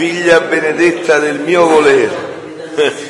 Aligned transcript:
figlia 0.00 0.40
benedetta 0.40 1.18
del 1.18 1.40
mio 1.40 1.66
volere. 1.66 3.08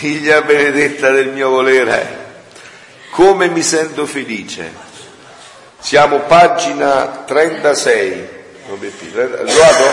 figlia 0.00 0.40
benedetta 0.40 1.10
del 1.10 1.28
mio 1.28 1.50
volere, 1.50 2.28
come 3.10 3.50
mi 3.50 3.62
sento 3.62 4.06
felice. 4.06 4.72
Siamo 5.78 6.20
pagina 6.20 7.24
36, 7.26 8.28
trovato? 8.64 9.84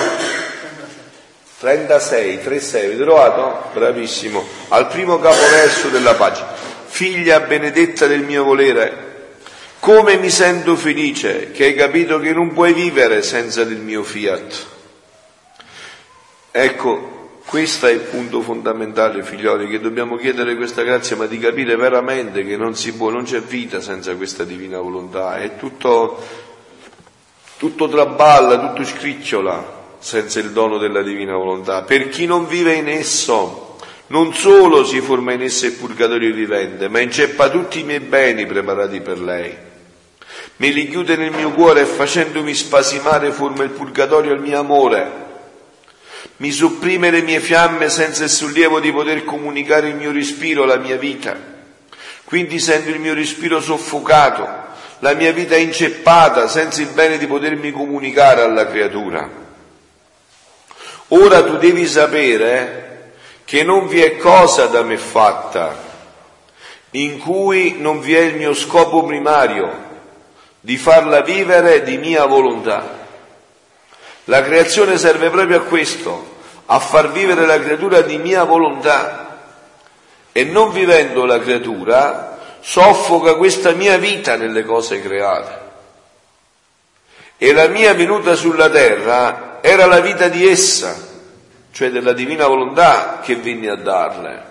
36, 1.59 2.41
36, 2.41 2.85
avete 2.85 3.03
trovato? 3.03 3.69
Bravissimo, 3.73 4.47
al 4.69 4.87
primo 4.87 5.19
capoverso 5.19 5.89
della 5.89 6.13
pagina. 6.13 6.53
Figlia 6.85 7.41
benedetta 7.41 8.07
del 8.07 8.21
mio 8.21 8.45
volere, 8.45 9.33
come 9.81 10.15
mi 10.15 10.29
sento 10.29 10.77
felice 10.77 11.51
che 11.51 11.65
hai 11.65 11.75
capito 11.75 12.17
che 12.21 12.31
non 12.31 12.53
puoi 12.53 12.71
vivere 12.71 13.21
senza 13.23 13.65
del 13.65 13.79
mio 13.79 14.03
fiat. 14.03 14.65
Ecco, 16.51 17.16
questo 17.47 17.87
è 17.87 17.91
il 17.91 18.01
punto 18.01 18.41
fondamentale, 18.41 19.23
figlioli, 19.23 19.69
che 19.69 19.79
dobbiamo 19.79 20.17
chiedere 20.17 20.57
questa 20.57 20.83
grazia, 20.83 21.15
ma 21.15 21.27
di 21.27 21.39
capire 21.39 21.77
veramente 21.77 22.43
che 22.43 22.57
non 22.57 22.75
si 22.75 22.93
può, 22.93 23.09
non 23.09 23.23
c'è 23.23 23.39
vita 23.39 23.79
senza 23.79 24.13
questa 24.17 24.43
divina 24.43 24.81
volontà, 24.81 25.37
è 25.37 25.55
tutto, 25.55 26.21
tutto 27.55 27.87
traballa, 27.87 28.59
tutto 28.59 28.83
scricciola 28.83 29.75
senza 29.97 30.39
il 30.39 30.51
dono 30.51 30.77
della 30.77 31.01
divina 31.01 31.37
volontà. 31.37 31.83
Per 31.83 32.09
chi 32.09 32.25
non 32.25 32.47
vive 32.47 32.73
in 32.73 32.89
esso, 32.89 33.77
non 34.07 34.33
solo 34.33 34.83
si 34.83 34.99
forma 34.99 35.31
in 35.31 35.43
esso 35.43 35.67
il 35.67 35.73
purgatorio 35.73 36.33
vivente, 36.33 36.89
ma 36.89 36.99
inceppa 36.99 37.49
tutti 37.49 37.79
i 37.79 37.83
miei 37.83 38.01
beni 38.01 38.45
preparati 38.45 38.99
per 38.99 39.21
lei 39.21 39.57
me 40.57 40.69
li 40.69 40.89
chiude 40.89 41.15
nel 41.15 41.31
mio 41.31 41.51
cuore 41.51 41.81
e 41.81 41.85
facendomi 41.85 42.53
spasimare 42.53 43.31
forma 43.31 43.63
il 43.63 43.69
purgatorio 43.69 44.33
al 44.33 44.41
mio 44.41 44.59
amore. 44.59 45.25
Mi 46.37 46.51
sopprime 46.51 47.09
le 47.09 47.21
mie 47.21 47.39
fiamme 47.39 47.89
senza 47.89 48.23
il 48.23 48.29
sollievo 48.29 48.79
di 48.79 48.91
poter 48.91 49.23
comunicare 49.23 49.89
il 49.89 49.95
mio 49.95 50.11
respiro, 50.11 50.65
la 50.65 50.77
mia 50.77 50.97
vita. 50.97 51.35
Quindi 52.23 52.59
sento 52.59 52.89
il 52.89 52.99
mio 52.99 53.13
respiro 53.13 53.61
soffocato, 53.61 54.47
la 54.99 55.13
mia 55.13 55.31
vita 55.31 55.55
inceppata 55.55 56.47
senza 56.47 56.81
il 56.81 56.89
bene 56.89 57.17
di 57.17 57.25
potermi 57.25 57.71
comunicare 57.71 58.41
alla 58.41 58.67
creatura. 58.67 59.45
Ora 61.09 61.43
tu 61.43 61.57
devi 61.57 61.87
sapere 61.87 63.13
che 63.45 63.63
non 63.63 63.87
vi 63.87 64.01
è 64.01 64.17
cosa 64.17 64.65
da 64.65 64.83
me 64.83 64.97
fatta 64.97 65.85
in 66.91 67.17
cui 67.19 67.75
non 67.79 67.99
vi 67.99 68.15
è 68.15 68.19
il 68.19 68.35
mio 68.35 68.53
scopo 68.53 69.03
primario, 69.03 69.85
di 70.59 70.77
farla 70.77 71.21
vivere 71.21 71.83
di 71.83 71.97
mia 71.97 72.25
volontà. 72.25 73.06
La 74.29 74.43
creazione 74.43 74.97
serve 74.97 75.29
proprio 75.29 75.57
a 75.57 75.63
questo, 75.63 76.35
a 76.65 76.79
far 76.79 77.11
vivere 77.11 77.45
la 77.45 77.59
creatura 77.59 78.01
di 78.01 78.17
mia 78.17 78.43
volontà. 78.43 79.39
E 80.33 80.43
non 80.43 80.71
vivendo 80.71 81.25
la 81.25 81.39
creatura, 81.39 82.37
soffoca 82.59 83.35
questa 83.35 83.71
mia 83.71 83.97
vita 83.97 84.35
nelle 84.35 84.65
cose 84.65 85.01
create. 85.01 85.65
E 87.37 87.53
la 87.53 87.67
mia 87.67 87.93
venuta 87.93 88.35
sulla 88.35 88.69
terra 88.69 89.59
era 89.61 89.85
la 89.85 90.01
vita 90.01 90.27
di 90.27 90.45
essa, 90.45 90.95
cioè 91.71 91.89
della 91.89 92.13
divina 92.13 92.47
volontà 92.47 93.21
che 93.23 93.37
venne 93.37 93.69
a 93.69 93.75
darle. 93.77 94.43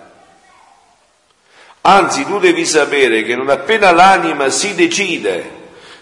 Anzi, 1.81 2.25
tu 2.25 2.39
devi 2.39 2.65
sapere 2.65 3.21
che 3.23 3.35
non 3.35 3.49
appena 3.49 3.91
l'anima 3.91 4.49
si 4.49 4.73
decide 4.73 5.51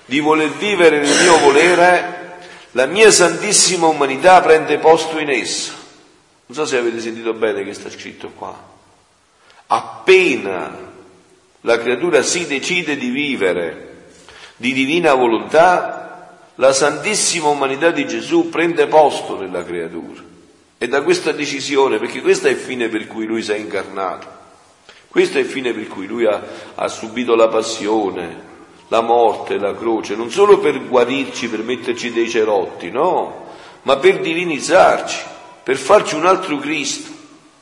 di 0.06 0.22
voler 0.22 0.50
vivere 0.50 1.00
nel 1.00 1.22
mio 1.22 1.38
volere, 1.40 2.25
la 2.76 2.86
mia 2.86 3.10
santissima 3.10 3.88
umanità 3.88 4.42
prende 4.42 4.78
posto 4.80 5.18
in 5.18 5.30
essa. 5.30 5.72
Non 6.48 6.58
so 6.58 6.66
se 6.66 6.78
avete 6.78 7.00
sentito 7.00 7.34
bene 7.34 7.64
che 7.64 7.74
sta 7.74 7.90
scritto 7.90 8.30
qua. 8.30 8.74
Appena 9.68 10.94
la 11.62 11.80
creatura 11.80 12.22
si 12.22 12.46
decide 12.46 12.98
di 12.98 13.10
vivere 13.10 13.86
di 14.58 14.74
divina 14.74 15.14
volontà, 15.14 16.38
la 16.56 16.72
santissima 16.72 17.48
umanità 17.48 17.92
di 17.92 18.08
Gesù 18.08 18.50
prende 18.50 18.88
posto 18.88 19.40
nella 19.40 19.64
creatura. 19.64 20.22
E 20.78 20.88
da 20.88 21.02
questa 21.02 21.32
decisione, 21.32 21.98
perché 21.98 22.22
questo 22.22 22.48
è 22.48 22.52
il 22.52 22.58
fine 22.58 22.88
per 22.88 23.08
cui 23.08 23.26
lui 23.26 23.42
si 23.42 23.52
è 23.52 23.56
incarnato, 23.56 24.28
questo 25.08 25.38
è 25.38 25.42
il 25.42 25.48
fine 25.48 25.74
per 25.74 25.88
cui 25.88 26.08
lui 26.08 26.26
ha, 26.26 26.42
ha 26.76 26.88
subito 26.88 27.36
la 27.36 27.48
passione, 27.48 28.45
la 28.88 29.02
morte, 29.02 29.58
la 29.58 29.76
croce, 29.76 30.16
non 30.16 30.30
solo 30.30 30.60
per 30.60 30.88
guarirci, 30.88 31.50
per 31.50 31.64
metterci 31.64 32.12
dei 32.12 32.30
cerotti, 32.30 32.92
no, 32.92 33.46
ma 33.84 33.98
per 33.98 34.20
divinizzarci, 34.20 35.18
per 35.64 35.78
farci 35.78 36.16
un 36.16 36.26
altro 36.26 36.58
Cristo. 36.58 37.14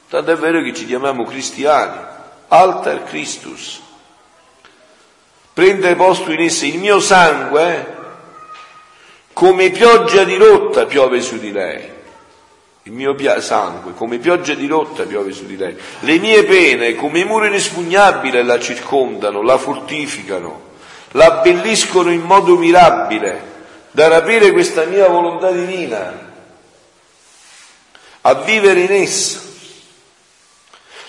Tanto 0.10 0.32
è 0.32 0.36
vero 0.36 0.62
che 0.62 0.74
ci 0.74 0.86
chiamiamo 0.86 1.24
cristiani, 1.24 2.00
alter 2.50 3.04
Christus. 3.04 3.82
Prende 5.54 5.96
posto 5.96 6.32
in 6.32 6.42
esse 6.42 6.68
il 6.68 6.80
mio 6.80 7.00
sangue 7.00 8.02
come 9.34 9.70
pioggia 9.70 10.24
di 10.24 10.36
rotta 10.36 10.86
piove 10.86 11.22
su 11.22 11.40
di 11.40 11.52
lei. 11.52 11.92
Il 12.86 12.92
mio 12.92 13.16
sangue 13.40 13.94
come 13.94 14.18
pioggia 14.18 14.54
di 14.56 14.68
rotta 14.68 15.04
piove 15.04 15.32
su 15.32 15.46
di 15.46 15.56
lei. 15.56 15.76
Le 16.02 16.20
mie 16.20 16.44
pene 16.44 16.96
come 16.96 17.24
muro 17.24 17.46
inespugnabile 17.46 18.44
la 18.44 18.60
circondano, 18.60 19.42
la 19.42 19.58
fortificano 19.58 20.72
la 21.14 21.26
abbelliscono 21.26 22.12
in 22.12 22.22
modo 22.22 22.58
mirabile 22.58 23.52
da 23.92 24.08
rapire 24.08 24.52
questa 24.52 24.86
mia 24.86 25.08
volontà 25.08 25.52
divina, 25.52 26.32
a 28.22 28.34
vivere 28.36 28.82
in 28.82 28.92
essa. 28.92 29.42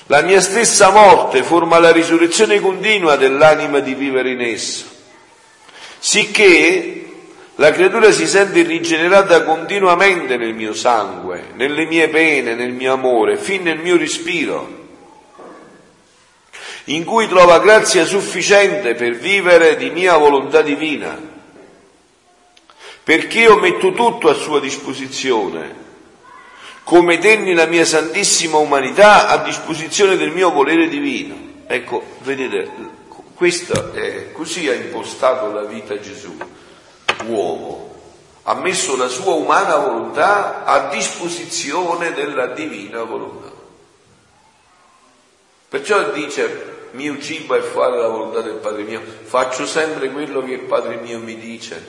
La 0.09 0.21
mia 0.21 0.43
stessa 0.43 0.91
morte 0.91 1.43
forma 1.43 1.79
la 1.79 1.91
risurrezione 1.91 2.61
continua 2.61 3.17
dell'anima 3.17 3.79
di 3.79 3.95
vivere 3.95 4.33
in 4.33 4.43
essa, 4.43 4.85
sicché 5.99 7.09
la 7.55 7.73
creatura 7.73 8.11
si 8.11 8.27
sente 8.27 8.63
rigenerata 8.63 9.45
continuamente 9.45 10.37
nel 10.37 10.53
mio 10.53 10.75
sangue, 10.75 11.53
nelle 11.55 11.87
mie 11.87 12.09
pene, 12.09 12.55
nel 12.55 12.73
mio 12.73 12.93
amore, 12.93 13.39
fin 13.39 13.63
nel 13.63 13.79
mio 13.79 13.97
respiro 13.97 14.83
in 16.87 17.05
cui 17.05 17.27
trova 17.29 17.61
grazia 17.61 18.05
sufficiente 18.05 18.95
per 18.95 19.17
vivere 19.17 19.77
di 19.77 19.91
mia 19.91 20.17
volontà 20.17 20.61
divina, 20.61 21.19
perché 23.03 23.41
io 23.41 23.59
metto 23.59 23.93
tutto 23.93 24.29
a 24.29 24.35
sua 24.35 24.61
disposizione, 24.61 25.83
come 26.85 27.19
tenni 27.19 27.55
la 27.55 27.67
mia 27.67 27.87
santissima 27.87 28.59
umanità 28.59 29.29
a 29.29 29.39
disposizione 29.39 30.17
del 30.17 30.31
mio 30.31 30.51
volere 30.51 30.89
divino. 30.89 31.53
Ecco, 31.67 32.03
vedete, 32.21 32.71
questo 33.35 33.95
è, 33.95 34.33
così 34.33 34.69
ha 34.69 34.75
impostato 34.75 35.51
la 35.53 35.63
vita 35.63 35.99
Gesù, 35.99 36.37
uomo, 37.27 37.93
ha 38.43 38.55
messo 38.55 38.97
la 38.97 39.09
sua 39.09 39.33
umana 39.33 39.77
volontà 39.77 40.65
a 40.65 40.91
disposizione 40.91 42.13
della 42.13 42.49
divina 42.49 43.03
volontà. 43.03 43.51
Perciò 45.71 46.11
dice 46.11 46.74
mio 46.95 47.21
cibo 47.21 47.55
è 47.55 47.61
fare 47.61 47.99
la 47.99 48.09
volontà 48.09 48.41
del 48.41 48.55
Padre 48.55 48.85
mio, 48.85 49.01
faccio 49.01 49.67
sempre 49.67 50.11
quello 50.11 50.43
che 50.43 50.53
il 50.53 50.65
Padre 50.65 50.97
mio 50.97 51.19
mi 51.19 51.37
dice, 51.37 51.83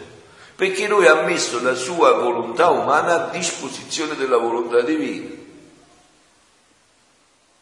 perché 0.55 0.87
lui 0.87 1.07
ha 1.07 1.21
messo 1.21 1.61
la 1.61 1.75
sua 1.75 2.13
volontà 2.13 2.69
umana 2.69 3.13
a 3.13 3.29
disposizione 3.29 4.15
della 4.15 4.37
volontà 4.37 4.81
divina. 4.81 5.43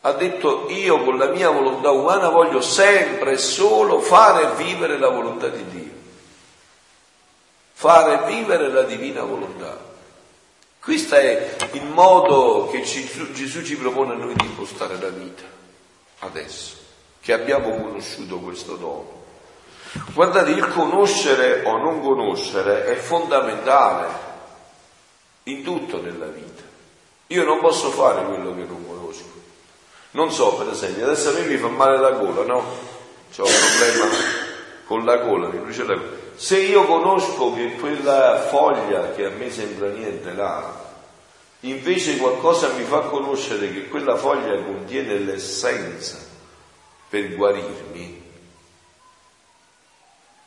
Ha 0.06 0.12
detto 0.14 0.68
io 0.70 1.04
con 1.04 1.18
la 1.18 1.28
mia 1.28 1.50
volontà 1.50 1.92
umana 1.92 2.30
voglio 2.30 2.62
sempre 2.62 3.34
e 3.34 3.38
solo 3.38 4.00
fare 4.00 4.56
vivere 4.56 4.98
la 4.98 5.10
volontà 5.10 5.48
di 5.48 5.66
Dio, 5.70 5.92
fare 7.74 8.26
vivere 8.26 8.70
la 8.70 8.84
divina 8.84 9.24
volontà. 9.24 9.92
Questo 10.80 11.16
è 11.16 11.56
il 11.72 11.86
modo 11.86 12.70
che 12.70 12.82
Gesù 12.84 13.64
ci 13.64 13.78
propone 13.78 14.14
a 14.14 14.18
noi 14.18 14.34
di 14.34 14.46
impostare 14.46 15.00
la 15.00 15.10
vita. 15.10 15.44
Adesso 16.20 16.83
che 17.24 17.32
abbiamo 17.32 17.74
conosciuto 17.82 18.40
questo 18.40 18.76
dono. 18.76 19.22
Guardate, 20.14 20.52
il 20.52 20.68
conoscere 20.68 21.64
o 21.64 21.78
non 21.78 22.02
conoscere 22.02 22.86
è 22.86 22.96
fondamentale 22.96 24.08
in 25.44 25.64
tutto 25.64 26.02
nella 26.02 26.26
vita. 26.26 26.64
Io 27.28 27.46
non 27.46 27.60
posso 27.60 27.92
fare 27.92 28.26
quello 28.26 28.54
che 28.54 28.66
non 28.66 28.86
conosco. 28.86 29.32
Non 30.12 30.34
so, 30.34 30.56
per 30.56 30.74
esempio, 30.74 31.06
adesso 31.06 31.30
a 31.30 31.32
me 31.32 31.46
mi 31.46 31.56
fa 31.56 31.70
male 31.70 31.98
la 31.98 32.12
gola, 32.12 32.44
no? 32.44 32.62
C'ho 33.34 33.46
un 33.46 33.52
problema 33.78 34.16
con 34.86 35.06
la 35.06 35.18
gola, 35.18 35.48
mi 35.48 35.60
brucia 35.60 35.86
la 35.86 35.96
gola. 35.96 36.22
Se 36.36 36.60
io 36.60 36.86
conosco 36.86 37.54
che 37.54 37.76
quella 37.76 38.42
foglia 38.50 39.12
che 39.12 39.26
a 39.26 39.30
me 39.30 39.50
sembra 39.50 39.88
niente 39.88 40.34
là, 40.34 40.92
invece 41.62 42.18
qualcosa 42.18 42.74
mi 42.74 42.84
fa 42.84 43.00
conoscere 43.00 43.72
che 43.72 43.88
quella 43.88 44.18
foglia 44.18 44.62
contiene 44.62 45.20
l'essenza 45.20 46.32
per 47.14 47.36
guarirmi, 47.36 48.22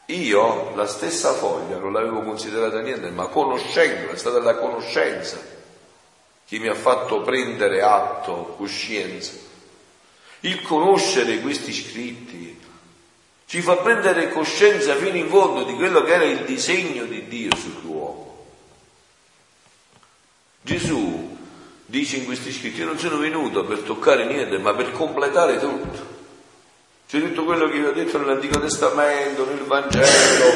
io 0.06 0.74
la 0.74 0.88
stessa 0.88 1.32
foglia 1.32 1.78
non 1.78 1.92
l'avevo 1.92 2.22
considerata 2.22 2.80
niente, 2.80 3.08
ma 3.10 3.28
conoscendo, 3.28 4.10
è 4.10 4.16
stata 4.16 4.40
la 4.40 4.56
conoscenza 4.56 5.38
che 6.44 6.58
mi 6.58 6.66
ha 6.66 6.74
fatto 6.74 7.20
prendere 7.20 7.82
atto, 7.82 8.56
coscienza. 8.56 9.34
Il 10.40 10.60
conoscere 10.62 11.38
questi 11.38 11.72
scritti 11.72 12.60
ci 13.46 13.60
fa 13.60 13.76
prendere 13.76 14.30
coscienza 14.30 14.96
fino 14.96 15.16
in 15.16 15.28
fondo 15.28 15.62
di 15.62 15.74
quello 15.74 16.02
che 16.02 16.14
era 16.14 16.24
il 16.24 16.44
disegno 16.46 17.04
di 17.04 17.28
Dio 17.28 17.54
sull'uomo. 17.54 18.44
Gesù 20.62 21.38
dice 21.86 22.16
in 22.16 22.24
questi 22.24 22.50
scritti, 22.50 22.80
io 22.80 22.86
non 22.86 22.98
sono 22.98 23.18
venuto 23.18 23.64
per 23.64 23.82
toccare 23.82 24.26
niente, 24.26 24.58
ma 24.58 24.74
per 24.74 24.90
completare 24.90 25.60
tutto. 25.60 26.15
C'è 27.08 27.20
tutto 27.20 27.44
quello 27.44 27.68
che 27.68 27.78
vi 27.78 27.84
ho 27.84 27.92
detto 27.92 28.18
nell'Antico 28.18 28.58
Testamento, 28.58 29.46
nel 29.46 29.62
Vangelo, 29.62 30.52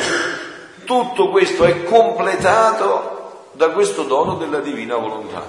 tutto 0.84 1.30
questo 1.30 1.64
è 1.64 1.84
completato 1.84 3.50
da 3.52 3.70
questo 3.70 4.02
dono 4.02 4.34
della 4.34 4.58
divina 4.58 4.96
volontà. 4.96 5.46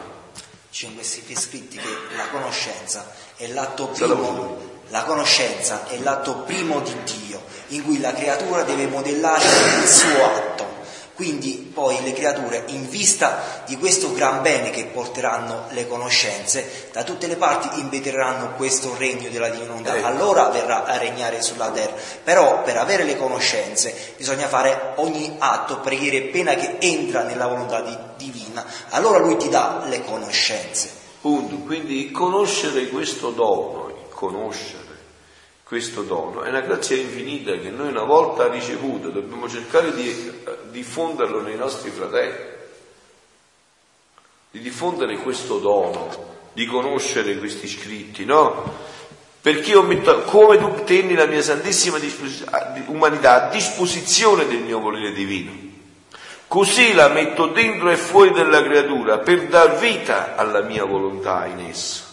C'è 0.72 0.86
in 0.86 0.94
questi 0.94 1.36
scritti 1.36 1.78
che 1.78 2.16
la 2.16 2.28
conoscenza 2.30 3.12
è 3.36 3.48
l'atto 3.48 3.88
primo, 3.88 4.58
la 4.90 5.04
conoscenza 5.04 5.88
è 5.88 5.98
l'atto 5.98 6.44
primo 6.46 6.82
di 6.82 6.96
Dio, 7.04 7.42
in 7.70 7.84
cui 7.84 8.00
la 8.00 8.14
creatura 8.14 8.62
deve 8.62 8.86
modellare 8.86 9.44
il 9.44 9.88
suo 9.88 10.24
atto 10.24 10.51
quindi 11.16 11.70
poi 11.74 12.02
le 12.04 12.14
creature, 12.14 12.64
in 12.68 12.90
vista 12.90 13.64
di 13.66 13.78
questo 13.78 14.12
gran 14.14 14.42
bene 14.42 14.70
che 14.70 14.86
porteranno 14.86 15.66
le 15.70 15.88
conoscenze, 15.88 16.90
da 16.92 17.04
tutte 17.04 17.28
le 17.28 17.36
parti 17.36 17.80
invetreranno 17.80 18.54
questo 18.56 18.96
regno 18.98 19.30
della 19.30 19.50
divinità. 19.50 19.96
Ecco. 19.96 20.08
Allora 20.08 20.50
verrà 20.50 20.86
a 20.86 20.98
regnare 20.98 21.42
sulla 21.42 21.70
terra. 21.70 21.94
Però 22.24 22.62
per 22.64 22.78
avere 22.78 23.04
le 23.04 23.18
conoscenze 23.18 24.14
bisogna 24.18 24.48
fare 24.48 24.94
ogni 24.96 25.36
atto, 25.38 25.80
preghiera 25.80 26.18
e 26.18 26.30
pena 26.30 26.56
che 26.56 26.78
entra 26.80 27.24
nella 27.24 27.48
volontà 27.48 27.82
di, 27.82 27.98
divina. 28.18 28.66
Allora 28.90 29.20
lui 29.20 29.38
ti 29.38 29.50
dà 29.50 29.84
le 29.88 30.04
conoscenze. 30.04 30.90
Punto. 31.22 31.58
Quindi 31.58 32.10
conoscere 32.10 32.88
questo 32.88 33.30
dono, 33.30 33.94
conoscere 34.10 34.81
questo 35.72 36.02
dono. 36.02 36.42
È 36.42 36.50
una 36.50 36.60
grazia 36.60 36.98
infinita 36.98 37.54
che 37.54 37.70
noi 37.70 37.88
una 37.88 38.04
volta 38.04 38.50
ricevuta 38.50 39.08
dobbiamo 39.08 39.48
cercare 39.48 39.94
di 39.94 40.10
eh, 40.10 40.58
diffonderlo 40.70 41.40
nei 41.40 41.56
nostri 41.56 41.92
fratelli, 41.92 42.44
di 44.52 44.60
diffondere 44.60 45.16
questo 45.20 45.60
dono, 45.60 46.10
di 46.52 46.66
conoscere 46.66 47.38
questi 47.38 47.70
scritti, 47.70 48.26
no? 48.26 48.80
Perché 49.40 49.72
io 49.72 49.82
metto, 49.84 50.24
come 50.24 50.58
tu 50.58 50.84
tenni 50.84 51.16
la 51.16 51.26
mia 51.26 51.42
santissima 51.42 51.98
umanità 52.88 53.46
a 53.46 53.50
disposizione 53.50 54.48
del 54.48 54.64
mio 54.64 54.82
volere 54.82 55.14
divino, 55.14 55.54
così 56.50 56.94
la 56.94 57.08
metto 57.08 57.48
dentro 57.48 57.90
e 57.90 57.96
fuori 57.96 58.34
della 58.34 58.62
creatura 58.62 59.20
per 59.20 59.48
dar 59.48 59.80
vita 59.80 60.36
alla 60.36 60.64
mia 60.64 60.84
volontà 60.84 61.46
in 61.46 61.62
essa. 61.62 62.11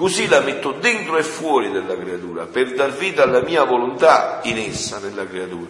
Così 0.00 0.28
la 0.28 0.40
metto 0.40 0.72
dentro 0.72 1.18
e 1.18 1.22
fuori 1.22 1.70
della 1.70 1.94
creatura 1.94 2.46
per 2.46 2.72
dar 2.72 2.90
vita 2.90 3.22
alla 3.22 3.42
mia 3.42 3.64
volontà 3.64 4.40
in 4.44 4.56
essa, 4.56 4.98
nella 4.98 5.26
creatura. 5.26 5.68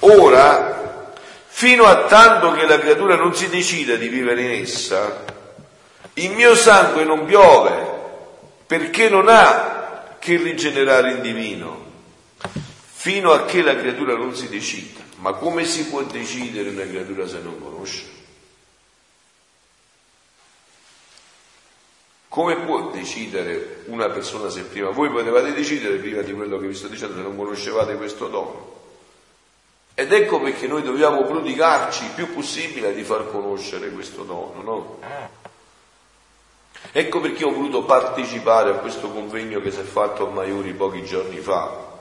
Ora, 0.00 1.14
fino 1.46 1.84
a 1.84 2.04
tanto 2.04 2.52
che 2.52 2.66
la 2.66 2.78
creatura 2.78 3.16
non 3.16 3.34
si 3.34 3.48
decida 3.48 3.94
di 3.94 4.08
vivere 4.08 4.42
in 4.42 4.60
essa, 4.60 5.24
il 6.12 6.30
mio 6.32 6.54
sangue 6.54 7.04
non 7.04 7.24
piove 7.24 7.72
perché 8.66 9.08
non 9.08 9.28
ha 9.30 10.16
che 10.18 10.36
rigenerare 10.36 11.12
in 11.12 11.22
divino, 11.22 11.84
fino 12.84 13.32
a 13.32 13.46
che 13.46 13.62
la 13.62 13.76
creatura 13.76 14.14
non 14.14 14.36
si 14.36 14.50
decida. 14.50 15.00
Ma 15.20 15.32
come 15.32 15.64
si 15.64 15.86
può 15.86 16.02
decidere 16.02 16.68
una 16.68 16.84
creatura 16.84 17.26
se 17.26 17.38
non 17.42 17.58
conosce? 17.58 18.19
Come 22.30 22.58
può 22.58 22.90
decidere 22.90 23.82
una 23.86 24.08
persona 24.08 24.50
se 24.50 24.62
prima 24.62 24.90
voi 24.90 25.10
potevate 25.10 25.52
decidere 25.52 25.96
prima 25.96 26.22
di 26.22 26.32
quello 26.32 26.58
che 26.58 26.68
vi 26.68 26.74
sto 26.74 26.86
dicendo 26.86 27.16
se 27.16 27.22
non 27.22 27.36
conoscevate 27.36 27.96
questo 27.96 28.28
dono? 28.28 28.78
Ed 29.94 30.12
ecco 30.12 30.40
perché 30.40 30.68
noi 30.68 30.82
dobbiamo 30.82 31.24
prodigarci 31.24 32.04
il 32.04 32.10
più 32.10 32.32
possibile 32.32 32.94
di 32.94 33.02
far 33.02 33.28
conoscere 33.32 33.90
questo 33.90 34.22
dono, 34.22 34.62
no? 34.62 34.98
Ecco 36.92 37.18
perché 37.18 37.44
ho 37.44 37.50
voluto 37.50 37.82
partecipare 37.82 38.70
a 38.70 38.74
questo 38.74 39.10
convegno 39.10 39.60
che 39.60 39.72
si 39.72 39.80
è 39.80 39.82
fatto 39.82 40.28
a 40.28 40.30
Maiuri 40.30 40.72
pochi 40.74 41.04
giorni 41.04 41.40
fa, 41.40 41.98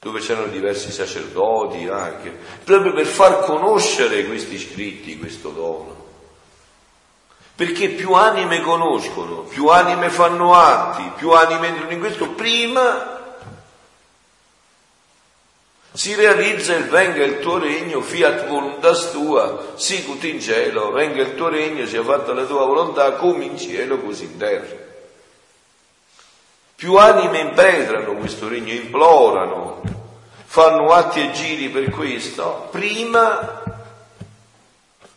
dove 0.00 0.20
c'erano 0.20 0.48
diversi 0.48 0.92
sacerdoti 0.92 1.88
anche, 1.88 2.30
proprio 2.62 2.92
per 2.92 3.06
far 3.06 3.42
conoscere 3.46 4.26
questi 4.26 4.58
scritti, 4.58 5.18
questo 5.18 5.48
dono. 5.48 6.01
Perché 7.54 7.90
più 7.90 8.12
anime 8.14 8.60
conoscono, 8.62 9.42
più 9.42 9.68
anime 9.68 10.08
fanno 10.08 10.54
atti, 10.54 11.12
più 11.16 11.32
anime 11.32 11.68
entrano 11.68 11.92
in 11.92 11.98
questo, 11.98 12.30
prima 12.30 13.20
si 15.94 16.14
realizza 16.14 16.74
il 16.74 16.88
venga 16.88 17.22
il 17.22 17.40
tuo 17.40 17.58
regno, 17.58 18.00
fiat 18.00 18.46
voluntas 18.48 19.10
tua, 19.10 19.72
sicut 19.74 20.24
in 20.24 20.40
cielo, 20.40 20.90
venga 20.90 21.20
il 21.20 21.34
tuo 21.34 21.48
regno, 21.48 21.84
sia 21.86 22.02
fatta 22.02 22.32
la 22.32 22.44
tua 22.44 22.64
volontà, 22.64 23.12
come 23.12 23.44
in 23.44 23.58
cielo, 23.58 23.98
così 23.98 24.24
in 24.24 24.38
terra. 24.38 24.80
Più 26.74 26.96
anime 26.96 27.40
impetrano 27.40 28.14
questo 28.14 28.48
regno, 28.48 28.72
implorano, 28.72 29.82
fanno 30.46 30.92
atti 30.92 31.20
e 31.20 31.30
giri 31.32 31.68
per 31.68 31.90
questo, 31.90 32.68
prima 32.70 33.62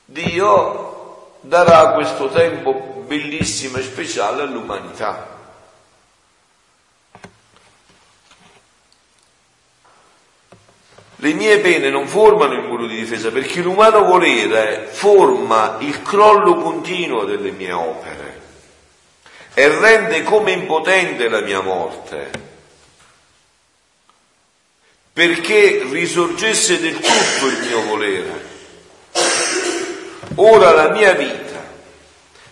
Dio 0.04 0.95
darà 1.48 1.94
questo 1.94 2.30
tempo 2.30 3.04
bellissimo 3.06 3.78
e 3.78 3.84
speciale 3.84 4.42
all'umanità. 4.42 5.34
Le 11.18 11.34
mie 11.34 11.60
pene 11.60 11.90
non 11.90 12.08
formano 12.08 12.54
il 12.54 12.64
muro 12.64 12.88
di 12.88 12.98
difesa 12.98 13.32
perché 13.32 13.62
l'umano 13.62 14.04
volere 14.04 14.88
forma 14.92 15.78
il 15.80 16.02
crollo 16.02 16.56
continuo 16.58 17.24
delle 17.24 17.52
mie 17.52 17.72
opere 17.72 18.42
e 19.54 19.68
rende 19.80 20.24
come 20.24 20.52
impotente 20.52 21.30
la 21.30 21.40
mia 21.40 21.62
morte 21.62 22.44
perché 25.14 25.86
risorgesse 25.90 26.80
del 26.82 26.96
tutto 26.96 27.48
il 27.48 27.60
mio 27.66 27.82
volere 27.86 28.54
Ora 30.36 30.72
la 30.72 30.90
mia 30.90 31.14
vita, 31.14 31.64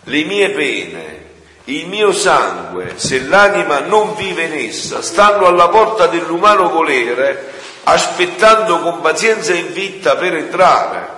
le 0.04 0.24
mie 0.24 0.50
pene, 0.50 1.22
il 1.64 1.86
mio 1.86 2.12
sangue, 2.12 2.94
se 2.96 3.20
l'anima 3.20 3.80
non 3.80 4.14
vive 4.14 4.44
in 4.44 4.52
essa, 4.68 5.02
stanno 5.02 5.46
alla 5.46 5.68
porta 5.68 6.06
dell'umano 6.06 6.70
volere, 6.70 7.52
aspettando 7.84 8.80
con 8.80 9.00
pazienza 9.00 9.52
e 9.52 9.62
vita 9.62 10.16
per 10.16 10.34
entrare. 10.34 11.12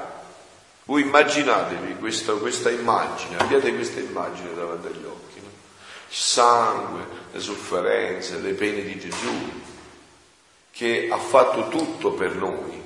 Voi 0.85 1.03
immaginatevi 1.03 1.97
questa, 1.99 2.33
questa 2.35 2.71
immagine, 2.71 3.37
abbiate 3.39 3.75
questa 3.75 3.99
immagine 3.99 4.55
davanti 4.55 4.87
agli 4.87 5.05
occhi. 5.05 5.41
No? 5.41 5.49
Il 6.09 6.17
sangue, 6.17 7.07
le 7.33 7.41
sofferenze, 7.41 8.39
le 8.39 8.53
pene 8.53 8.83
di 8.83 8.99
Gesù, 8.99 9.51
che 10.71 11.09
ha 11.11 11.19
fatto 11.19 11.69
tutto 11.69 12.13
per 12.13 12.37
noi, 12.37 12.81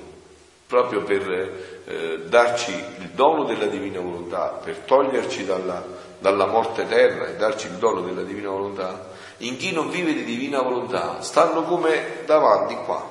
proprio 0.65 1.03
per 1.03 1.80
eh, 1.91 2.19
darci 2.27 2.71
il 2.71 3.09
dono 3.09 3.43
della 3.43 3.65
divina 3.65 3.99
volontà, 3.99 4.59
per 4.63 4.77
toglierci 4.77 5.45
dalla, 5.45 5.83
dalla 6.19 6.45
morte 6.45 6.83
eterna 6.83 7.27
e 7.27 7.35
darci 7.35 7.67
il 7.67 7.73
dono 7.73 8.01
della 8.01 8.21
divina 8.21 8.49
volontà, 8.49 9.09
in 9.37 9.57
chi 9.57 9.73
non 9.73 9.89
vive 9.89 10.13
di 10.13 10.23
divina 10.23 10.61
volontà 10.61 11.21
stanno 11.21 11.63
come 11.63 12.23
davanti 12.25 12.75
qua, 12.85 13.03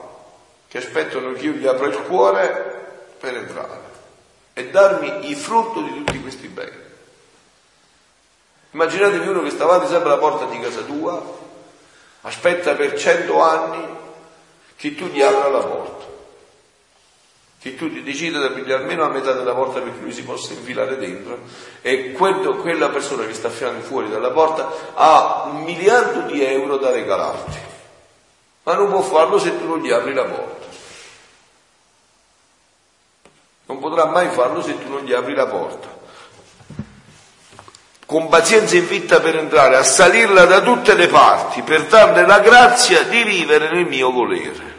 che 0.67 0.79
aspettano 0.79 1.33
che 1.33 1.45
io 1.45 1.53
gli 1.53 1.67
apra 1.67 1.89
il 1.89 2.03
cuore 2.03 3.09
per 3.19 3.37
entrare 3.37 3.89
e 4.55 4.71
darmi 4.71 5.29
il 5.29 5.37
frutto 5.37 5.83
di 5.83 5.93
tutti 5.93 6.21
questi 6.23 6.49
beni. 6.49 6.89
Immaginatevi 8.71 9.29
uno 9.29 9.43
che 9.43 9.51
stavate 9.51 9.89
sempre 9.89 10.11
alla 10.11 10.19
porta 10.19 10.47
di 10.47 10.59
casa 10.59 10.81
tua, 10.83 11.21
aspetta 12.23 12.75
per 12.75 12.99
cento 12.99 13.43
anni 13.43 13.85
che 14.77 14.95
tu 14.95 15.07
gli 15.07 15.21
apra 15.21 15.49
la 15.49 15.65
porta 15.65 16.10
che 17.61 17.75
tu 17.75 17.93
ti 17.93 18.03
decida 18.03 18.39
di 18.39 18.47
aprire 18.47 18.73
almeno 18.73 19.03
la 19.03 19.13
metà 19.13 19.33
della 19.33 19.53
porta 19.53 19.81
perché 19.81 20.01
lui 20.01 20.13
si 20.13 20.23
possa 20.23 20.55
infilare 20.55 20.97
dentro 20.97 21.41
e 21.83 22.13
quello, 22.13 22.57
quella 22.57 22.89
persona 22.89 23.27
che 23.27 23.35
sta 23.35 23.51
fuori 23.51 24.09
dalla 24.09 24.31
porta 24.31 24.73
ha 24.95 25.45
un 25.51 25.63
miliardo 25.63 26.23
di 26.23 26.43
euro 26.43 26.79
da 26.79 26.91
regalarti, 26.91 27.59
ma 28.63 28.75
non 28.75 28.89
può 28.89 29.03
farlo 29.03 29.39
se 29.39 29.59
tu 29.59 29.67
non 29.67 29.81
gli 29.81 29.91
apri 29.91 30.15
la 30.15 30.25
porta. 30.25 30.69
Non 33.67 33.79
potrà 33.79 34.07
mai 34.07 34.31
farlo 34.31 34.63
se 34.63 34.79
tu 34.79 34.89
non 34.89 35.05
gli 35.05 35.13
apri 35.13 35.35
la 35.35 35.47
porta. 35.47 35.99
Con 38.07 38.29
pazienza 38.29 38.75
invitta 38.75 39.21
per 39.21 39.37
entrare, 39.37 39.77
a 39.77 39.85
salirla 39.85 40.47
da 40.47 40.63
tutte 40.63 40.95
le 40.95 41.09
parti, 41.09 41.61
per 41.61 41.87
darle 41.87 42.27
la 42.27 42.41
grazia 42.41 43.03
di 43.05 43.23
vivere 43.23 43.71
nel 43.71 43.85
mio 43.85 44.11
volere 44.11 44.70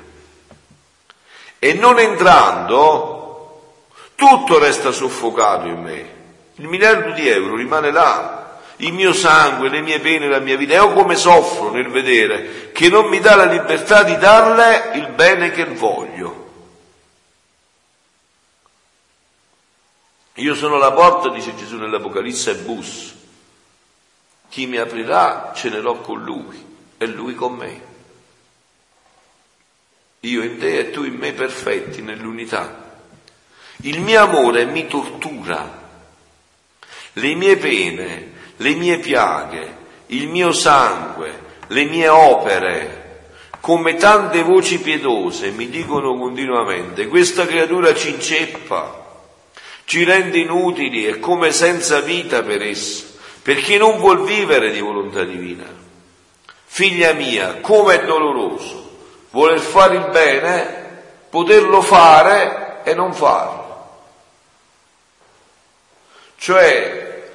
e 1.63 1.74
non 1.74 2.00
entrando 2.00 3.75
tutto 4.15 4.58
resta 4.58 4.91
soffocato 4.91 5.68
in 5.68 5.80
me. 5.80 6.13
Il 6.56 6.68
miliardo 6.68 7.12
di 7.12 7.27
euro 7.27 7.56
rimane 7.56 7.91
là, 7.91 8.60
il 8.77 8.91
mio 8.94 9.13
sangue, 9.13 9.70
le 9.70 9.82
mie 9.82 10.00
pene, 10.00 10.27
la 10.27 10.39
mia 10.39 10.58
vita. 10.58 10.74
E 10.74 10.80
ho 10.80 10.91
come 10.91 11.15
soffro 11.15 11.70
nel 11.70 11.88
vedere 11.89 12.72
che 12.72 12.89
non 12.89 13.06
mi 13.10 13.20
dà 13.20 13.36
la 13.36 13.46
libertà 13.46 14.01
di 14.01 14.18
darle 14.18 14.94
il 14.96 15.10
bene 15.10 15.51
che 15.51 15.65
voglio. 15.65 16.50
Io 20.34 20.56
sono 20.56 20.77
la 20.77 20.91
porta, 20.94 21.30
dice 21.30 21.56
Gesù 21.56 21.77
nell'Apocalisse, 21.77 22.51
e 22.51 22.56
bus. 22.56 23.15
Chi 24.50 24.65
mi 24.65 24.77
aprirà 24.77 25.51
cenerò 25.53 26.00
con 26.00 26.24
lui 26.24 26.77
e 26.98 27.06
lui 27.06 27.36
con 27.36 27.53
me 27.53 27.89
io 30.23 30.43
in 30.43 30.59
te 30.59 30.77
e 30.77 30.89
tu 30.91 31.03
in 31.03 31.15
me 31.15 31.31
perfetti 31.31 32.03
nell'unità. 32.03 32.99
Il 33.77 34.01
mio 34.01 34.21
amore 34.21 34.65
mi 34.65 34.85
tortura, 34.85 35.89
le 37.13 37.33
mie 37.33 37.57
pene, 37.57 38.31
le 38.57 38.75
mie 38.75 38.99
piaghe, 38.99 39.75
il 40.07 40.27
mio 40.27 40.51
sangue, 40.51 41.39
le 41.67 41.85
mie 41.85 42.07
opere, 42.07 43.21
come 43.61 43.95
tante 43.95 44.43
voci 44.43 44.79
pietose 44.79 45.49
mi 45.49 45.69
dicono 45.69 46.15
continuamente, 46.15 47.07
questa 47.07 47.47
creatura 47.47 47.95
ci 47.95 48.09
inceppa, 48.09 49.23
ci 49.85 50.03
rende 50.03 50.37
inutili 50.37 51.07
e 51.07 51.17
come 51.17 51.51
senza 51.51 51.99
vita 52.01 52.43
per 52.43 52.61
essa, 52.61 53.05
perché 53.41 53.79
non 53.79 53.97
vuol 53.97 54.23
vivere 54.23 54.69
di 54.69 54.81
volontà 54.81 55.23
divina. 55.23 55.65
Figlia 56.65 57.13
mia, 57.13 57.55
come 57.55 58.01
è 58.01 58.05
doloroso 58.05 58.90
voler 59.31 59.59
fare 59.59 59.95
il 59.95 60.07
bene, 60.09 61.03
poterlo 61.29 61.81
fare 61.81 62.81
e 62.83 62.93
non 62.93 63.13
farlo. 63.13 63.59
Cioè 66.38 67.29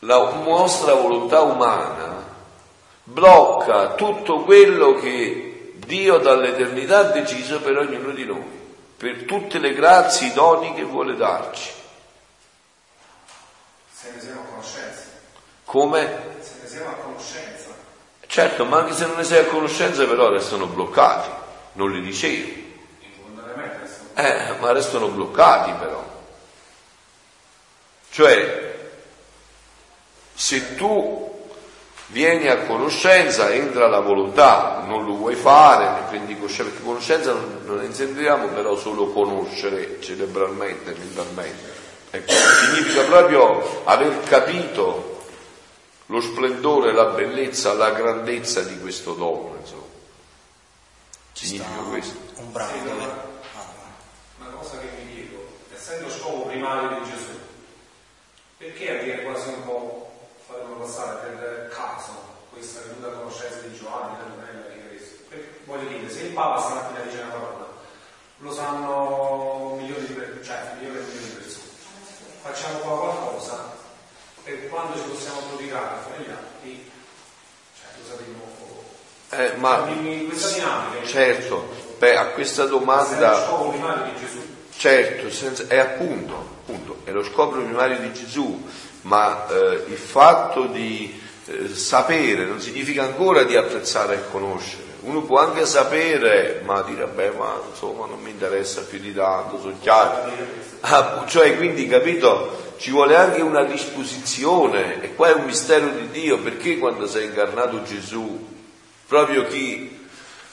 la 0.00 0.30
nostra 0.44 0.94
volontà 0.94 1.42
umana 1.42 2.24
blocca 3.02 3.94
tutto 3.94 4.44
quello 4.44 4.94
che 4.94 5.74
Dio 5.76 6.18
dall'eternità 6.18 6.98
ha 6.98 7.04
deciso 7.04 7.60
per 7.60 7.76
ognuno 7.76 8.12
di 8.12 8.24
noi, 8.24 8.44
per 8.96 9.24
tutte 9.24 9.58
le 9.58 9.74
grazie, 9.74 10.28
i 10.28 10.32
doni 10.32 10.72
che 10.74 10.84
vuole 10.84 11.16
darci. 11.16 11.70
Se 13.92 14.12
ne 14.14 14.20
siamo 14.20 14.40
a 14.40 14.44
conoscenza. 14.44 15.02
Come? 15.64 16.18
Se 16.40 16.52
ne 16.62 16.68
siamo 16.68 16.90
a 16.90 16.94
conoscenza. 16.94 17.59
Certo, 18.30 18.64
ma 18.64 18.78
anche 18.78 18.94
se 18.94 19.06
non 19.06 19.16
ne 19.16 19.24
sei 19.24 19.40
a 19.40 19.46
conoscenza 19.46 20.06
però 20.06 20.28
restano 20.28 20.66
bloccati, 20.66 21.28
non 21.72 21.90
li 21.90 21.98
ricevi. 21.98 22.78
Eh, 24.14 24.54
ma 24.60 24.70
restano 24.70 25.08
bloccati 25.08 25.72
però. 25.72 26.00
Cioè, 28.12 28.92
se 30.32 30.76
tu 30.76 31.48
vieni 32.06 32.46
a 32.46 32.66
conoscenza, 32.66 33.50
entra 33.50 33.88
la 33.88 33.98
volontà, 33.98 34.84
non 34.86 35.04
lo 35.04 35.16
vuoi 35.16 35.34
fare, 35.34 36.00
ne 36.00 36.06
prendi 36.08 36.38
coscienza, 36.38 36.70
perché 36.70 36.84
conoscenza 36.84 37.32
non, 37.32 37.62
non 37.64 37.82
intendiamo 37.82 38.46
però 38.50 38.76
solo 38.76 39.08
conoscere 39.08 40.00
cerebralmente, 40.00 40.94
mentalmente. 40.96 41.78
Ecco, 42.12 42.32
significa 42.32 43.02
proprio 43.02 43.82
aver 43.86 44.22
capito 44.22 45.18
lo 46.10 46.20
splendore, 46.20 46.92
la 46.92 47.06
bellezza, 47.06 47.72
la 47.72 47.92
grandezza 47.92 48.62
di 48.62 48.78
questo 48.80 49.14
dono, 49.14 49.56
insomma. 49.60 49.84
Significa 51.32 51.82
questo. 51.88 52.18
Un 52.34 52.52
brano 52.52 52.72
sì, 52.72 52.82
dove... 52.82 53.28
Una 54.38 54.48
cosa 54.58 54.78
che 54.78 54.88
mi 54.98 55.14
chiedo, 55.14 55.46
essendo 55.72 56.10
scopo 56.10 56.46
primario 56.46 56.98
di 56.98 57.10
Gesù, 57.10 57.38
perché 58.56 58.98
avviene 58.98 59.22
quasi 59.22 59.48
un 59.50 59.64
po', 59.64 60.10
faremo 60.48 60.74
passare 60.74 61.28
per 61.28 61.68
caso, 61.72 62.10
questa 62.50 62.80
venuta 62.80 63.16
conoscenza 63.16 63.60
di 63.60 63.78
Giovanni, 63.78 64.16
della 64.16 64.68
che 64.68 64.88
questo? 64.88 65.16
Voglio 65.64 65.88
dire, 65.88 66.10
se 66.10 66.22
il 66.22 66.32
Papa 66.32 66.60
stamattina 66.60 67.00
dice 67.02 67.20
una 67.20 67.32
parola, 67.34 67.68
lo 68.38 68.52
sanno 68.52 69.76
milioni 69.78 70.06
di 70.06 70.12
persone, 70.12 70.42
cioè 70.42 70.72
milioni 70.74 70.98
e 70.98 71.02
milioni 71.02 71.28
di 71.28 71.34
persone. 71.36 71.68
Facciamo 72.42 72.78
qua 72.78 72.98
qualcosa 72.98 73.69
e 74.44 74.68
quando 74.68 74.96
ci 74.96 75.08
possiamo 75.08 75.40
prodigare 75.48 75.96
fra 76.02 76.16
gli 76.16 76.30
altri, 76.30 76.90
cioè 77.78 77.88
lo 77.98 78.08
sapremo 78.08 78.50
eh, 79.32 79.56
ma 79.58 79.86
questa 80.26 80.48
dinamica 80.48 81.06
certo, 81.06 81.68
beh, 81.98 82.16
a 82.16 82.26
questa 82.26 82.64
domanda 82.66 83.16
è 83.16 83.20
lo 83.20 83.46
scopo 83.46 83.70
primario 83.70 84.12
di 84.12 84.18
Gesù. 84.18 84.38
Certo, 84.76 85.30
senza, 85.30 85.64
è 85.68 85.78
appunto, 85.78 86.34
appunto, 86.34 87.00
è 87.04 87.10
lo 87.10 87.22
scopo 87.22 87.56
primario 87.56 87.98
di 87.98 88.12
Gesù 88.12 88.68
ma 89.02 89.46
eh, 89.48 89.84
il 89.86 89.96
fatto 89.96 90.66
di 90.66 91.20
eh, 91.46 91.74
sapere 91.74 92.44
non 92.44 92.60
significa 92.60 93.02
ancora 93.02 93.44
di 93.44 93.56
apprezzare 93.56 94.16
e 94.16 94.30
conoscere 94.30 94.89
uno 95.02 95.22
può 95.22 95.38
anche 95.38 95.66
sapere 95.66 96.60
ma 96.64 96.82
dire 96.82 97.06
beh 97.06 97.30
ma 97.30 97.60
insomma 97.70 98.06
non 98.06 98.20
mi 98.20 98.30
interessa 98.30 98.82
più 98.82 98.98
di 98.98 99.14
tanto 99.14 99.60
sono 99.60 99.76
chiaro 99.80 100.30
ah, 100.80 101.24
cioè 101.26 101.56
quindi 101.56 101.86
capito 101.86 102.68
ci 102.80 102.92
vuole 102.92 103.14
anche 103.14 103.42
una 103.42 103.64
disposizione 103.64 105.02
e 105.02 105.14
qua 105.14 105.28
è 105.28 105.32
un 105.34 105.44
mistero 105.44 105.88
di 105.90 106.08
Dio 106.10 106.38
perché 106.38 106.78
quando 106.78 107.06
si 107.06 107.18
è 107.18 107.24
incarnato 107.24 107.82
Gesù, 107.82 108.42
proprio 109.06 109.46
chi 109.46 110.08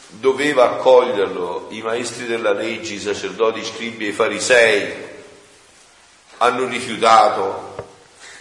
doveva 0.10 0.72
accoglierlo, 0.72 1.68
i 1.70 1.82
maestri 1.82 2.26
della 2.26 2.52
legge, 2.52 2.96
i 2.96 3.00
sacerdoti, 3.00 3.60
i 3.60 3.64
scribi 3.64 4.08
e 4.08 4.10
i 4.10 4.14
farisei, 4.14 4.94
hanno 6.40 6.68
rifiutato. 6.68 7.76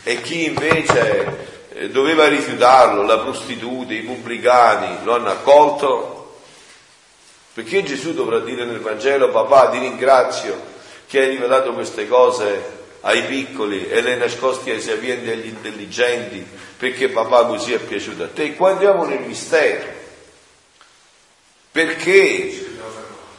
E 0.03 0.21
chi 0.21 0.47
invece 0.47 1.56
doveva 1.91 2.27
rifiutarlo, 2.29 3.03
la 3.03 3.19
prostituta, 3.19 3.93
i 3.93 4.01
pubblicani, 4.01 5.05
lo 5.05 5.15
hanno 5.15 5.31
accolto? 5.31 6.39
Perché 7.53 7.83
Gesù 7.83 8.13
dovrà 8.13 8.41
dire 8.41 8.65
nel 8.65 8.81
Vangelo, 8.81 9.31
papà 9.31 9.71
ti 9.71 9.79
ringrazio 9.79 10.75
che 11.07 11.21
hai 11.21 11.29
rivelato 11.31 11.73
queste 11.73 12.09
cose 12.09 12.75
ai 13.03 13.23
piccoli 13.25 13.89
e 13.89 14.01
le 14.01 14.17
nascosti 14.17 14.71
ai 14.71 14.81
sapienti 14.81 15.29
e 15.29 15.33
agli 15.33 15.47
intelligenti, 15.47 16.47
perché 16.77 17.09
papà 17.09 17.47
così 17.47 17.73
è 17.73 17.79
piaciuto 17.79 18.25
a 18.25 18.29
te. 18.29 18.55
Qua 18.55 18.71
andiamo 18.71 19.05
nel 19.05 19.21
mistero. 19.21 19.85
Perché? 21.71 22.75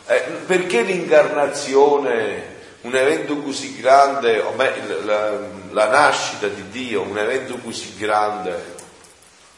Eh, 0.08 0.22
perché 0.46 0.82
l'incarnazione, 0.82 2.56
un 2.81 2.96
evento 2.96 3.38
così 3.38 3.77
grande, 3.77 4.39
o 4.39 4.53
meglio, 4.53 5.03
la, 5.03 5.39
la 5.72 5.89
nascita 5.89 6.48
di 6.48 6.69
Dio, 6.69 7.01
un 7.01 7.17
evento 7.17 7.57
così 7.57 7.96
grande, 7.98 8.75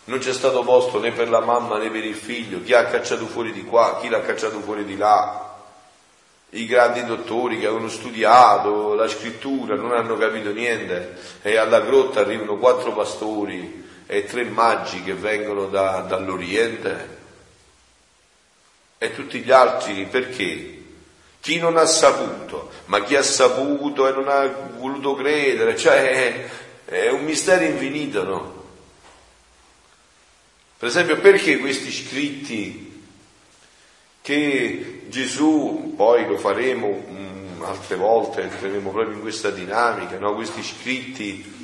non 0.05 0.19
c'è 0.19 0.33
stato 0.33 0.63
posto 0.63 0.99
né 0.99 1.11
per 1.11 1.29
la 1.29 1.41
mamma 1.41 1.77
né 1.77 1.89
per 1.89 2.03
il 2.03 2.15
figlio, 2.15 2.63
chi 2.63 2.73
ha 2.73 2.85
cacciato 2.85 3.27
fuori 3.27 3.51
di 3.51 3.63
qua, 3.63 3.99
chi 3.99 4.09
l'ha 4.09 4.21
cacciato 4.21 4.59
fuori 4.61 4.85
di 4.85 4.97
là, 4.97 5.49
i 6.51 6.65
grandi 6.65 7.05
dottori 7.05 7.59
che 7.59 7.67
avevano 7.67 7.89
studiato 7.89 8.95
la 8.95 9.07
scrittura 9.07 9.75
non 9.75 9.91
hanno 9.91 10.17
capito 10.17 10.51
niente 10.51 11.15
e 11.43 11.57
alla 11.57 11.81
grotta 11.81 12.21
arrivano 12.21 12.57
quattro 12.57 12.91
pastori 12.93 13.87
e 14.07 14.25
tre 14.25 14.45
maggi 14.45 15.03
che 15.03 15.13
vengono 15.13 15.67
da, 15.67 15.99
dall'Oriente 15.99 17.17
e 18.97 19.13
tutti 19.13 19.41
gli 19.41 19.51
altri 19.51 20.07
perché? 20.09 20.78
Chi 21.41 21.57
non 21.57 21.77
ha 21.77 21.85
saputo, 21.85 22.69
ma 22.85 23.03
chi 23.03 23.15
ha 23.15 23.23
saputo 23.23 24.07
e 24.07 24.11
non 24.11 24.27
ha 24.27 24.45
voluto 24.77 25.15
credere, 25.15 25.77
cioè 25.77 26.09
è, 26.09 26.49
è 26.85 27.09
un 27.09 27.23
mistero 27.23 27.63
infinito, 27.63 28.23
no? 28.23 28.63
Per 30.77 30.87
esempio, 30.87 31.19
perché 31.19 31.57
questi 31.57 31.91
scritti 31.91 33.03
che 34.21 35.03
Gesù, 35.07 35.93
poi 35.95 36.25
lo 36.25 36.37
faremo 36.37 36.87
mh, 36.87 37.63
altre 37.63 37.95
volte, 37.95 38.43
entreremo 38.43 38.91
proprio 38.91 39.15
in 39.15 39.21
questa 39.21 39.49
dinamica, 39.49 40.17
no? 40.17 40.35
questi 40.35 40.63
scritti, 40.63 41.57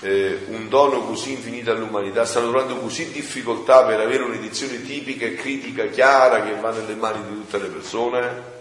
eh, 0.00 0.46
un 0.48 0.68
dono 0.68 1.00
così 1.02 1.32
infinito 1.32 1.70
all'umanità, 1.70 2.24
stanno 2.24 2.50
trovando 2.50 2.76
così 2.76 3.10
difficoltà 3.10 3.84
per 3.84 4.00
avere 4.00 4.22
un'edizione 4.22 4.82
tipica 4.82 5.26
e 5.26 5.34
critica 5.34 5.86
chiara 5.86 6.42
che 6.42 6.54
va 6.54 6.70
nelle 6.70 6.94
mani 6.94 7.22
di 7.28 7.34
tutte 7.34 7.58
le 7.58 7.68
persone? 7.68 8.58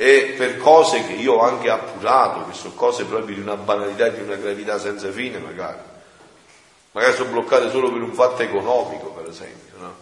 E 0.00 0.34
per 0.36 0.58
cose 0.58 1.04
che 1.04 1.14
io 1.14 1.32
ho 1.32 1.42
anche 1.42 1.68
appurato, 1.68 2.48
che 2.48 2.54
sono 2.56 2.74
cose 2.74 3.04
proprio 3.04 3.34
di 3.34 3.40
una 3.40 3.56
banalità, 3.56 4.06
di 4.06 4.20
una 4.20 4.36
gravità 4.36 4.78
senza 4.78 5.10
fine 5.10 5.38
magari. 5.38 5.80
Magari 6.92 7.16
sono 7.16 7.30
bloccate 7.30 7.68
solo 7.68 7.90
per 7.90 8.02
un 8.02 8.14
fatto 8.14 8.42
economico, 8.42 9.08
per 9.10 9.28
esempio, 9.28 9.76
no? 9.80 9.94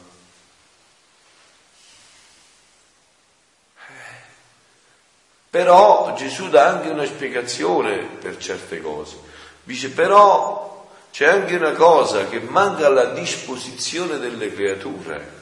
Però 5.49 6.13
Gesù 6.15 6.51
dà 6.51 6.67
anche 6.67 6.91
una 6.91 7.07
spiegazione 7.07 7.97
per 7.97 8.37
certe 8.37 8.83
cose. 8.83 9.17
Dice 9.63 9.89
però 9.89 10.87
c'è 11.11 11.25
anche 11.25 11.57
una 11.57 11.73
cosa 11.73 12.27
che 12.29 12.41
manca 12.41 12.85
alla 12.85 13.07
disposizione 13.07 14.19
delle 14.19 14.53
creature. 14.53 15.36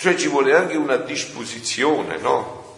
Cioè 0.00 0.14
ci 0.14 0.28
vuole 0.28 0.54
anche 0.54 0.76
una 0.76 0.94
disposizione, 0.94 2.18
no? 2.18 2.76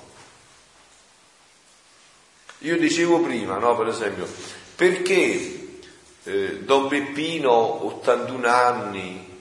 Io 2.61 2.79
dicevo 2.79 3.21
prima, 3.21 3.59
no, 3.59 3.77
per 3.77 3.89
esempio, 3.89 4.27
perché 4.75 5.81
eh, 6.23 6.59
Don 6.61 6.89
Peppino, 6.89 7.85
81 7.85 8.49
anni, 8.49 9.39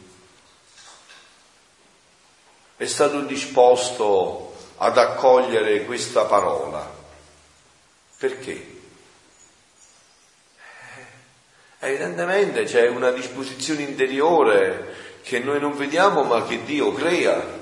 è 2.75 2.85
stato 2.85 3.21
disposto 3.21 4.57
ad 4.75 4.97
accogliere 4.97 5.85
questa 5.85 6.25
parola? 6.25 6.85
Perché? 8.17 8.77
Eh, 11.79 11.87
evidentemente 11.87 12.65
c'è 12.65 12.89
una 12.89 13.11
disposizione 13.11 13.83
interiore 13.83 14.95
che 15.23 15.39
noi 15.39 15.61
non 15.61 15.77
vediamo 15.77 16.23
ma 16.23 16.45
che 16.45 16.65
Dio 16.65 16.91
crea 16.91 17.58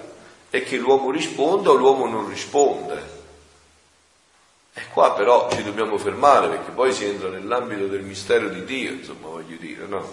e 0.49 0.63
che 0.63 0.77
l'uomo 0.77 1.11
risponda 1.11 1.69
o 1.71 1.73
l'uomo 1.73 2.07
non 2.07 2.27
risponde. 2.29 3.15
E 4.73 4.81
qua 4.93 5.13
però 5.13 5.49
ci 5.51 5.63
dobbiamo 5.63 5.97
fermare 5.97 6.47
perché 6.49 6.71
poi 6.71 6.93
si 6.93 7.05
entra 7.05 7.29
nell'ambito 7.29 7.87
del 7.87 8.01
mistero 8.01 8.47
di 8.49 8.63
Dio, 8.63 8.91
insomma, 8.91 9.27
voglio 9.27 9.57
dire, 9.57 9.85
no? 9.87 10.07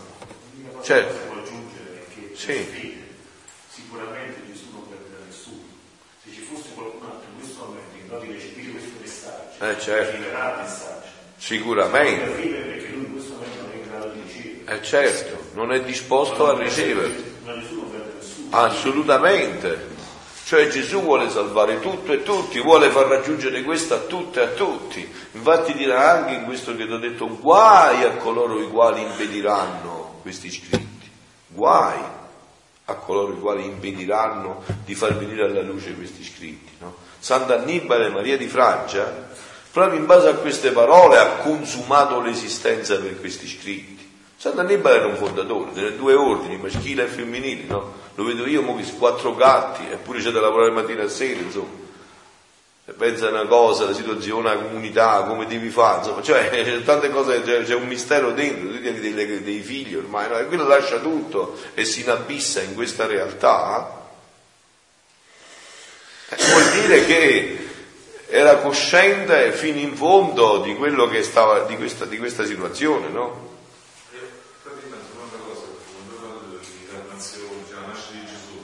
Certo. 0.82 1.32
Può 1.32 1.40
aggiungere 1.42 2.06
che 2.14 2.30
Sì. 2.34 2.98
sicuramente 3.70 4.40
Gesù 4.50 4.64
non 4.72 4.88
perdeva 4.88 5.22
nessuno. 5.26 5.60
Se 6.24 6.30
ci 6.32 6.40
fosse 6.40 6.68
qualcun 6.74 7.04
altro 7.04 7.28
in 7.30 7.38
questo 7.40 7.64
momento 7.64 7.96
in 8.00 8.08
grado 8.08 8.24
di 8.24 8.32
recepire 8.32 8.70
questo 8.72 8.92
messaggio, 9.00 9.64
Eh, 9.64 9.80
certo. 9.80 10.16
arriverà 10.16 10.50
il 10.56 10.62
messaggio. 10.62 11.02
Sicuramente, 11.36 12.24
perché 12.30 12.88
lui 12.88 13.04
in 13.04 13.12
questo 13.12 13.32
momento 13.34 13.60
non 13.60 13.70
è 13.70 13.74
in 13.74 13.88
grado 13.90 14.08
di 14.08 14.20
ricevere. 14.24 14.64
è 14.64 14.80
certo, 14.82 15.38
non 15.52 15.72
è 15.72 15.82
disposto 15.82 16.46
a 16.48 16.58
ricevere. 16.58 17.32
Ma 17.44 17.60
Gesù 17.60 17.74
non 17.74 17.90
perde 17.90 18.12
nessuno. 18.18 18.56
Assolutamente. 18.56 19.92
Cioè 20.44 20.68
Gesù 20.68 21.00
vuole 21.00 21.30
salvare 21.30 21.80
tutto 21.80 22.12
e 22.12 22.22
tutti, 22.22 22.60
vuole 22.60 22.90
far 22.90 23.06
raggiungere 23.06 23.62
questo 23.62 23.94
a 23.94 23.98
tutte 24.00 24.40
e 24.40 24.44
a 24.44 24.48
tutti. 24.48 25.08
Infatti 25.32 25.72
dirà 25.72 26.10
anche 26.18 26.34
in 26.34 26.44
questo 26.44 26.76
che 26.76 26.84
ti 26.84 26.92
ho 26.92 26.98
detto, 26.98 27.38
guai 27.38 28.04
a 28.04 28.10
coloro 28.16 28.60
i 28.60 28.68
quali 28.68 29.00
impediranno 29.00 30.18
questi 30.20 30.50
scritti, 30.50 31.08
guai 31.48 31.98
a 32.84 32.94
coloro 32.96 33.32
i 33.32 33.40
quali 33.40 33.64
impediranno 33.64 34.62
di 34.84 34.94
far 34.94 35.16
venire 35.16 35.44
alla 35.44 35.62
luce 35.62 35.94
questi 35.94 36.22
scritti. 36.22 36.72
No? 36.78 36.94
Sant'Annibale 37.18 38.10
Maria 38.10 38.36
di 38.36 38.46
Francia, 38.46 39.30
proprio 39.72 39.98
in 39.98 40.04
base 40.04 40.28
a 40.28 40.34
queste 40.34 40.72
parole, 40.72 41.16
ha 41.16 41.36
consumato 41.36 42.20
l'esistenza 42.20 42.98
per 42.98 43.18
questi 43.18 43.48
scritti. 43.48 44.12
Sant'Annibale 44.36 44.96
era 44.96 45.06
un 45.06 45.16
fondatore 45.16 45.72
delle 45.72 45.96
due 45.96 46.12
ordini, 46.12 46.58
maschile 46.58 47.04
e 47.04 47.06
femminile, 47.06 47.64
no? 47.66 48.03
Lo 48.16 48.24
vedo 48.24 48.46
io, 48.46 48.62
mo 48.62 48.80
quattro 48.98 49.34
gatti, 49.34 49.82
eppure 49.90 50.20
c'è 50.20 50.30
da 50.30 50.40
lavorare 50.40 50.70
mattina 50.70 51.02
e 51.02 51.08
sera, 51.08 51.40
insomma. 51.40 51.82
E 52.86 52.92
pensa 52.92 53.26
a 53.26 53.30
una 53.30 53.46
cosa, 53.46 53.86
la 53.86 53.94
situazione, 53.94 54.54
la 54.54 54.60
comunità, 54.60 55.22
come 55.22 55.46
devi 55.46 55.70
fare, 55.70 55.98
insomma, 55.98 56.22
cioè 56.22 56.50
c'è 56.64 56.82
tante 56.82 57.10
cose, 57.10 57.42
c'è, 57.42 57.64
c'è 57.64 57.74
un 57.74 57.86
mistero 57.86 58.32
dentro, 58.32 58.68
tu 58.68 58.80
devi 58.80 59.14
dei, 59.14 59.42
dei 59.42 59.60
figli 59.60 59.94
ormai, 59.94 60.28
no? 60.28 60.38
E 60.38 60.46
quello 60.46 60.66
lascia 60.66 60.98
tutto 60.98 61.58
e 61.74 61.84
si 61.84 62.02
inabissa 62.02 62.60
in 62.60 62.74
questa 62.74 63.06
realtà. 63.06 64.02
Vuol 66.36 66.70
dire 66.82 67.06
che 67.06 67.64
era 68.26 68.56
cosciente 68.56 69.52
fino 69.52 69.78
in 69.78 69.94
fondo 69.94 70.58
di 70.58 70.74
quello 70.74 71.08
che 71.08 71.22
stava, 71.22 71.60
di 71.60 71.76
questa, 71.76 72.04
di 72.04 72.18
questa 72.18 72.44
situazione, 72.44 73.08
no? 73.08 73.52
Infatti 74.10 74.86
penso 74.88 75.06
un'altra 75.14 75.38
cosa, 75.38 75.66
quando 75.92 76.14
parlo 76.20 76.58
dell'incarnazione, 76.58 77.62
cioè 77.68 77.80
la 77.80 77.86
nascita 77.86 78.12
di 78.12 78.26
Gesù, 78.26 78.58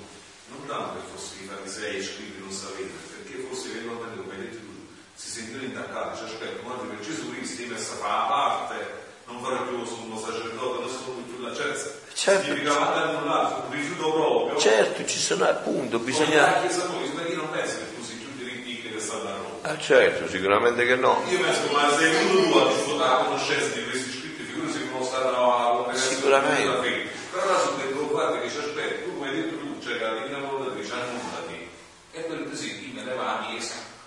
non 0.70 0.94
tanto 0.94 1.02
che 1.02 1.06
fosse 1.10 1.34
i 1.42 1.48
farisei 1.50 1.96
e 1.98 2.02
scrivi 2.02 2.38
non 2.38 2.52
sapevano, 2.52 3.02
perché 3.10 3.42
forse 3.42 3.70
eventualmente, 3.74 4.16
come 4.22 4.34
hai 4.34 4.40
detto 4.46 4.62
tu, 4.62 4.74
si 5.14 5.28
sentivano 5.28 5.66
intaccati, 5.66 6.18
cioè 6.18 6.26
aspetta, 6.30 6.62
guarda 6.62 6.82
per 6.86 7.00
Gesù 7.02 7.24
Cristo 7.34 7.62
è 7.62 7.66
messo 7.66 7.92
a 7.92 7.96
fare 7.96 8.28
parte, 8.30 8.76
non 9.26 9.42
farà 9.42 9.58
più 9.66 9.84
sommo 9.84 10.18
sacerdote, 10.18 10.80
non 10.80 10.90
sono 10.90 11.22
più 11.26 11.38
la 11.42 11.54
cioè, 11.54 11.98
Certo. 12.12 12.44
significava 12.44 12.86
andare 12.86 13.16
annullato, 13.16 13.62
un 13.66 13.72
rifiuto 13.72 14.12
proprio. 14.12 14.58
Certo, 14.58 15.06
ci 15.06 15.18
sono 15.18 15.44
appunto, 15.44 15.98
Come 15.98 16.10
bisogna... 16.10 16.42
la 16.42 16.60
Chiesa 16.60 16.86
noi, 16.86 17.06
io 17.06 17.36
non 17.36 17.50
penso 17.50 17.78
che 17.78 17.94
tu 17.94 18.02
sei 18.04 18.16
più 18.16 18.28
diritto 18.36 18.94
che 18.94 19.00
sta 19.00 19.16
da 19.18 19.36
Roma. 19.36 19.58
Ah 19.62 19.78
certo, 19.78 20.28
sicuramente 20.28 20.84
che 20.84 20.96
no. 20.96 21.22
Io 21.28 21.40
penso 21.40 21.72
ma 21.72 21.90
sei 21.96 22.12
tu 22.28 22.56
a 22.56 22.68
disfruttare 22.68 23.10
la 23.10 23.24
conoscenza 23.24 23.74
di 23.74 23.84
questi 23.88 24.10
scritti, 24.10 24.42
figurati 24.42 24.72
se 24.72 24.78
non 24.90 25.04
stata 25.04 25.30
la 25.30 25.92
Sicuramente. 25.94 27.08
Però 27.30 27.42
adesso 27.44 27.74
devo 27.76 28.06
guardare 28.08 28.42
che 28.42 28.50
ci 28.50 28.58
aspetta, 28.58 29.04
tu 29.04 29.14
come 29.14 29.28
hai 29.28 29.34
detto 29.36 29.56
tu, 29.56 29.80
cioè 29.80 29.98
la 29.98 30.14
divina 30.18 30.38
volontà 30.38 30.74
dice 30.74 30.92
annullati. 30.92 31.68
E 32.12 32.24
quel 32.26 32.48
così, 32.48 32.90
mi 33.48 33.60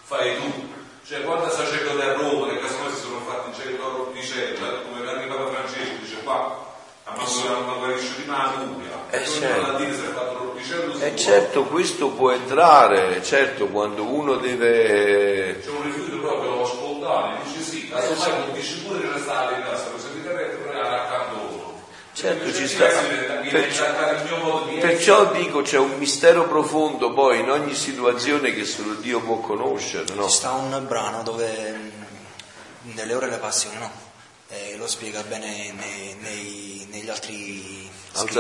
fai 0.04 0.36
tu. 0.38 0.82
Cioè 1.06 1.22
quando 1.24 1.50
sacerdote 1.50 2.02
a 2.02 2.14
Roma, 2.14 2.48
che 2.48 2.60
casomai 2.60 2.94
si 2.94 3.02
sono 3.02 3.20
fatti 3.28 3.70
in 3.70 3.78
loro 3.78 4.12
di 4.14 4.22
cella, 4.24 4.80
come 4.88 5.10
anche 5.10 5.28
Papa 5.28 5.48
Francesco 5.48 5.96
dice 6.00 6.16
qua, 6.24 6.72
a 7.04 7.16
Mango 7.16 7.80
guarisce 7.80 8.16
di 8.16 8.30
Maturia. 8.30 8.92
Eh, 9.10 9.18
E 9.18 9.26
certo. 9.26 9.78
E 11.02 11.16
certo 11.18 11.64
questo 11.66 12.08
può 12.10 12.32
entrare, 12.32 13.22
certo 13.22 13.68
quando 13.68 14.04
uno 14.04 14.36
deve... 14.38 15.60
C'è 15.62 15.70
un 15.70 15.84
rifiuto 15.84 16.18
proprio 16.20 16.66
spontaneo, 16.66 17.38
dice 17.44 17.60
sì, 17.62 17.90
casomai 17.90 18.40
non 18.40 18.54
dice 18.54 18.78
pure 18.78 19.02
che 19.02 19.12
restate 19.12 19.54
in 19.56 19.64
casa, 19.64 19.86
se 19.98 20.08
vi 20.14 20.24
capite 20.24 20.50
pure 20.56 20.80
accanto 20.80 21.36
loro. 21.36 21.82
Certo 22.24 22.54
ci 22.54 22.68
sta. 22.70 22.86
Perciò- 23.52 23.86
Perciò 24.80 25.32
dico 25.34 25.62
c'è 25.62 25.78
un 25.78 25.98
mistero 25.98 26.48
profondo 26.48 27.12
poi 27.14 27.40
in 27.42 27.50
ogni 27.50 27.76
situazione 27.76 28.54
che 28.54 28.64
solo 28.64 28.94
Dio 28.94 29.20
può 29.20 29.40
conoscere, 29.40 30.14
no? 30.14 30.30
Ci 30.30 30.36
sta 30.38 30.52
un 30.54 30.86
brano 30.88 31.22
dove 31.24 31.92
nelle 32.84 33.14
ore 33.14 33.26
della 33.28 33.40
passione, 33.40 33.78
no? 33.78 33.92
Eh, 34.48 34.76
lo 34.78 34.88
spiega 34.88 35.22
bene 35.24 35.74
nei- 35.74 36.16
nei- 36.22 36.88
negli 36.90 37.10
altri 37.10 37.90
scritti, 38.14 38.34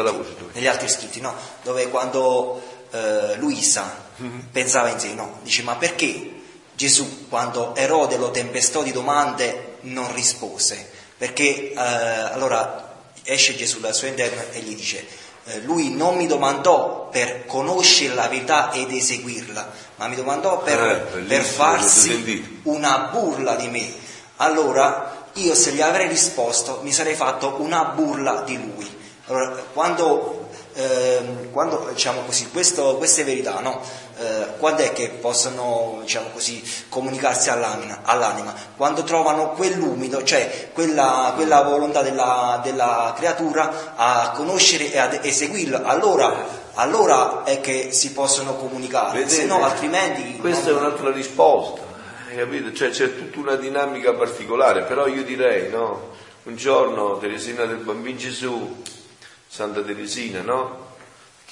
negli 0.53 0.67
altri 0.67 0.87
scritti, 0.87 1.19
no? 1.19 1.35
Dove 1.63 1.89
quando 1.89 2.61
eh, 2.91 3.35
Luisa 3.37 4.01
Mm-hmm. 4.21 4.39
pensava 4.51 4.89
in 4.89 4.99
sé, 4.99 5.13
no? 5.15 5.39
Dice 5.41 5.63
ma 5.63 5.75
perché 5.75 6.31
Gesù 6.75 7.27
quando 7.29 7.75
Erode 7.75 8.15
lo 8.17 8.29
tempestò 8.29 8.83
di 8.83 8.91
domande 8.91 9.77
non 9.81 10.13
rispose? 10.13 10.87
Perché 11.17 11.71
eh, 11.71 11.75
allora 11.75 12.92
esce 13.23 13.55
Gesù 13.55 13.79
dal 13.79 13.93
suo 13.95 14.07
interno 14.07 14.41
e 14.51 14.59
gli 14.59 14.75
dice 14.75 15.05
eh, 15.45 15.59
lui 15.61 15.93
non 15.93 16.15
mi 16.15 16.25
domandò 16.27 17.09
per 17.09 17.45
conoscere 17.45 18.13
la 18.15 18.27
verità 18.27 18.71
ed 18.71 18.91
eseguirla, 18.91 19.71
ma 19.97 20.07
mi 20.07 20.15
domandò 20.15 20.59
per, 20.63 20.79
Eh, 20.79 21.19
per 21.21 21.41
farsi 21.43 22.59
una 22.63 23.09
burla 23.11 23.55
di 23.55 23.67
me. 23.67 23.93
Allora 24.37 25.27
io 25.33 25.53
se 25.55 25.71
gli 25.71 25.81
avrei 25.81 26.07
risposto 26.07 26.79
mi 26.83 26.91
sarei 26.91 27.15
fatto 27.15 27.55
una 27.59 27.83
burla 27.85 28.41
di 28.45 28.55
lui. 28.55 28.89
Allora, 29.27 29.49
quando, 29.73 30.49
ehm, 30.73 31.51
quando 31.51 31.89
diciamo 31.93 32.21
così, 32.21 32.49
questo- 32.49 32.97
queste 32.97 33.23
verità, 33.23 33.59
no? 33.59 33.81
Eh, 34.15 34.57
quando 34.59 34.83
è 34.83 34.93
che 34.93 35.09
possono 35.09 35.97
diciamo 36.01 36.29
così, 36.29 36.63
comunicarsi 36.89 37.49
all'anima, 37.49 38.01
all'anima? 38.03 38.53
Quando 38.77 39.03
trovano 39.03 39.51
quell'umido, 39.51 40.23
cioè 40.23 40.69
quella, 40.71 41.33
quella 41.35 41.63
volontà 41.63 42.01
della, 42.03 42.59
della 42.63 43.13
creatura 43.17 43.93
a 43.95 44.31
conoscere 44.35 44.91
e 44.91 44.99
ad 44.99 45.19
eseguirla, 45.21 45.83
allora, 45.83 46.45
allora 46.75 47.43
è 47.43 47.59
che 47.59 47.91
si 47.91 48.11
possono 48.11 48.55
comunicare, 48.55 49.19
Vedete? 49.19 49.35
se 49.35 49.45
no 49.45 49.63
altrimenti... 49.63 50.37
Questa 50.37 50.69
no. 50.69 50.77
è 50.77 50.79
un'altra 50.79 51.11
risposta, 51.11 51.81
capito? 52.35 52.71
Cioè 52.71 52.91
c'è 52.91 53.15
tutta 53.15 53.39
una 53.39 53.55
dinamica 53.55 54.13
particolare, 54.13 54.83
però 54.83 55.07
io 55.07 55.23
direi, 55.23 55.69
no? 55.69 56.11
Un 56.43 56.55
giorno 56.55 57.17
Teresina 57.17 57.65
del 57.65 57.77
Bambino 57.77 58.17
Gesù, 58.17 58.83
Santa 59.47 59.81
Teresina, 59.81 60.41
no? 60.41 60.82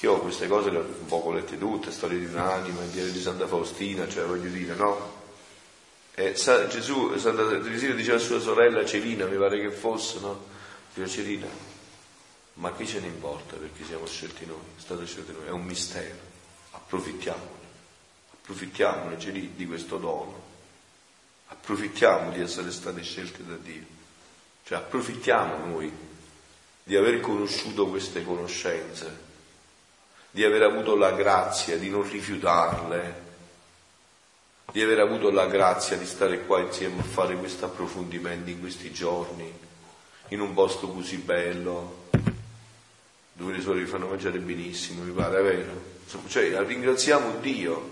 Che 0.02 0.08
ho 0.08 0.18
queste 0.18 0.48
cose 0.48 0.68
le 0.70 0.78
ho 0.78 0.80
un 0.80 1.06
po' 1.06 1.30
lette 1.30 1.56
tutte, 1.56 1.92
storie 1.92 2.18
di 2.18 2.24
un'anima, 2.24 2.82
il 2.82 2.88
diario 2.88 3.12
di 3.12 3.20
Santa 3.20 3.46
Faustina, 3.46 4.08
cioè 4.08 4.24
voglio 4.24 4.50
dire, 4.50 4.74
no? 4.74 5.12
E 6.12 6.34
Sa- 6.34 6.66
Gesù, 6.66 7.16
Santa 7.18 7.46
Teresina 7.46 7.94
diceva 7.94 8.16
a 8.16 8.20
sua 8.20 8.40
sorella 8.40 8.84
Celina, 8.84 9.26
mi 9.26 9.36
pare 9.36 9.60
che 9.60 9.70
fosse, 9.70 10.18
no? 10.18 10.44
Diceva 10.88 11.06
Celina, 11.06 11.46
ma 12.54 12.72
che 12.72 12.84
ce 12.84 12.98
ne 12.98 13.06
importa 13.06 13.54
perché 13.54 13.84
siamo 13.84 14.04
scelti 14.04 14.44
noi, 14.44 14.56
state 14.74 15.06
scelti 15.06 15.34
noi, 15.34 15.46
è 15.46 15.50
un 15.50 15.62
mistero. 15.62 16.18
approfittiamone, 16.72 17.66
approfittiamone 18.32 19.16
di 19.54 19.66
questo 19.68 19.98
dono, 19.98 20.42
approfittiamo 21.46 22.32
di 22.32 22.40
essere 22.40 22.72
stati 22.72 23.04
scelti 23.04 23.46
da 23.46 23.54
Dio, 23.54 23.86
cioè 24.64 24.78
approfittiamo 24.78 25.64
noi 25.64 25.92
di 26.82 26.96
aver 26.96 27.20
conosciuto 27.20 27.86
queste 27.86 28.24
conoscenze, 28.24 29.30
di 30.32 30.44
aver 30.44 30.62
avuto 30.62 30.96
la 30.96 31.12
grazia 31.12 31.76
di 31.76 31.90
non 31.90 32.08
rifiutarle, 32.08 33.20
di 34.72 34.80
aver 34.80 35.00
avuto 35.00 35.30
la 35.30 35.46
grazia 35.46 35.98
di 35.98 36.06
stare 36.06 36.46
qua 36.46 36.60
insieme 36.60 37.00
a 37.00 37.04
fare 37.04 37.36
questo 37.36 37.66
approfondimento 37.66 38.48
in 38.48 38.58
questi 38.58 38.90
giorni, 38.92 39.52
in 40.28 40.40
un 40.40 40.54
posto 40.54 40.88
così 40.88 41.18
bello, 41.18 42.06
dove 43.34 43.52
le 43.52 43.60
suore 43.60 43.80
vi 43.80 43.86
fanno 43.86 44.06
mangiare 44.06 44.38
benissimo, 44.38 45.02
mi 45.02 45.12
pare, 45.12 45.38
è 45.38 45.42
vero? 45.42 45.90
Cioè, 46.26 46.58
ringraziamo 46.64 47.36
Dio 47.40 47.90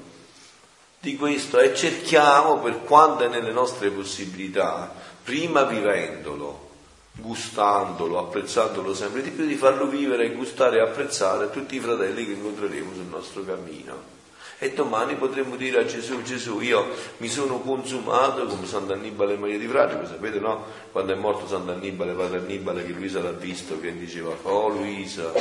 di 0.98 1.16
questo 1.16 1.58
e 1.58 1.74
cerchiamo 1.74 2.58
per 2.60 2.80
quanto 2.84 3.24
è 3.24 3.28
nelle 3.28 3.52
nostre 3.52 3.90
possibilità, 3.90 4.94
prima 5.22 5.64
vivendolo, 5.64 6.69
gustandolo, 7.12 8.18
apprezzandolo 8.18 8.94
sempre 8.94 9.22
di 9.22 9.30
più, 9.30 9.46
di 9.46 9.56
farlo 9.56 9.86
vivere 9.86 10.30
gustare 10.30 10.78
e 10.78 10.80
apprezzare 10.80 11.50
tutti 11.50 11.76
i 11.76 11.80
fratelli 11.80 12.24
che 12.24 12.32
incontreremo 12.32 12.94
sul 12.94 13.06
nostro 13.06 13.44
cammino. 13.44 14.18
E 14.62 14.72
domani 14.72 15.14
potremmo 15.14 15.56
dire 15.56 15.80
a 15.80 15.84
Gesù, 15.86 16.20
Gesù, 16.20 16.60
io 16.60 16.86
mi 17.16 17.28
sono 17.28 17.60
consumato 17.60 18.44
come 18.44 18.66
Sant'Annibale 18.66 19.38
Maria 19.38 19.58
di 19.58 19.66
Fragico, 19.66 20.04
sapete 20.04 20.38
no? 20.38 20.66
Quando 20.92 21.14
è 21.14 21.16
morto 21.16 21.46
Sant'Annibale, 21.46 22.12
padre 22.12 22.40
Annibale, 22.40 22.84
che 22.84 22.92
Luisa 22.92 23.22
l'ha 23.22 23.32
visto, 23.32 23.80
che 23.80 23.96
diceva, 23.96 24.36
oh 24.42 24.68
Luisa, 24.68 25.32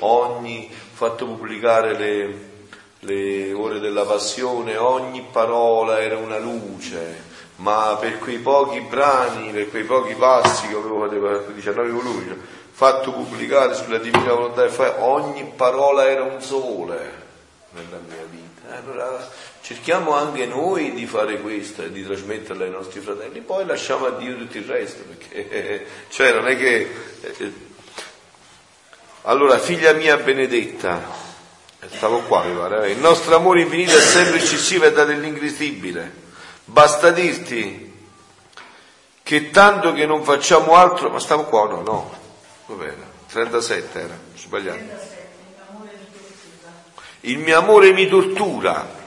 ogni, 0.00 0.70
fatto 0.70 1.24
pubblicare 1.24 1.96
le, 1.96 2.50
le 2.98 3.52
ore 3.54 3.78
della 3.78 4.04
passione, 4.04 4.76
ogni 4.76 5.24
parola 5.32 6.02
era 6.02 6.18
una 6.18 6.38
luce, 6.38 7.32
ma 7.56 7.96
per 8.00 8.18
quei 8.18 8.38
pochi 8.38 8.80
brani, 8.80 9.50
per 9.50 9.70
quei 9.70 9.84
pochi 9.84 10.14
passi 10.14 10.66
che 10.68 10.74
avevo 10.74 11.08
fatto 11.08 11.52
19 11.52 11.90
volumi, 11.90 12.36
fatto 12.72 13.12
pubblicare 13.12 13.74
sulla 13.74 13.98
divina 13.98 14.32
volontà, 14.32 14.68
ogni 15.04 15.52
parola 15.54 16.08
era 16.08 16.24
un 16.24 16.40
sole 16.42 17.22
nella 17.70 18.00
mia 18.06 18.24
vita. 18.28 18.76
Allora 18.76 19.30
cerchiamo 19.60 20.14
anche 20.14 20.46
noi 20.46 20.92
di 20.94 21.06
fare 21.06 21.40
questo 21.40 21.84
e 21.84 21.92
di 21.92 22.04
trasmetterla 22.04 22.64
ai 22.64 22.70
nostri 22.70 23.00
fratelli, 23.00 23.40
poi 23.40 23.64
lasciamo 23.64 24.06
a 24.06 24.10
Dio 24.10 24.36
tutto 24.36 24.58
il 24.58 24.64
resto, 24.64 25.02
perché 25.04 25.86
cioè 26.10 26.32
non 26.32 26.48
è 26.48 26.56
che... 26.56 26.90
Eh, 27.20 27.72
allora, 29.26 29.58
figlia 29.58 29.92
mia 29.92 30.18
benedetta, 30.18 31.00
stavo 31.92 32.18
qua 32.20 32.44
mi 32.44 32.54
pare, 32.54 32.90
il 32.90 32.98
nostro 32.98 33.34
amore 33.34 33.62
infinito 33.62 33.96
è 33.96 34.00
sempre 34.00 34.36
eccessivo 34.36 34.84
e 34.84 34.92
da 34.92 35.04
dell'ingrisibile. 35.04 36.23
Basta 36.66 37.10
dirti 37.10 37.92
che 39.22 39.50
tanto 39.50 39.92
che 39.92 40.06
non 40.06 40.22
facciamo 40.22 40.74
altro, 40.74 41.10
ma 41.10 41.18
stavo 41.18 41.44
qua, 41.44 41.68
no, 41.68 41.82
no, 41.82 42.18
va 42.66 42.74
bene, 42.74 43.02
37 43.28 44.00
era, 44.00 44.18
sbagliato. 44.36 45.12
Il 47.20 47.38
mio 47.38 47.58
amore 47.58 47.92
mi 47.92 48.06
tortura. 48.06 49.02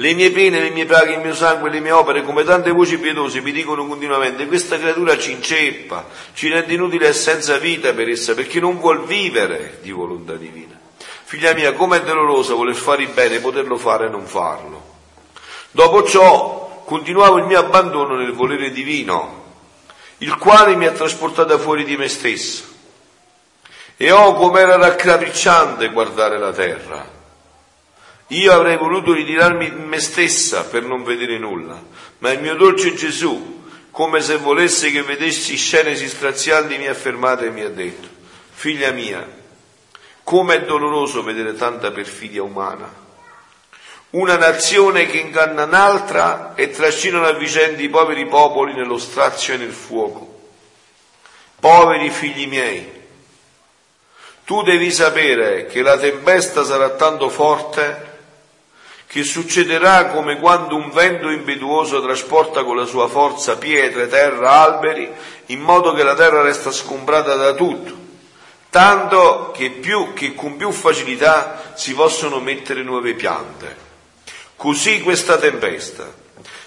Le 0.00 0.14
mie 0.14 0.30
pene, 0.30 0.60
le 0.60 0.70
mie 0.70 0.86
paghe, 0.86 1.14
il 1.14 1.20
mio 1.20 1.34
sangue, 1.34 1.70
le 1.70 1.80
mie 1.80 1.90
opere, 1.90 2.22
come 2.22 2.44
tante 2.44 2.70
voci 2.70 2.98
pietose, 2.98 3.40
mi 3.40 3.50
dicono 3.50 3.84
continuamente, 3.84 4.46
questa 4.46 4.78
creatura 4.78 5.18
ci 5.18 5.32
inceppa, 5.32 6.06
ci 6.34 6.48
rende 6.48 6.72
inutile 6.72 7.08
e 7.08 7.12
senza 7.12 7.58
vita 7.58 7.92
per 7.92 8.08
essa, 8.08 8.32
perché 8.34 8.60
non 8.60 8.78
vuol 8.78 9.04
vivere 9.06 9.80
di 9.82 9.90
volontà 9.90 10.34
divina. 10.34 10.78
Figlia 11.24 11.52
mia, 11.52 11.72
com'è 11.72 12.00
doloroso 12.02 12.56
voler 12.56 12.76
fare 12.76 13.02
il 13.02 13.08
bene, 13.08 13.40
poterlo 13.40 13.76
fare 13.76 14.06
e 14.06 14.08
non 14.08 14.24
farlo. 14.24 14.87
Dopo 15.70 16.02
ciò, 16.04 16.82
continuavo 16.84 17.38
il 17.38 17.44
mio 17.44 17.58
abbandono 17.58 18.16
nel 18.16 18.32
volere 18.32 18.70
divino, 18.70 19.44
il 20.18 20.36
quale 20.36 20.74
mi 20.74 20.86
ha 20.86 20.92
trasportata 20.92 21.58
fuori 21.58 21.84
di 21.84 21.96
me 21.96 22.08
stesso 22.08 22.76
e 24.00 24.12
oh, 24.12 24.34
com'era 24.34 24.76
raccapricciante 24.76 25.88
guardare 25.88 26.38
la 26.38 26.52
terra. 26.52 27.16
Io 28.28 28.52
avrei 28.52 28.76
voluto 28.76 29.12
ritirarmi 29.12 29.66
in 29.66 29.88
me 29.88 29.98
stessa 29.98 30.64
per 30.64 30.84
non 30.84 31.02
vedere 31.02 31.36
nulla, 31.38 31.82
ma 32.18 32.30
il 32.30 32.40
mio 32.40 32.54
dolce 32.54 32.94
Gesù, 32.94 33.64
come 33.90 34.20
se 34.20 34.36
volesse 34.36 34.92
che 34.92 35.02
vedessi 35.02 35.56
scene 35.56 35.94
disgrazianti, 35.94 36.78
mi 36.78 36.86
ha 36.86 36.94
fermato 36.94 37.42
e 37.42 37.50
mi 37.50 37.62
ha 37.62 37.70
detto, 37.70 38.06
figlia 38.50 38.92
mia, 38.92 39.26
come 40.22 40.54
è 40.54 40.64
doloroso 40.64 41.24
vedere 41.24 41.54
tanta 41.54 41.90
perfidia 41.90 42.42
umana. 42.42 43.06
Una 44.10 44.36
nazione 44.36 45.06
che 45.06 45.18
inganna 45.18 45.64
un'altra 45.64 46.54
e 46.54 46.70
trascinano 46.70 47.26
a 47.26 47.32
vicenda 47.32 47.82
i 47.82 47.88
poveri 47.88 48.26
popoli 48.26 48.72
nello 48.72 48.98
strazio 48.98 49.54
e 49.54 49.58
nel 49.58 49.72
fuoco. 49.72 50.36
Poveri 51.60 52.08
figli 52.10 52.46
miei, 52.46 52.98
tu 54.48 54.62
devi 54.62 54.90
sapere 54.90 55.66
che 55.66 55.82
la 55.82 55.98
tempesta 55.98 56.64
sarà 56.64 56.88
tanto 56.90 57.28
forte 57.28 58.06
che 59.06 59.22
succederà 59.22 60.06
come 60.06 60.38
quando 60.38 60.74
un 60.74 60.90
vento 60.90 61.28
impetuoso 61.28 62.02
trasporta 62.02 62.64
con 62.64 62.76
la 62.76 62.86
sua 62.86 63.08
forza 63.08 63.58
pietre, 63.58 64.06
terra, 64.06 64.52
alberi, 64.52 65.10
in 65.46 65.60
modo 65.60 65.92
che 65.92 66.02
la 66.02 66.14
terra 66.14 66.40
resta 66.40 66.70
sgombrata 66.70 67.34
da 67.34 67.52
tutto, 67.52 67.94
tanto 68.70 69.50
che, 69.54 69.68
più, 69.68 70.14
che 70.14 70.34
con 70.34 70.56
più 70.56 70.72
facilità 70.72 71.72
si 71.74 71.92
possono 71.92 72.40
mettere 72.40 72.82
nuove 72.82 73.12
piante. 73.12 73.87
Così 74.58 75.02
questa 75.02 75.38
tempesta 75.38 76.12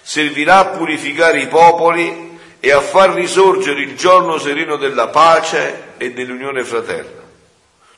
servirà 0.02 0.60
a 0.60 0.66
purificare 0.68 1.42
i 1.42 1.48
popoli 1.48 2.40
e 2.62 2.72
a 2.72 2.80
far 2.80 3.10
risorgere 3.10 3.82
il 3.82 3.98
giorno 3.98 4.38
sereno 4.38 4.78
della 4.78 5.10
pace 5.10 5.96
e 5.98 6.14
dell'unione 6.14 6.64
fraterna. 6.64 7.20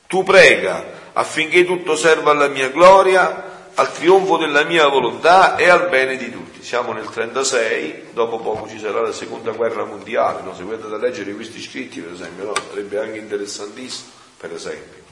Tu 0.08 0.24
prega 0.24 0.84
affinché 1.12 1.64
tutto 1.64 1.94
serva 1.94 2.32
alla 2.32 2.48
mia 2.48 2.70
gloria, 2.70 3.68
al 3.72 3.92
trionfo 3.92 4.36
della 4.36 4.64
mia 4.64 4.88
volontà 4.88 5.54
e 5.54 5.68
al 5.68 5.88
bene 5.88 6.16
di 6.16 6.28
tutti. 6.28 6.64
Siamo 6.64 6.92
nel 6.92 7.08
36, 7.08 8.08
dopo 8.14 8.40
poco 8.40 8.68
ci 8.68 8.80
sarà 8.80 9.00
la 9.00 9.12
seconda 9.12 9.52
guerra 9.52 9.84
mondiale, 9.84 10.42
no? 10.42 10.56
se 10.56 10.64
volete 10.64 10.88
da 10.88 10.96
leggere 10.96 11.32
questi 11.34 11.62
scritti 11.62 12.00
per 12.00 12.14
esempio, 12.14 12.46
no? 12.46 12.52
sarebbe 12.68 12.98
anche 12.98 13.18
interessantissimo, 13.18 14.08
per 14.38 14.52
esempio, 14.52 15.02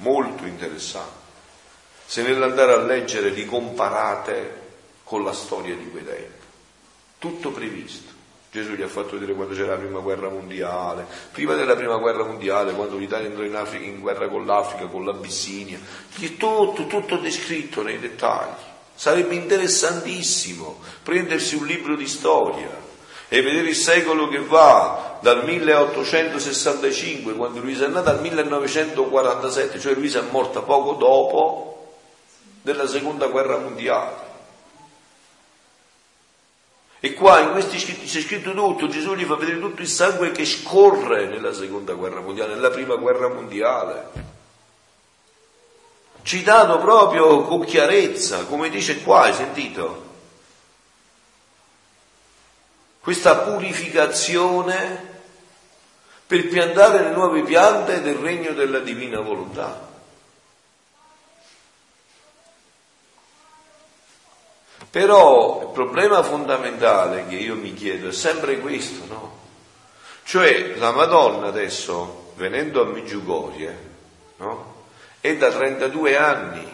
molto 0.00 0.44
interessante. 0.44 1.21
Se 2.06 2.22
nell'andare 2.22 2.72
a 2.72 2.78
leggere 2.78 3.30
li 3.30 3.46
comparate 3.46 4.60
con 5.04 5.24
la 5.24 5.32
storia 5.32 5.74
di 5.74 5.90
quei 5.90 6.04
tempi, 6.04 6.46
tutto 7.18 7.50
previsto. 7.50 8.10
Gesù 8.50 8.72
gli 8.72 8.82
ha 8.82 8.88
fatto 8.88 9.12
vedere 9.12 9.32
quando 9.32 9.54
c'era 9.54 9.72
la 9.72 9.78
prima 9.78 10.00
guerra 10.00 10.28
mondiale, 10.28 11.06
prima 11.30 11.54
della 11.54 11.74
prima 11.74 11.96
guerra 11.96 12.24
mondiale, 12.24 12.72
quando 12.72 12.98
l'Italia 12.98 13.28
entrò 13.28 13.44
in, 13.44 13.54
Africa, 13.54 13.84
in 13.84 14.00
guerra 14.00 14.28
con 14.28 14.44
l'Africa, 14.44 14.86
con 14.88 15.06
l'Abissinia, 15.06 15.78
tutto, 16.36 16.86
tutto 16.86 17.16
descritto 17.16 17.82
nei 17.82 17.98
dettagli. 17.98 18.60
Sarebbe 18.94 19.34
interessantissimo 19.34 20.80
prendersi 21.02 21.54
un 21.54 21.64
libro 21.64 21.96
di 21.96 22.06
storia 22.06 22.68
e 23.26 23.40
vedere 23.40 23.70
il 23.70 23.76
secolo 23.76 24.28
che 24.28 24.40
va 24.40 25.18
dal 25.22 25.44
1865, 25.44 27.32
quando 27.32 27.60
Luisa 27.60 27.86
è 27.86 27.88
nata, 27.88 28.10
al 28.10 28.20
1947, 28.20 29.80
cioè 29.80 29.94
Luisa 29.94 30.18
è 30.18 30.30
morta 30.30 30.60
poco 30.60 30.92
dopo 30.92 31.71
della 32.62 32.86
seconda 32.86 33.26
guerra 33.26 33.58
mondiale. 33.58 34.30
E 37.00 37.14
qua 37.14 37.40
in 37.40 37.50
questi 37.50 37.80
scritti 37.80 38.06
c'è 38.06 38.20
scritto 38.20 38.54
tutto, 38.54 38.86
Gesù 38.86 39.14
gli 39.14 39.24
fa 39.24 39.34
vedere 39.34 39.58
tutto 39.58 39.82
il 39.82 39.88
sangue 39.88 40.30
che 40.30 40.44
scorre 40.44 41.26
nella 41.26 41.52
seconda 41.52 41.94
guerra 41.94 42.20
mondiale, 42.20 42.54
nella 42.54 42.70
prima 42.70 42.94
guerra 42.94 43.28
mondiale. 43.28 44.30
Citato 46.22 46.78
proprio 46.78 47.42
con 47.42 47.64
chiarezza, 47.64 48.44
come 48.44 48.70
dice 48.70 49.02
qua, 49.02 49.22
hai 49.22 49.34
sentito? 49.34 50.10
Questa 53.00 53.38
purificazione 53.38 55.10
per 56.24 56.46
piantare 56.46 57.02
le 57.02 57.10
nuove 57.10 57.42
piante 57.42 58.00
del 58.00 58.14
regno 58.14 58.52
della 58.52 58.78
divina 58.78 59.18
volontà. 59.18 59.90
Però 64.92 65.62
il 65.62 65.68
problema 65.68 66.22
fondamentale 66.22 67.26
che 67.26 67.36
io 67.36 67.54
mi 67.54 67.72
chiedo 67.72 68.08
è 68.08 68.12
sempre 68.12 68.58
questo, 68.58 69.06
no? 69.06 69.38
Cioè 70.24 70.76
la 70.76 70.90
Madonna 70.90 71.46
adesso, 71.46 72.34
venendo 72.34 72.82
a 72.82 72.84
Meggiugorie, 72.84 73.90
no? 74.36 74.84
È 75.18 75.34
da 75.34 75.50
32 75.50 76.16
anni, 76.18 76.70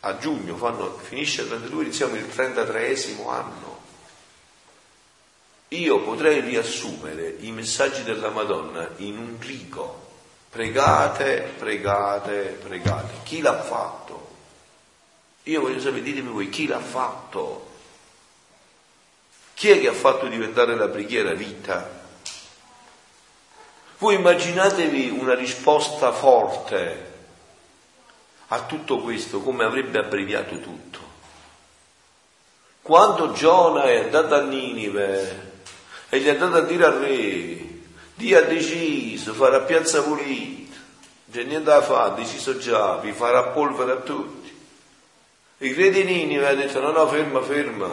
a 0.00 0.18
giugno 0.18 0.54
fanno, 0.54 0.96
finisce 0.98 1.42
il 1.42 1.48
32, 1.48 1.82
iniziamo 1.82 2.14
il 2.14 2.26
33esimo 2.32 3.28
anno. 3.28 3.80
Io 5.70 6.00
potrei 6.02 6.42
riassumere 6.42 7.38
i 7.40 7.50
messaggi 7.50 8.04
della 8.04 8.30
Madonna 8.30 8.88
in 8.98 9.18
un 9.18 9.36
rigo, 9.40 10.10
Pregate, 10.48 11.54
pregate, 11.58 12.58
pregate. 12.62 13.14
Chi 13.24 13.40
l'ha 13.40 13.60
fatto? 13.60 14.21
Io 15.44 15.60
voglio 15.60 15.80
sapere, 15.80 16.02
ditemi 16.02 16.28
voi, 16.28 16.48
chi 16.48 16.66
l'ha 16.66 16.80
fatto? 16.80 17.70
Chi 19.54 19.70
è 19.70 19.80
che 19.80 19.88
ha 19.88 19.92
fatto 19.92 20.26
diventare 20.26 20.76
la 20.76 20.88
preghiera 20.88 21.34
vita? 21.34 22.00
Voi 23.98 24.14
immaginatevi 24.16 25.10
una 25.10 25.34
risposta 25.34 26.12
forte 26.12 27.10
a 28.48 28.62
tutto 28.64 28.98
questo, 28.98 29.40
come 29.40 29.64
avrebbe 29.64 29.98
abbreviato 29.98 30.58
tutto. 30.60 30.98
Quando 32.82 33.32
Giona 33.32 33.84
è 33.84 33.98
andato 33.98 34.34
a 34.34 34.40
Ninive 34.40 35.50
e 36.08 36.18
gli 36.18 36.26
è 36.26 36.30
andato 36.30 36.56
a 36.56 36.62
dire 36.62 36.84
al 36.84 36.94
re, 36.94 37.68
Dio 38.14 38.38
ha 38.38 38.42
deciso, 38.42 39.32
farà 39.34 39.60
piazza 39.60 40.02
pulita, 40.02 40.76
c'è 41.30 41.44
niente 41.44 41.70
da 41.70 41.80
fare, 41.80 42.10
ha 42.10 42.14
deciso 42.14 42.58
già, 42.58 42.96
vi 42.96 43.12
farà 43.12 43.44
polvere 43.44 43.92
a 43.92 43.96
tutti. 43.96 44.41
Il 45.62 45.76
re 45.76 45.90
di 45.90 46.02
Ninive 46.02 46.48
ha 46.48 46.54
detto, 46.54 46.80
no, 46.80 46.90
no, 46.90 47.06
ferma, 47.06 47.40
ferma, 47.40 47.88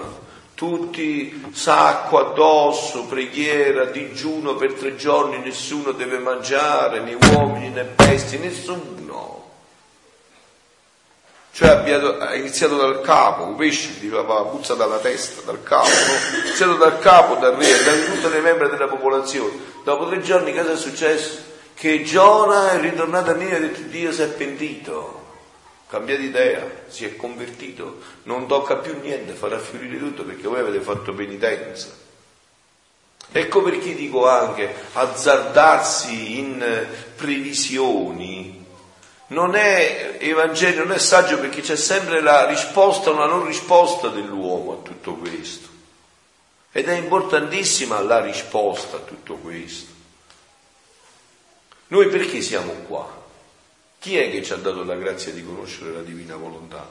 tutti 0.56 1.40
sacco 1.52 2.18
addosso, 2.18 3.06
preghiera, 3.06 3.86
digiuno 3.86 4.56
per 4.56 4.74
tre 4.74 4.96
giorni, 4.96 5.38
nessuno 5.38 5.92
deve 5.92 6.18
mangiare, 6.18 7.00
né 7.02 7.16
uomini 7.32 7.70
né 7.70 7.84
bestie, 7.84 8.40
nessuno. 8.40 9.52
Cioè 11.52 11.70
ha 11.70 12.34
iniziato 12.34 12.76
dal 12.76 13.02
capo, 13.02 13.44
un 13.44 13.56
pesce 13.56 13.90
gli 14.00 14.10
va 14.10 14.24
puzza 14.46 14.74
dalla 14.74 14.98
testa, 14.98 15.42
dal 15.46 15.62
capo, 15.62 15.90
no? 15.90 16.46
iniziato 16.46 16.74
dal 16.74 16.98
capo, 16.98 17.36
dal 17.36 17.54
re, 17.54 17.84
da 17.84 17.92
tutte 18.16 18.30
le 18.30 18.40
membra 18.40 18.68
della 18.68 18.88
popolazione. 18.88 19.54
Dopo 19.84 20.08
tre 20.08 20.22
giorni 20.22 20.56
cosa 20.56 20.72
è 20.72 20.76
successo? 20.76 21.38
Che 21.76 22.02
Giona 22.02 22.72
è 22.72 22.80
ritornato 22.80 23.30
a 23.30 23.34
Nino 23.36 23.52
e 23.52 23.56
ha 23.56 23.60
detto 23.60 23.82
Dio 23.82 24.12
si 24.12 24.24
è 24.24 24.28
pentito 24.28 25.19
cambiato 25.90 26.22
idea, 26.22 26.70
si 26.88 27.04
è 27.04 27.16
convertito, 27.16 28.00
non 28.24 28.48
tocca 28.48 28.76
più 28.76 29.00
niente, 29.00 29.34
farà 29.34 29.58
fiorire 29.58 29.98
tutto 29.98 30.24
perché 30.24 30.48
voi 30.48 30.60
avete 30.60 30.82
fatto 30.82 31.14
penitenza. 31.14 31.90
Ecco 33.32 33.64
perché 33.64 33.96
dico 33.96 34.28
anche 34.28 34.72
azzardarsi 34.94 36.38
in 36.38 36.88
previsioni 37.16 38.66
non 39.28 39.56
è 39.56 40.18
evangelio, 40.20 40.84
non 40.84 40.94
è 40.94 41.00
saggio 41.00 41.40
perché 41.40 41.62
c'è 41.62 41.76
sempre 41.76 42.22
la 42.22 42.46
risposta, 42.46 43.12
una 43.12 43.26
non 43.26 43.46
risposta 43.46 44.08
dell'uomo 44.10 44.74
a 44.74 44.84
tutto 44.84 45.16
questo. 45.16 45.68
Ed 46.72 46.88
è 46.88 46.96
importantissima 46.96 48.00
la 48.00 48.22
risposta 48.22 48.98
a 48.98 49.02
tutto 49.02 49.36
questo. 49.36 49.92
Noi 51.88 52.08
perché 52.10 52.42
siamo 52.42 52.72
qua? 52.88 53.19
Chi 54.00 54.18
è 54.18 54.32
che 54.32 54.42
ci 54.44 54.54
ha 54.54 54.58
dato 54.58 54.84
la 54.84 54.96
grazia 54.96 55.34
di 55.34 55.44
conoscere 55.44 55.92
la 55.92 56.02
divina 56.02 56.38
volontà? 56.38 56.90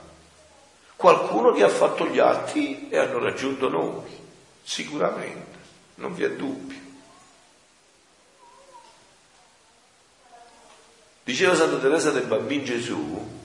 Qualcuno 0.95 1.53
che 1.53 1.63
ha 1.63 1.69
fatto 1.69 2.07
gli 2.07 2.19
atti 2.19 2.89
e 2.91 2.99
hanno 2.99 3.19
raggiunto 3.19 3.69
noi, 3.69 4.05
sicuramente, 4.63 5.59
non 5.97 6.15
vi 6.15 6.25
è 6.25 6.31
dubbio. 6.33 6.87
Diceva 11.25 11.55
Santa 11.55 11.79
Teresa 11.79 12.11
del 12.11 12.25
Bambino 12.25 12.65
Gesù, 12.65 13.37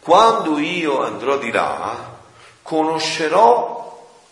quando 0.00 0.58
io 0.58 1.02
andrò 1.02 1.38
di 1.38 1.50
là, 1.50 2.18
conoscerò 2.62 3.80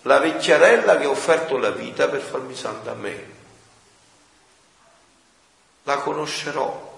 la 0.03 0.19
vecchiarella 0.19 0.97
che 0.97 1.05
ha 1.05 1.11
offerto 1.11 1.59
la 1.59 1.71
vita 1.71 2.09
per 2.09 2.21
farmi 2.21 2.55
santa 2.55 2.93
a 2.93 2.95
me. 2.95 3.29
La 5.83 5.99
conoscerò. 5.99 6.90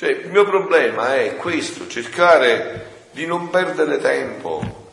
Cioè 0.00 0.12
il 0.12 0.30
mio 0.30 0.46
problema 0.46 1.16
è 1.16 1.36
questo, 1.36 1.86
cercare 1.86 3.08
di 3.10 3.26
non 3.26 3.50
perdere 3.50 3.98
tempo. 3.98 4.88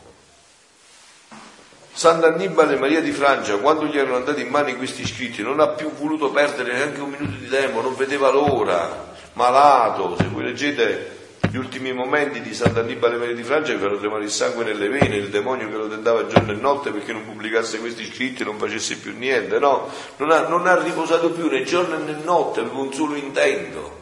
Sant'Annibale 1.90 2.76
Maria 2.76 3.00
di 3.00 3.10
Francia, 3.10 3.56
quando 3.56 3.86
gli 3.86 3.96
erano 3.96 4.16
andati 4.16 4.42
in 4.42 4.48
mano 4.48 4.70
questi 4.76 5.06
scritti, 5.06 5.40
non 5.40 5.60
ha 5.60 5.68
più 5.68 5.90
voluto 5.92 6.30
perdere 6.30 6.74
neanche 6.74 7.00
un 7.00 7.08
minuto 7.08 7.38
di 7.38 7.48
tempo, 7.48 7.80
non 7.80 7.96
vedeva 7.96 8.28
l'ora, 8.28 9.14
malato. 9.32 10.14
Se 10.18 10.26
voi 10.26 10.44
leggete 10.44 11.36
gli 11.50 11.56
ultimi 11.56 11.94
momenti 11.94 12.42
di 12.42 12.52
Sant'Annibale 12.52 13.16
Maria 13.16 13.34
di 13.34 13.44
Francia 13.44 13.72
vi 13.72 13.80
fanno 13.80 13.96
tremare 13.96 14.24
il 14.24 14.30
sangue 14.30 14.64
nelle 14.64 14.88
vene, 14.88 15.16
il 15.16 15.30
demonio 15.30 15.70
che 15.70 15.76
lo 15.76 15.88
tentava 15.88 16.26
giorno 16.26 16.52
e 16.52 16.56
notte 16.56 16.90
perché 16.90 17.14
non 17.14 17.24
pubblicasse 17.24 17.78
questi 17.78 18.04
scritti, 18.04 18.44
non 18.44 18.58
facesse 18.58 18.96
più 18.96 19.16
niente, 19.16 19.58
no? 19.58 19.88
Non 20.18 20.32
ha, 20.32 20.46
non 20.48 20.66
ha 20.66 20.78
riposato 20.78 21.30
più 21.30 21.48
né 21.48 21.62
giorno 21.62 21.96
né 21.96 22.14
notte, 22.22 22.60
aveva 22.60 22.76
un 22.76 22.92
solo 22.92 23.14
intento 23.14 23.97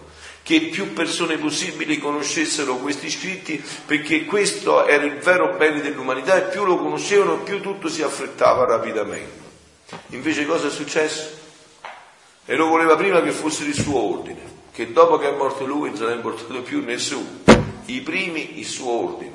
che 0.47 0.61
più 0.61 0.93
persone 0.93 1.39
possibili 1.39 1.99
conoscessero 1.99 2.77
questi 2.77 3.11
scritti 3.11 3.61
perché 3.85 4.25
questo 4.27 4.87
era 4.87 5.03
il 5.03 5.17
vero 5.17 5.57
bene 5.57 5.81
dell'umanità 5.81 6.37
e 6.37 6.43
più 6.53 6.65
lo 6.65 6.77
conoscevano 6.77 7.39
più 7.39 7.61
tutto 7.61 7.89
si 7.89 8.03
affrettava 8.03 8.65
rapidamente. 8.65 9.43
Invece 10.11 10.47
cosa 10.47 10.69
è 10.69 10.71
successo? 10.71 11.31
E 12.45 12.55
lo 12.55 12.69
voleva 12.69 12.95
prima 12.95 13.21
che 13.23 13.33
fosse 13.33 13.65
il 13.65 13.75
suo 13.75 13.99
ordine, 13.99 14.39
che 14.71 14.93
dopo 14.93 15.19
che 15.19 15.31
è 15.31 15.37
morto 15.37 15.67
lui 15.67 15.89
non 15.89 15.99
se 15.99 16.05
ne 16.05 16.13
è 16.13 16.15
importato 16.15 16.63
più 16.63 16.85
nessuno. 16.85 17.27
I 17.87 18.01
primi 18.03 18.61
il 18.61 18.67
suo 18.67 18.93
ordine. 18.93 19.35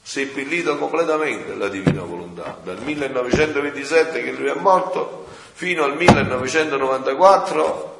Seppellito 0.00 0.78
completamente 0.78 1.54
la 1.54 1.68
divina 1.68 2.04
volontà. 2.04 2.58
Dal 2.64 2.80
1927 2.80 4.22
che 4.22 4.32
lui 4.32 4.48
è 4.48 4.54
morto 4.54 5.26
fino 5.52 5.84
al 5.84 5.94
1994 5.94 7.93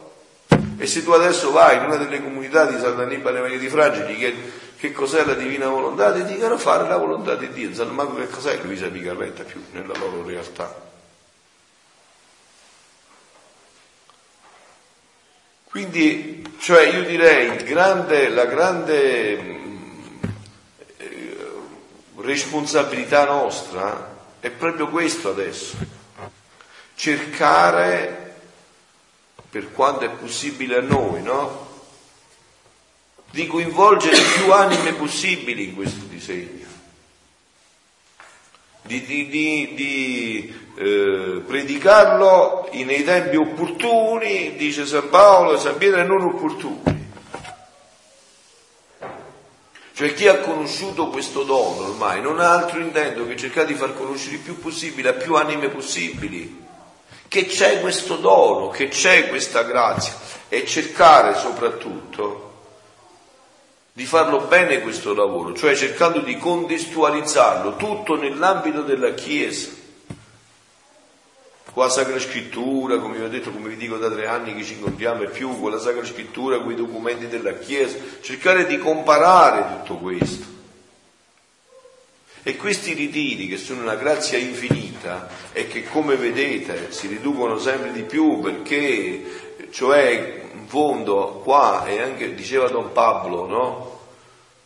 e 0.76 0.86
se 0.86 1.04
tu 1.04 1.10
adesso 1.12 1.50
vai 1.52 1.76
in 1.76 1.84
una 1.84 1.96
delle 1.96 2.22
comunità 2.22 2.66
di 2.66 2.78
Sant'Annibale 2.78 3.40
Maria 3.40 3.58
di 3.58 3.68
Fragili 3.68 4.16
che, 4.16 4.34
che 4.76 4.92
cos'è 4.92 5.24
la 5.24 5.34
divina 5.34 5.68
volontà, 5.68 6.12
ti 6.12 6.24
dicono 6.24 6.58
fare 6.58 6.88
la 6.88 6.96
volontà 6.96 7.34
di 7.36 7.48
Dio, 7.50 7.66
non 7.66 7.74
sanno 7.74 7.92
manco 7.92 8.16
che 8.16 8.28
cos'è 8.28 8.58
Luisa 8.62 8.88
Picarretta 8.88 9.44
più 9.44 9.62
nella 9.72 9.94
loro 9.98 10.24
realtà. 10.24 10.92
Quindi, 15.74 16.56
cioè 16.60 16.86
io 16.86 17.02
direi, 17.02 17.56
grande, 17.64 18.28
la 18.28 18.44
grande 18.44 19.38
eh, 20.98 21.36
responsabilità 22.18 23.24
nostra 23.24 24.14
è 24.38 24.50
proprio 24.50 24.88
questo 24.88 25.30
adesso, 25.30 25.76
cercare 26.94 28.33
per 29.54 29.70
quanto 29.70 30.04
è 30.04 30.08
possibile 30.08 30.78
a 30.78 30.80
noi, 30.80 31.22
no? 31.22 31.68
Di 33.30 33.46
coinvolgere 33.46 34.16
più 34.36 34.52
anime 34.52 34.94
possibili 34.94 35.68
in 35.68 35.76
questo 35.76 36.06
disegno, 36.06 36.66
di, 38.82 39.04
di, 39.04 39.28
di, 39.28 39.74
di 39.76 40.60
eh, 40.74 41.42
predicarlo 41.46 42.68
nei 42.72 43.04
tempi 43.04 43.36
opportuni, 43.36 44.56
dice 44.56 44.86
San 44.86 45.08
Paolo, 45.08 45.56
San 45.56 45.76
Pietro, 45.76 46.00
e 46.00 46.02
non 46.02 46.22
opportuni. 46.22 47.12
Cioè 49.92 50.14
chi 50.14 50.26
ha 50.26 50.40
conosciuto 50.40 51.10
questo 51.10 51.44
dono 51.44 51.90
ormai 51.90 52.20
non 52.20 52.40
ha 52.40 52.50
altro 52.50 52.80
intento 52.80 53.24
che 53.28 53.36
cercare 53.36 53.68
di 53.68 53.74
far 53.74 53.94
conoscere 53.94 54.34
il 54.34 54.40
più 54.40 54.58
possibile 54.58 55.10
a 55.10 55.12
più 55.12 55.36
anime 55.36 55.68
possibili 55.68 56.63
che 57.34 57.46
c'è 57.46 57.80
questo 57.80 58.14
dono, 58.14 58.68
che 58.68 58.86
c'è 58.86 59.28
questa 59.28 59.64
grazia 59.64 60.14
e 60.48 60.64
cercare 60.64 61.34
soprattutto 61.34 62.52
di 63.92 64.04
farlo 64.04 64.42
bene 64.42 64.80
questo 64.82 65.12
lavoro, 65.12 65.52
cioè 65.52 65.74
cercando 65.74 66.20
di 66.20 66.38
contestualizzarlo 66.38 67.74
tutto 67.74 68.14
nell'ambito 68.14 68.82
della 68.82 69.14
Chiesa. 69.14 69.72
Con 71.72 71.82
la 71.82 71.90
Sacra 71.90 72.20
Scrittura, 72.20 72.98
come 72.98 73.18
vi 73.18 73.24
ho 73.24 73.28
detto, 73.28 73.50
come 73.50 73.68
vi 73.68 73.76
dico 73.76 73.96
da 73.96 74.08
tre 74.08 74.28
anni 74.28 74.54
che 74.54 74.62
ci 74.62 74.74
incontriamo 74.74 75.22
e 75.22 75.30
più, 75.30 75.58
con 75.58 75.72
la 75.72 75.80
Sacra 75.80 76.04
Scrittura, 76.04 76.60
con 76.60 76.70
i 76.70 76.76
documenti 76.76 77.26
della 77.26 77.54
Chiesa, 77.54 77.98
cercare 78.20 78.64
di 78.66 78.78
comparare 78.78 79.80
tutto 79.80 79.96
questo 79.96 80.53
e 82.46 82.56
questi 82.58 82.92
ritiri, 82.92 83.48
che 83.48 83.56
sono 83.56 83.80
una 83.80 83.94
grazia 83.94 84.36
infinita 84.36 85.30
e 85.52 85.66
che 85.66 85.88
come 85.88 86.16
vedete 86.16 86.92
si 86.92 87.06
riducono 87.06 87.58
sempre 87.58 87.90
di 87.90 88.02
più 88.02 88.40
perché, 88.40 89.68
cioè, 89.70 90.42
in 90.52 90.66
fondo 90.66 91.40
qua, 91.42 91.86
e 91.86 92.02
anche 92.02 92.34
diceva 92.34 92.68
Don 92.68 92.92
Pablo, 92.92 93.46
no? 93.46 93.98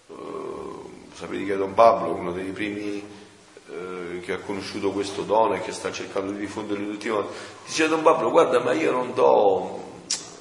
Uh, 0.09 0.91
sapete 1.15 1.45
che 1.45 1.57
Don 1.57 1.73
Pablo 1.75 2.15
uno 2.15 2.33
dei 2.33 2.51
primi 2.51 3.01
uh, 3.67 4.21
che 4.23 4.33
ha 4.33 4.39
conosciuto 4.39 4.91
questo 4.91 5.23
dono 5.23 5.55
e 5.55 5.61
che 5.61 5.71
sta 5.71 5.93
cercando 5.93 6.33
di 6.33 6.41
diffondere 6.41 6.81
tutti 6.85 7.09
quanti. 7.09 7.33
Diceva 7.65 7.91
Don 7.91 8.03
Pablo, 8.03 8.31
guarda, 8.33 8.59
ma 8.59 8.73
io 8.73 8.91
non 8.91 9.15
do 9.15 9.87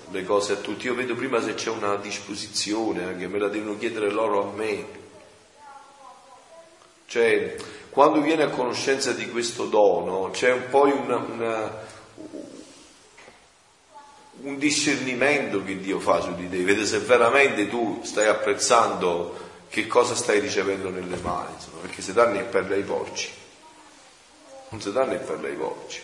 le 0.09 0.23
cose 0.23 0.53
a 0.53 0.55
tutti, 0.55 0.87
io 0.87 0.95
vedo 0.95 1.13
prima 1.13 1.39
se 1.39 1.53
c'è 1.53 1.69
una 1.69 1.97
disposizione, 1.97 3.03
anche 3.03 3.27
me 3.27 3.37
la 3.37 3.47
devono 3.47 3.77
chiedere 3.77 4.09
loro 4.09 4.49
a 4.49 4.55
me. 4.55 5.05
Cioè, 7.07 7.55
quando 7.89 8.19
viene 8.19 8.43
a 8.43 8.49
conoscenza 8.49 9.13
di 9.13 9.29
questo 9.29 9.65
dono, 9.65 10.29
c'è 10.31 10.53
poi 10.55 10.91
una, 10.91 11.15
una, 11.15 11.85
un 14.41 14.57
discernimento 14.57 15.63
che 15.63 15.79
Dio 15.79 16.01
fa 16.01 16.19
su 16.19 16.35
di 16.35 16.49
te, 16.49 16.63
vede 16.63 16.85
se 16.85 16.99
veramente 16.99 17.69
tu 17.69 18.01
stai 18.03 18.27
apprezzando 18.27 19.45
che 19.69 19.87
cosa 19.87 20.15
stai 20.15 20.41
ricevendo 20.41 20.89
nelle 20.89 21.15
mani, 21.15 21.53
insomma, 21.55 21.79
perché 21.79 22.01
se 22.01 22.11
danno 22.11 22.37
il 22.37 22.45
perle 22.45 22.75
ai 22.75 22.83
porci, 22.83 23.29
non 24.69 24.81
si 24.81 24.91
danno 24.91 25.13
il 25.13 25.19
perle 25.19 25.47
ai 25.47 25.55
porci. 25.55 26.01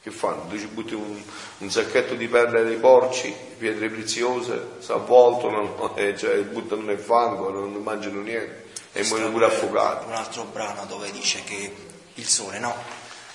Che 0.00 0.10
fanno? 0.12 0.46
Tu 0.48 0.56
ci 0.56 0.66
butti 0.66 0.94
un, 0.94 1.20
un 1.58 1.70
sacchetto 1.70 2.14
di 2.14 2.28
perle 2.28 2.60
ai 2.60 2.76
porci, 2.76 3.34
pietre 3.58 3.88
preziose, 3.90 4.68
si 4.78 4.92
avvoltano, 4.92 5.94
eh, 5.98 6.16
cioè 6.16 6.40
buttano 6.42 6.82
nel 6.82 7.00
fango, 7.00 7.50
non 7.50 7.72
mangiano 7.82 8.20
niente 8.20 8.66
e 8.98 9.04
muoiono 9.04 9.30
pure 9.30 9.46
affogati. 9.46 10.06
Un 10.06 10.14
altro 10.14 10.42
brano 10.44 10.84
dove 10.86 11.12
dice 11.12 11.44
che 11.44 11.72
il 12.14 12.26
sole, 12.26 12.58
no? 12.58 12.74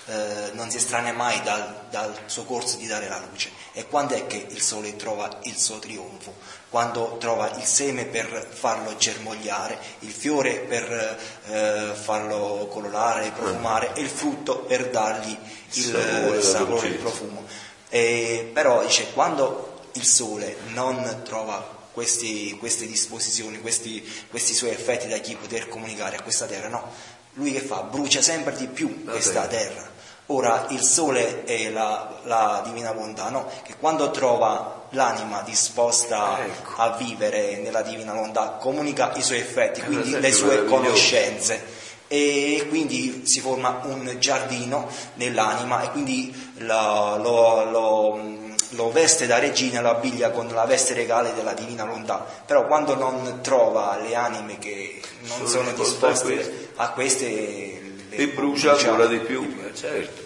Eh, 0.06 0.52
non 0.52 0.70
si 0.70 0.76
estranea 0.76 1.14
mai 1.14 1.42
dal, 1.44 1.86
dal, 1.90 2.14
suo 2.26 2.44
corso 2.44 2.76
di 2.76 2.86
dare 2.86 3.08
la 3.08 3.24
luce. 3.30 3.50
E 3.72 3.88
quando 3.88 4.14
è 4.14 4.28
che 4.28 4.46
il 4.50 4.62
sole 4.62 4.98
trova 4.98 5.40
il 5.44 5.58
suo 5.58 5.80
trionfo? 5.80 6.36
Quando 6.70 7.16
trova 7.18 7.50
il 7.56 7.64
seme 7.64 8.04
per 8.04 8.50
farlo 8.52 8.98
germogliare, 8.98 9.80
il 10.00 10.12
fiore 10.12 10.56
per 10.56 11.18
eh, 11.46 11.94
farlo 11.94 12.68
colorare, 12.70 13.32
profumare 13.32 13.94
e 13.94 14.02
il 14.02 14.10
frutto 14.10 14.60
per 14.60 14.90
dargli 14.90 15.38
il 15.76 16.40
sapore, 16.42 16.88
il 16.88 16.96
profumo. 16.96 17.46
E, 17.88 18.50
però 18.52 18.84
dice, 18.84 19.14
quando 19.14 19.80
il 19.94 20.04
sole 20.04 20.58
non 20.74 21.22
trova 21.24 21.82
questi, 21.94 22.58
queste 22.60 22.86
disposizioni, 22.86 23.62
questi, 23.62 24.04
questi 24.30 24.54
suoi 24.54 24.72
effetti 24.72 25.08
da 25.08 25.18
chi 25.20 25.36
poter 25.36 25.70
comunicare 25.70 26.18
a 26.18 26.22
questa 26.22 26.46
terra, 26.46 26.68
no, 26.68 26.92
lui 27.36 27.54
che 27.54 27.62
fa? 27.62 27.84
Brucia 27.84 28.22
sempre 28.22 28.56
di 28.56 28.68
più 28.68 29.04
questa 29.06 29.48
terra 29.48 29.92
Ora 30.28 30.68
il 30.70 30.82
sole 30.82 31.44
è 31.44 31.70
la, 31.70 32.22
la 32.24 32.62
divina 32.64 32.94
bontà, 32.94 33.30
no? 33.30 33.52
che 33.62 33.76
quando 33.78 34.10
trova 34.10 34.88
l'anima 34.92 35.42
disposta 35.42 36.46
ecco. 36.46 36.82
a 36.82 36.96
vivere 36.96 37.58
nella 37.58 37.82
divina 37.82 38.14
bontà 38.14 38.52
comunica 38.52 39.12
i 39.16 39.22
suoi 39.22 39.40
effetti, 39.40 39.82
quindi 39.82 40.18
le 40.18 40.32
sue 40.32 40.64
conoscenze 40.64 41.82
e 42.08 42.68
quindi 42.70 43.24
si 43.26 43.42
forma 43.42 43.82
un 43.84 44.16
giardino 44.18 44.88
nell'anima 45.16 45.82
e 45.82 45.92
quindi 45.92 46.34
lo, 46.60 47.18
lo, 47.18 47.70
lo, 47.70 48.33
lo, 48.76 48.92
veste 48.92 49.26
da 49.26 49.40
regina, 49.40 49.82
lo 49.82 49.90
abbiglia 49.90 50.32
con 50.32 50.48
la 50.48 50.66
veste 50.66 50.94
regale 50.94 51.34
della 51.34 51.54
divina 51.54 51.86
volontà, 51.86 52.26
però 52.46 52.66
quando 52.68 52.96
non 52.96 53.40
trova 53.42 53.98
le 53.98 54.16
anime 54.16 54.60
che 54.60 55.02
non 55.22 55.48
sono, 55.48 55.48
sono 55.48 55.72
disposte 55.72 56.70
a 56.76 56.90
queste 56.92 57.82
e 58.10 58.28
brucia 58.28 58.74
ancora 58.74 59.08
di 59.08 59.18
più, 59.18 59.60
eh, 59.66 59.76
certo. 59.76 60.22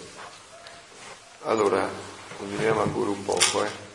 Allora, 1.44 1.88
continuiamo 2.38 2.82
ancora 2.82 3.10
un 3.10 3.24
poco, 3.24 3.64
eh. 3.64 3.86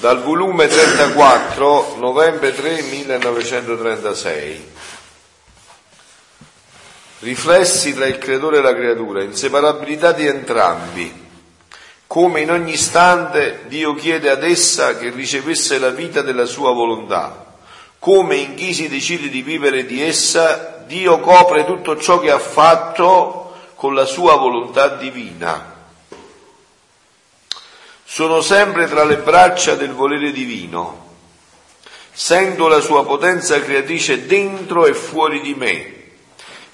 Dal 0.00 0.22
volume 0.22 0.68
34, 0.68 1.96
novembre 1.96 2.54
3, 2.54 2.82
1936. 2.82 4.76
Riflessi 7.20 7.94
tra 7.94 8.06
il 8.06 8.18
creatore 8.18 8.58
e 8.58 8.62
la 8.62 8.74
creatura, 8.74 9.22
inseparabilità 9.22 10.12
di 10.12 10.26
entrambi. 10.26 11.26
Come 12.06 12.40
in 12.40 12.50
ogni 12.50 12.72
istante 12.72 13.64
Dio 13.66 13.94
chiede 13.94 14.30
ad 14.30 14.42
essa 14.42 14.96
che 14.96 15.10
ricevesse 15.10 15.78
la 15.78 15.90
vita 15.90 16.22
della 16.22 16.46
sua 16.46 16.72
volontà 16.72 17.46
come 17.98 18.36
in 18.36 18.54
chi 18.54 18.72
si 18.74 18.88
decide 18.88 19.28
di 19.28 19.42
vivere 19.42 19.84
di 19.84 20.00
essa, 20.00 20.84
Dio 20.86 21.18
copre 21.18 21.64
tutto 21.64 21.98
ciò 21.98 22.20
che 22.20 22.30
ha 22.30 22.38
fatto 22.38 23.56
con 23.74 23.92
la 23.92 24.04
sua 24.04 24.36
volontà 24.36 24.88
divina. 24.88 25.74
Sono 28.04 28.40
sempre 28.40 28.88
tra 28.88 29.04
le 29.04 29.18
braccia 29.18 29.74
del 29.74 29.92
volere 29.92 30.30
divino. 30.30 31.06
Sento 32.12 32.68
la 32.68 32.80
sua 32.80 33.04
potenza 33.04 33.60
creatrice 33.60 34.26
dentro 34.26 34.86
e 34.86 34.94
fuori 34.94 35.40
di 35.40 35.54
me, 35.54 35.97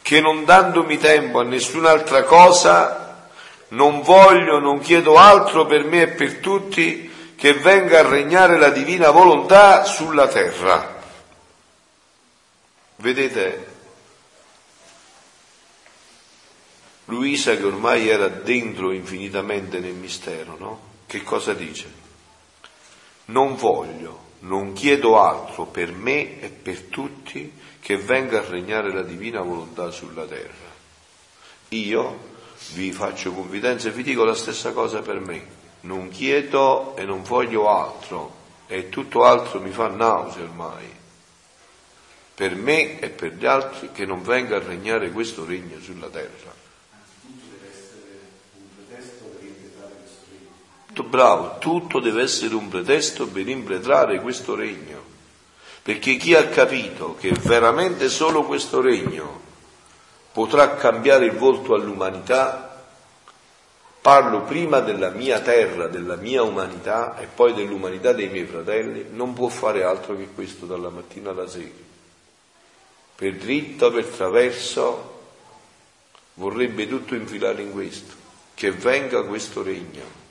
che 0.05 0.21
non 0.21 0.45
dandomi 0.45 0.99
tempo 0.99 1.39
a 1.39 1.45
nessun'altra 1.45 2.25
cosa, 2.25 3.31
non 3.69 4.03
voglio, 4.03 4.59
non 4.59 4.79
chiedo 4.81 5.17
altro 5.17 5.65
per 5.65 5.85
me 5.85 6.03
e 6.03 6.09
per 6.09 6.41
tutti 6.41 7.11
che 7.35 7.55
venga 7.55 8.01
a 8.01 8.07
regnare 8.07 8.59
la 8.59 8.69
divina 8.69 9.09
volontà 9.09 9.85
sulla 9.85 10.29
terra. 10.29 11.03
Vedete, 12.97 13.67
Luisa 17.07 17.57
che 17.57 17.65
ormai 17.65 18.07
era 18.07 18.29
dentro 18.29 18.93
infinitamente 18.93 19.79
nel 19.79 19.95
mistero, 19.95 20.57
no? 20.59 20.81
Che 21.07 21.23
cosa 21.23 21.55
dice? 21.55 21.91
Non 23.27 23.57
voglio, 23.57 24.33
non 24.41 24.75
chiedo 24.75 25.19
altro 25.19 25.65
per 25.65 25.93
me 25.93 26.43
e 26.43 26.51
per 26.51 26.83
tutti 26.83 27.63
che 27.85 27.99
venga 27.99 28.39
a 28.39 28.49
regnare 28.49 28.91
la 28.91 29.03
divina 29.03 29.43
volontà 29.43 29.91
sulla 29.91 30.25
terra. 30.25 30.73
Io 31.69 32.19
vi 32.73 32.91
faccio 32.93 33.31
confidenza 33.35 33.89
e 33.89 33.91
vi 33.91 34.03
dico 34.03 34.25
la 34.25 34.35
stessa 34.35 34.73
cosa 34.73 35.03
per 35.03 35.21
me. 35.21 35.47
Non 35.81 36.09
chiedo 36.09 36.97
e 36.97 37.05
non 37.05 37.23
voglio 37.23 37.69
altro 37.69 38.43
e 38.67 38.89
tutto 38.89 39.25
altro 39.25 39.61
mi 39.61 39.71
fa 39.71 39.89
nausea 39.89 40.45
ormai 40.45 41.03
per 42.35 42.57
me 42.57 42.99
e 43.01 43.11
per 43.11 43.35
gli 43.35 43.45
altri 43.45 43.91
che 43.93 44.07
non 44.07 44.23
venga 44.23 44.57
a 44.57 44.63
regnare 44.63 45.11
questo 45.11 45.45
regno 45.45 45.79
sulla 45.81 46.09
terra. 46.09 46.63
Bravo, 51.03 51.59
tutto 51.59 52.01
deve 52.01 52.23
essere 52.23 52.55
un 52.55 52.69
pretesto 52.69 53.29
per 53.29 53.47
impletrare 53.47 54.21
questo 54.21 54.57
regno, 54.57 55.04
perché 55.85 56.17
chi 56.17 56.35
ha 56.35 56.49
capito 56.49 57.15
che 57.15 57.31
veramente 57.43 58.09
solo 58.09 58.43
questo 58.43 58.81
regno 58.81 59.41
potrà 60.33 60.75
cambiare 60.75 61.27
il 61.27 61.37
volto 61.37 61.75
all'umanità, 61.75 62.85
parlo 64.01 64.43
prima 64.43 64.81
della 64.81 65.11
mia 65.11 65.39
terra, 65.39 65.87
della 65.87 66.17
mia 66.17 66.43
umanità 66.43 67.17
e 67.19 67.27
poi 67.27 67.55
dell'umanità 67.55 68.13
dei 68.13 68.29
miei 68.29 68.47
fratelli, 68.47 69.07
non 69.11 69.33
può 69.33 69.47
fare 69.47 69.85
altro 69.85 70.17
che 70.17 70.31
questo 70.35 70.67
dalla 70.67 70.89
mattina 70.89 71.31
alla 71.31 71.47
sera 71.47 71.85
per 73.15 73.37
dritto, 73.37 73.93
per 73.93 74.07
traverso, 74.07 75.21
vorrebbe 76.35 76.89
tutto 76.89 77.15
infilare 77.15 77.63
in 77.63 77.73
questo, 77.73 78.13
che 78.55 78.73
venga 78.73 79.23
questo 79.23 79.63
regno. 79.63 80.23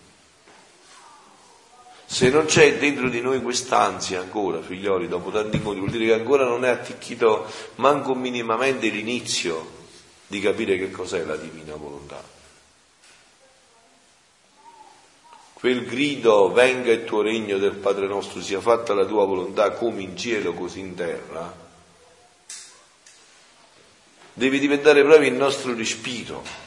Se 2.14 2.30
non 2.30 2.46
c'è 2.46 2.78
dentro 2.78 3.10
di 3.10 3.22
noi 3.22 3.42
quest'ansia 3.42 4.20
ancora, 4.20 4.62
figlioli, 4.62 5.08
dopo 5.08 5.32
tanti 5.32 5.56
incontri, 5.56 5.80
vuol 5.80 5.92
dire 5.92 6.06
che 6.06 6.14
ancora 6.14 6.46
non 6.46 6.64
è 6.64 6.70
atticchito 6.70 7.52
manco 7.78 8.14
minimamente 8.14 8.88
l'inizio 8.90 9.68
di 10.28 10.40
capire 10.40 10.78
che 10.78 10.92
cos'è 10.92 11.26
la 11.26 11.36
divina 11.36 11.74
volontà. 11.76 12.22
Quel 15.54 15.86
grido, 15.86 16.52
venga 16.52 16.92
il 16.92 17.04
tuo 17.04 17.24
regno 17.24 17.58
del 17.58 17.78
Padre 17.78 18.06
nostro, 18.06 18.42
sia 18.42 18.62
fatta 18.62 18.94
la 18.94 19.06
tua 19.06 19.26
volontà 19.26 19.72
come 19.72 20.04
in 20.04 20.16
cielo 20.16 20.54
così 20.54 20.82
in 20.82 20.94
terra, 20.94 21.52
deve 24.34 24.60
diventare 24.60 25.04
proprio 25.04 25.30
il 25.30 25.36
nostro 25.36 25.74
respiro, 25.74 26.63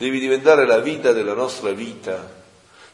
deve 0.00 0.18
diventare 0.18 0.64
la 0.64 0.78
vita 0.78 1.12
della 1.12 1.34
nostra 1.34 1.72
vita, 1.72 2.26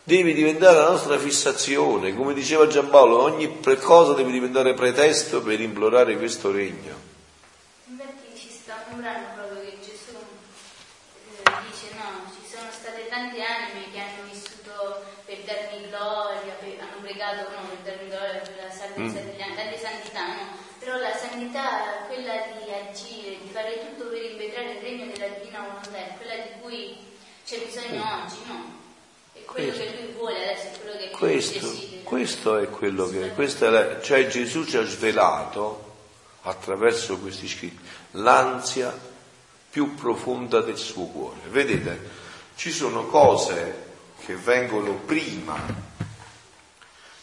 deve 0.02 0.32
diventare 0.32 0.76
la 0.76 0.90
nostra 0.90 1.16
fissazione, 1.18 2.12
come 2.16 2.34
diceva 2.34 2.66
Giampaolo, 2.66 3.22
ogni 3.22 3.60
cosa 3.80 4.14
deve 4.14 4.32
diventare 4.32 4.74
pretesto 4.74 5.40
per 5.40 5.60
implorare 5.60 6.16
questo 6.16 6.50
regno. 6.50 6.98
Infatti 7.86 8.34
ci 8.36 8.50
sta 8.50 8.86
un 8.90 8.98
brano 8.98 9.26
proprio 9.36 9.60
che 9.60 9.78
Gesù 9.86 10.18
eh, 10.18 11.52
dice 11.70 11.94
no, 11.94 12.26
ci 12.34 12.42
sono 12.42 12.66
state 12.72 13.06
tante 13.08 13.40
anime 13.40 13.86
che 13.92 14.00
hanno 14.00 14.26
vissuto 14.28 15.04
per 15.26 15.38
darmi 15.46 15.86
gloria, 15.86 16.58
per, 16.58 16.74
hanno 16.80 17.00
pregato 17.02 17.50
no, 17.54 17.68
per 17.70 17.94
darmi 17.94 18.10
gloria 18.10 18.40
per 18.42 18.66
la 18.66 18.74
salvezza 18.74 19.20
mm. 19.22 19.30
degli 19.30 19.42
anni, 19.42 19.54
tante 19.54 19.78
santità, 19.78 20.26
no? 20.26 20.58
Però 20.80 20.96
la 20.98 21.14
santità, 21.14 22.02
quella 22.08 22.34
di 22.58 22.66
agire, 22.66 23.15
fare 23.56 23.80
tutto 23.80 24.10
per 24.10 24.22
impetrare 24.22 24.74
il 24.74 24.80
regno 24.80 25.06
della 25.06 25.28
divina 25.28 25.60
volontà, 25.60 25.96
è 25.96 26.14
quella 26.18 26.34
di 26.34 26.60
cui 26.60 26.96
c'è 27.46 27.58
bisogno 27.64 28.02
oggi, 28.02 28.36
no? 28.48 28.84
È 29.32 29.42
quello 29.44 29.72
questo, 29.72 29.92
che 29.92 30.02
lui 30.02 30.12
vuole 30.12 30.42
adesso, 30.42 30.66
è 30.66 30.80
quello 30.80 30.96
che 30.98 31.10
questo, 31.10 31.74
questo 32.02 32.58
è 32.58 32.68
quello 32.68 33.08
che, 33.08 33.30
questa 33.30 33.66
è 33.66 33.70
la, 33.70 34.00
cioè 34.02 34.26
Gesù 34.26 34.66
ci 34.66 34.76
ha 34.76 34.84
svelato 34.84 35.84
attraverso 36.42 37.18
questi 37.18 37.48
scritti 37.48 37.82
l'ansia 38.12 38.94
più 39.70 39.94
profonda 39.94 40.60
del 40.60 40.76
suo 40.76 41.06
cuore. 41.06 41.40
Vedete, 41.48 42.24
ci 42.56 42.70
sono 42.70 43.06
cose 43.06 43.84
che 44.24 44.36
vengono 44.36 44.92
prima, 44.92 45.58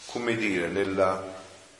come 0.06 0.34
dire, 0.34 0.66
nella 0.66 1.33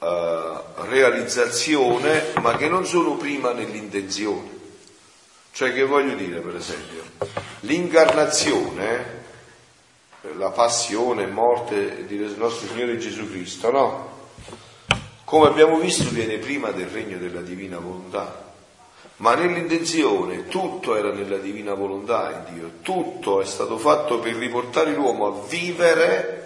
uh, 0.04 0.82
realizzazione, 0.88 2.32
ma 2.40 2.56
che 2.56 2.68
non 2.68 2.84
sono 2.84 3.16
prima 3.16 3.52
nell'intenzione. 3.52 4.52
Cioè 5.52 5.72
che 5.72 5.84
voglio 5.84 6.14
dire, 6.14 6.40
per 6.40 6.56
esempio, 6.56 7.02
l'incarnazione, 7.60 9.22
la 10.36 10.50
passione 10.50 11.26
morte 11.26 12.06
del 12.06 12.34
nostro 12.36 12.68
Signore 12.68 12.98
Gesù 12.98 13.28
Cristo, 13.30 13.70
no? 13.70 14.12
Come 15.24 15.46
abbiamo 15.48 15.78
visto 15.78 16.10
viene 16.10 16.38
prima 16.38 16.70
del 16.70 16.86
regno 16.86 17.18
della 17.18 17.40
divina 17.40 17.78
volontà. 17.78 18.42
Ma 19.16 19.36
nell'intenzione 19.36 20.48
tutto 20.48 20.96
era 20.96 21.12
nella 21.12 21.38
divina 21.38 21.72
volontà 21.74 22.44
in 22.46 22.54
Dio, 22.54 22.70
tutto 22.82 23.40
è 23.40 23.44
stato 23.44 23.78
fatto 23.78 24.18
per 24.18 24.34
riportare 24.34 24.92
l'uomo 24.92 25.26
a 25.26 25.46
vivere 25.46 26.43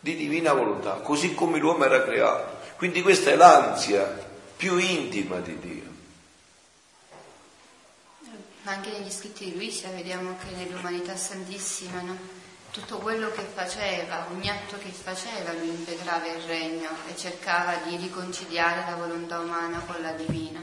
di 0.00 0.16
divina 0.16 0.52
volontà, 0.52 0.94
così 0.94 1.34
come 1.34 1.58
l'uomo 1.58 1.84
era 1.84 2.02
creato. 2.04 2.56
Quindi 2.76 3.02
questa 3.02 3.30
è 3.30 3.36
l'ansia 3.36 4.26
più 4.56 4.78
intima 4.78 5.38
di 5.40 5.58
Dio. 5.58 5.86
Ma 8.62 8.72
anche 8.72 8.90
negli 8.90 9.10
scritti 9.10 9.46
di 9.46 9.54
Luisa 9.54 9.88
vediamo 9.88 10.36
che 10.38 10.54
nell'umanità 10.54 11.16
santissima, 11.16 12.00
no? 12.02 12.16
tutto 12.70 12.98
quello 12.98 13.30
che 13.30 13.42
faceva, 13.42 14.26
ogni 14.30 14.48
atto 14.48 14.76
che 14.78 14.90
faceva, 14.90 15.52
lui 15.52 15.68
impetrava 15.68 16.26
il 16.26 16.42
regno 16.42 16.90
e 17.08 17.16
cercava 17.16 17.80
di 17.86 17.96
riconciliare 17.96 18.88
la 18.88 18.96
volontà 18.96 19.38
umana 19.40 19.82
con 19.86 19.96
la 20.02 20.12
divina. 20.12 20.62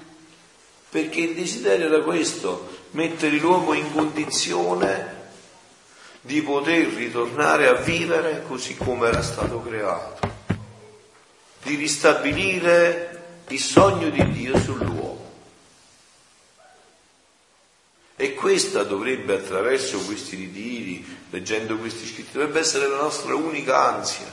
Perché 0.89 1.19
il 1.19 1.35
desiderio 1.35 1.87
era 1.87 2.03
questo, 2.03 2.83
mettere 2.91 3.37
l'uomo 3.37 3.73
in 3.73 3.91
condizione 3.91 5.23
di 6.25 6.41
poter 6.41 6.87
ritornare 6.87 7.67
a 7.67 7.75
vivere 7.75 8.41
così 8.47 8.75
come 8.75 9.07
era 9.09 9.21
stato 9.21 9.61
creato, 9.61 10.27
di 11.61 11.75
ristabilire 11.75 13.43
il 13.49 13.59
sogno 13.59 14.09
di 14.09 14.31
Dio 14.31 14.57
sull'uomo. 14.57 15.23
E 18.15 18.33
questa 18.33 18.81
dovrebbe, 18.81 19.35
attraverso 19.35 19.99
questi 19.99 20.35
ritiri, 20.35 21.05
leggendo 21.29 21.77
questi 21.77 22.07
scritti, 22.07 22.31
dovrebbe 22.31 22.59
essere 22.59 22.87
la 22.87 23.01
nostra 23.01 23.35
unica 23.35 23.93
ansia. 23.93 24.29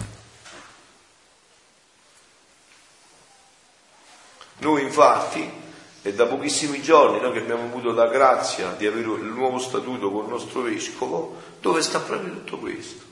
Noi 4.61 4.83
infatti, 4.83 5.47
è 6.03 6.13
da 6.13 6.27
pochissimi 6.27 6.83
giorni 6.83 7.21
noi 7.21 7.33
che 7.33 7.39
abbiamo 7.39 7.63
avuto 7.63 7.93
la 7.93 8.09
grazia 8.09 8.73
di 8.73 8.87
avere 8.87 9.07
il 9.07 9.33
nuovo 9.33 9.59
statuto 9.59 10.11
con 10.11 10.25
il 10.25 10.31
nostro 10.31 10.63
vescovo, 10.63 11.37
dove 11.61 11.81
sta 11.81 12.01
proprio 12.01 12.33
tutto 12.33 12.59
questo? 12.59 13.05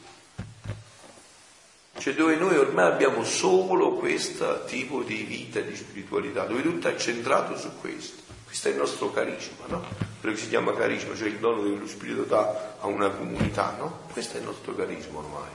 Cioè 1.97 2.15
dove 2.15 2.35
noi 2.35 2.57
ormai 2.57 2.91
abbiamo 2.91 3.25
solo 3.25 3.93
questo 3.93 4.65
tipo 4.65 5.03
di 5.03 5.23
vita, 5.23 5.61
di 5.61 5.77
spiritualità, 5.77 6.45
dove 6.45 6.63
tutto 6.63 6.89
è 6.89 6.97
centrato 6.97 7.57
su 7.57 7.71
questo. 7.81 8.23
Questo 8.45 8.67
è 8.67 8.71
il 8.73 8.79
nostro 8.79 9.13
carisma, 9.13 9.67
no? 9.67 9.85
Quello 10.19 10.35
che 10.35 10.41
si 10.41 10.49
chiama 10.49 10.75
carisma, 10.75 11.15
cioè 11.15 11.29
il 11.29 11.39
dono 11.39 11.63
che 11.63 11.69
lo 11.69 11.87
Spirito 11.87 12.23
dà 12.23 12.75
a 12.81 12.87
una 12.89 13.09
comunità, 13.11 13.77
no? 13.79 14.01
Questo 14.13 14.37
è 14.37 14.41
il 14.41 14.47
nostro 14.47 14.75
carisma 14.75 15.19
ormai. 15.19 15.51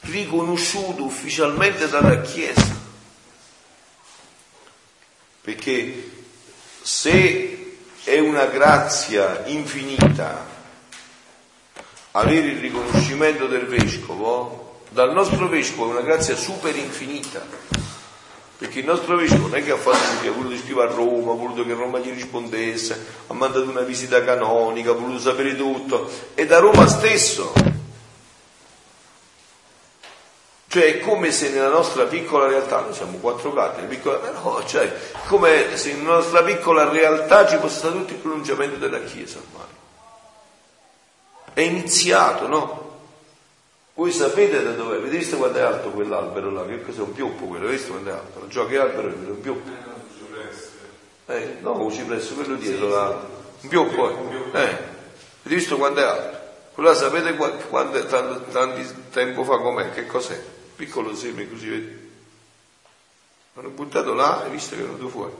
Riconosciuto 0.00 1.04
ufficialmente 1.04 1.88
dalla 1.88 2.22
Chiesa. 2.22 2.74
Perché 5.42 6.19
se 6.80 7.76
è 8.04 8.18
una 8.18 8.46
grazia 8.46 9.44
infinita 9.46 10.46
avere 12.12 12.46
il 12.48 12.58
riconoscimento 12.58 13.46
del 13.46 13.66
vescovo, 13.66 14.80
dal 14.90 15.12
nostro 15.12 15.48
vescovo 15.48 15.90
è 15.90 15.92
una 15.92 16.06
grazia 16.06 16.34
super 16.34 16.74
infinita 16.74 17.46
perché 18.60 18.80
il 18.80 18.84
nostro 18.84 19.16
vescovo 19.16 19.48
non 19.48 19.56
è 19.56 19.64
che 19.64 19.70
ha 19.70 19.78
fatto 19.78 19.96
tutto, 19.96 20.28
ha 20.28 20.32
voluto 20.32 20.56
scrivere 20.58 20.90
a 20.90 20.94
Roma, 20.94 21.32
ha 21.32 21.34
voluto 21.34 21.64
che 21.64 21.72
Roma 21.72 21.98
gli 21.98 22.12
rispondesse, 22.12 23.06
ha 23.28 23.32
mandato 23.32 23.70
una 23.70 23.80
visita 23.80 24.22
canonica, 24.22 24.90
ha 24.90 24.92
voluto 24.92 25.18
sapere 25.18 25.56
tutto, 25.56 26.10
è 26.34 26.44
da 26.44 26.58
Roma 26.58 26.86
stesso. 26.86 27.54
Cioè 30.72 30.84
è 30.84 31.00
come 31.00 31.32
se 31.32 31.50
nella 31.50 31.68
nostra 31.68 32.04
piccola 32.04 32.46
realtà, 32.46 32.82
noi 32.82 32.94
siamo 32.94 33.18
quattro 33.18 33.52
gatti, 33.52 33.82
piccola, 33.86 34.30
no, 34.30 34.62
cioè 34.64 34.96
come 35.26 35.76
se 35.76 35.94
nella 35.94 36.14
nostra 36.18 36.44
piccola 36.44 36.88
realtà 36.88 37.44
ci 37.44 37.56
fosse 37.56 37.78
stato 37.78 37.96
tutto 37.96 38.12
il 38.12 38.18
pronunciamento 38.18 38.76
della 38.76 39.00
Chiesa 39.00 39.38
ormai. 39.38 39.66
È 41.54 41.60
iniziato, 41.62 42.46
no? 42.46 42.98
Voi 43.94 44.12
sapete 44.12 44.62
da 44.62 44.70
dove? 44.70 44.98
Avete 44.98 45.16
visto 45.16 45.38
quanto 45.38 45.58
è 45.58 45.62
alto 45.62 45.90
quell'albero 45.90 46.52
là? 46.52 46.64
Che 46.64 46.82
cos'è 46.82 47.00
un 47.00 47.14
pioppo 47.14 47.46
quello? 47.46 47.64
Avete 47.64 47.76
visto 47.78 47.90
quanto 47.90 48.10
è 48.10 48.12
alto? 48.12 48.46
So 48.48 48.66
che 48.66 48.78
albero 48.78 49.08
è 49.08 49.12
quello? 49.12 49.32
Un 49.32 49.40
pioppo? 49.40 49.70
Eh, 51.26 51.56
no, 51.62 51.82
un 51.82 51.90
cipresso, 51.90 52.34
quello 52.34 52.54
dietro 52.54 52.86
là. 52.86 53.26
Un 53.62 53.68
pioppo, 53.68 54.08
eh. 54.08 54.60
eh. 54.60 54.68
Avete 54.68 54.84
visto 55.42 55.76
quanto 55.76 55.98
è 55.98 56.04
alto? 56.04 56.38
Quello 56.74 56.90
là 56.90 56.94
sapete 56.94 57.34
quanto 57.34 57.98
è 57.98 58.06
tanto, 58.06 58.44
tanto 58.52 58.80
tempo 59.10 59.42
fa 59.42 59.58
com'è? 59.58 59.90
Che 59.90 60.06
cos'è? 60.06 60.58
Piccolo 60.80 61.14
seme 61.14 61.46
così, 61.46 61.68
vedi? 61.68 62.10
L'hanno 63.52 63.68
buttato 63.68 64.14
là 64.14 64.46
e 64.46 64.48
visto 64.48 64.74
che 64.74 64.80
è 64.80 64.84
venuto 64.86 65.08
fuori. 65.10 65.34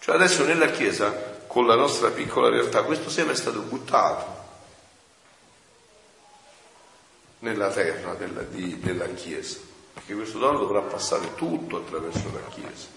Cioè 0.00 0.16
adesso 0.16 0.44
nella 0.44 0.72
Chiesa, 0.72 1.12
con 1.46 1.64
la 1.64 1.76
nostra 1.76 2.10
piccola 2.10 2.48
realtà, 2.48 2.82
questo 2.82 3.08
seme 3.08 3.30
è 3.30 3.36
stato 3.36 3.60
buttato 3.60 4.44
nella 7.38 7.70
terra 7.70 8.14
della, 8.14 8.42
di, 8.42 8.80
della 8.80 9.06
Chiesa, 9.10 9.60
perché 9.92 10.16
questo 10.16 10.38
dono 10.38 10.58
dovrà 10.58 10.80
passare 10.80 11.36
tutto 11.36 11.76
attraverso 11.76 12.32
la 12.32 12.48
Chiesa, 12.52 12.88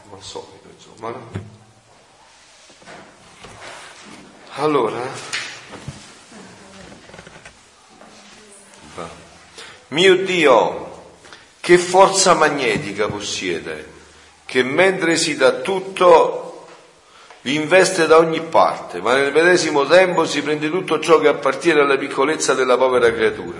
come 0.00 0.16
al 0.16 0.22
solito 0.22 0.68
insomma. 0.74 1.10
No? 1.10 1.30
Allora, 4.54 5.35
mio 9.88 10.16
Dio, 10.16 10.84
che 11.60 11.78
forza 11.78 12.34
magnetica 12.34 13.08
possiede, 13.08 13.94
che 14.44 14.62
mentre 14.62 15.16
si 15.16 15.36
dà 15.36 15.52
tutto 15.60 16.46
vi 17.46 17.54
investe 17.54 18.08
da 18.08 18.18
ogni 18.18 18.40
parte, 18.40 19.00
ma 19.00 19.14
nel 19.14 19.32
medesimo 19.32 19.86
tempo 19.86 20.26
si 20.26 20.42
prende 20.42 20.68
tutto 20.68 20.98
ciò 20.98 21.20
che 21.20 21.28
appartiene 21.28 21.80
alla 21.80 21.96
piccolezza 21.96 22.54
della 22.54 22.76
povera 22.76 23.12
creatura. 23.12 23.58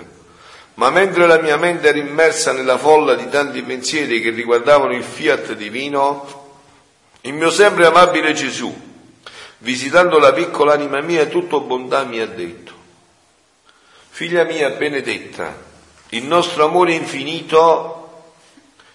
Ma 0.74 0.91
mentre 0.91 1.24
la 1.28 1.39
mia 1.39 1.57
mente 1.57 1.87
era 1.87 1.97
immersa 1.97 2.51
nella 2.51 2.78
folla 2.78 3.14
di 3.14 3.28
tanti 3.28 3.62
pensieri 3.62 4.20
che 4.20 4.30
riguardavano 4.30 4.93
il 4.93 5.05
fiat 5.05 5.53
divino, 5.53 6.57
il 7.20 7.34
mio 7.34 7.49
sempre 7.53 7.87
amabile 7.87 8.32
Gesù, 8.32 8.74
visitando 9.59 10.18
la 10.18 10.32
piccola 10.32 10.72
anima 10.72 11.01
mia, 11.01 11.26
tutto 11.26 11.61
bontà 11.61 12.03
mi 12.03 12.18
ha 12.18 12.26
detto, 12.26 12.66
figlia 14.17 14.45
mia 14.45 14.71
benedetta, 14.71 15.55
il 16.09 16.25
nostro 16.25 16.64
amore 16.64 16.95
infinito 16.95 18.33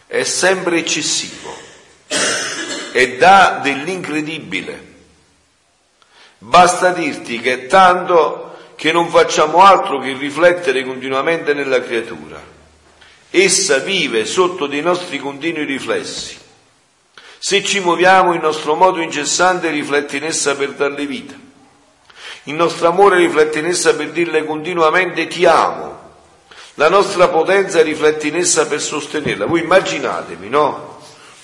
è 0.08 0.24
sempre 0.24 0.80
eccessivo 0.80 1.56
e 2.92 3.18
dà 3.18 3.60
dell'incredibile. 3.62 4.94
Basta 6.40 6.92
dirti 6.92 7.40
che 7.40 7.54
è 7.54 7.68
tanto 7.68 8.72
che 8.76 8.92
non 8.92 9.10
facciamo 9.10 9.62
altro 9.62 10.00
che 10.00 10.14
riflettere 10.14 10.84
continuamente 10.84 11.54
nella 11.54 11.84
creatura. 11.84 12.42
Essa 13.30 13.78
vive 13.78 14.26
sotto 14.26 14.66
dei 14.66 14.82
nostri 14.82 15.20
continui 15.20 15.66
riflessi. 15.66 16.36
Se 17.38 17.64
ci 17.64 17.80
muoviamo, 17.80 18.34
il 18.34 18.42
nostro 18.42 18.74
modo 18.74 19.00
incessante 19.00 19.70
riflette 19.70 20.18
in 20.18 20.24
essa 20.24 20.56
per 20.56 20.72
darle 20.72 21.06
vita. 21.06 21.50
Il 22.44 22.56
nostro 22.56 22.88
amore 22.88 23.18
riflette 23.18 23.60
in 23.60 23.66
essa 23.66 23.96
per 23.96 24.12
dirle 24.12 24.46
continuamente 24.46 25.28
ti 25.28 25.46
amo. 25.46 26.00
La 26.76 26.90
nostra 26.90 27.28
potenza 27.28 27.82
riflette 27.82 28.28
in 28.28 28.38
essa 28.38 28.66
per 28.66 28.82
sostenerla. 28.82 29.46
Voi 29.46 29.62
immaginatevi, 29.62 30.50
no? 30.50 30.92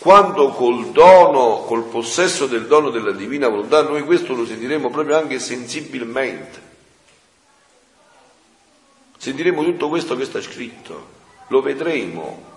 quando 0.07 0.51
col 0.51 0.91
dono, 0.91 1.63
col 1.65 1.83
possesso 1.83 2.45
del 2.45 2.67
dono 2.67 2.91
della 2.91 3.11
divina 3.11 3.49
volontà, 3.49 3.81
noi 3.81 4.03
questo 4.03 4.33
lo 4.33 4.45
sentiremo 4.45 4.89
proprio 4.89 5.17
anche 5.17 5.37
sensibilmente. 5.37 6.61
Sentiremo 9.17 9.63
tutto 9.63 9.89
questo 9.89 10.15
che 10.15 10.25
sta 10.25 10.39
scritto, 10.41 11.07
lo 11.47 11.61
vedremo. 11.61 12.55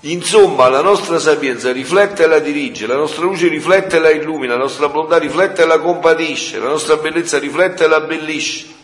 Insomma, 0.00 0.68
la 0.68 0.80
nostra 0.80 1.18
sapienza 1.18 1.72
riflette 1.72 2.24
e 2.24 2.26
la 2.26 2.38
dirige, 2.38 2.86
la 2.86 2.96
nostra 2.96 3.22
luce 3.22 3.48
riflette 3.48 3.96
e 3.96 4.00
la 4.00 4.10
illumina, 4.10 4.54
la 4.54 4.62
nostra 4.62 4.88
bontà 4.88 5.18
riflette 5.18 5.62
e 5.62 5.66
la 5.66 5.78
compatisce, 5.78 6.58
la 6.58 6.68
nostra 6.68 6.96
bellezza 6.96 7.38
riflette 7.38 7.84
e 7.84 7.88
la 7.88 7.96
abbellisce 7.96 8.78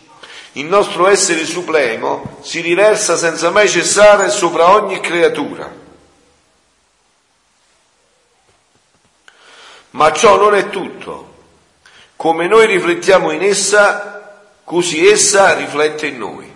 il 0.57 0.65
nostro 0.65 1.07
essere 1.07 1.45
supremo 1.45 2.39
si 2.41 2.61
riversa 2.61 3.15
senza 3.15 3.51
mai 3.51 3.69
cessare 3.69 4.29
sopra 4.29 4.71
ogni 4.71 4.99
creatura. 4.99 5.71
Ma 9.91 10.11
ciò 10.13 10.37
non 10.37 10.55
è 10.55 10.69
tutto. 10.69 11.35
Come 12.15 12.47
noi 12.47 12.65
riflettiamo 12.65 13.31
in 13.31 13.43
essa, 13.43 14.49
così 14.63 15.07
essa 15.07 15.53
riflette 15.53 16.07
in 16.07 16.17
noi. 16.17 16.46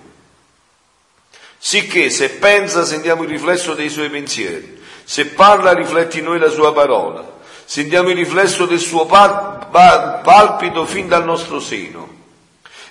Sicché 1.63 2.09
se 2.09 2.31
pensa 2.31 2.83
sentiamo 2.83 3.21
il 3.21 3.29
riflesso 3.29 3.75
dei 3.75 3.87
suoi 3.87 4.09
pensieri, 4.09 4.83
se 5.03 5.27
parla 5.27 5.73
rifletti 5.73 6.19
noi 6.19 6.39
la 6.39 6.49
sua 6.49 6.73
parola, 6.73 7.23
sentiamo 7.65 8.09
il 8.09 8.15
riflesso 8.15 8.65
del 8.65 8.79
suo 8.79 9.05
palpito 9.05 10.85
fin 10.87 11.07
dal 11.07 11.23
nostro 11.23 11.59
seno, 11.59 12.09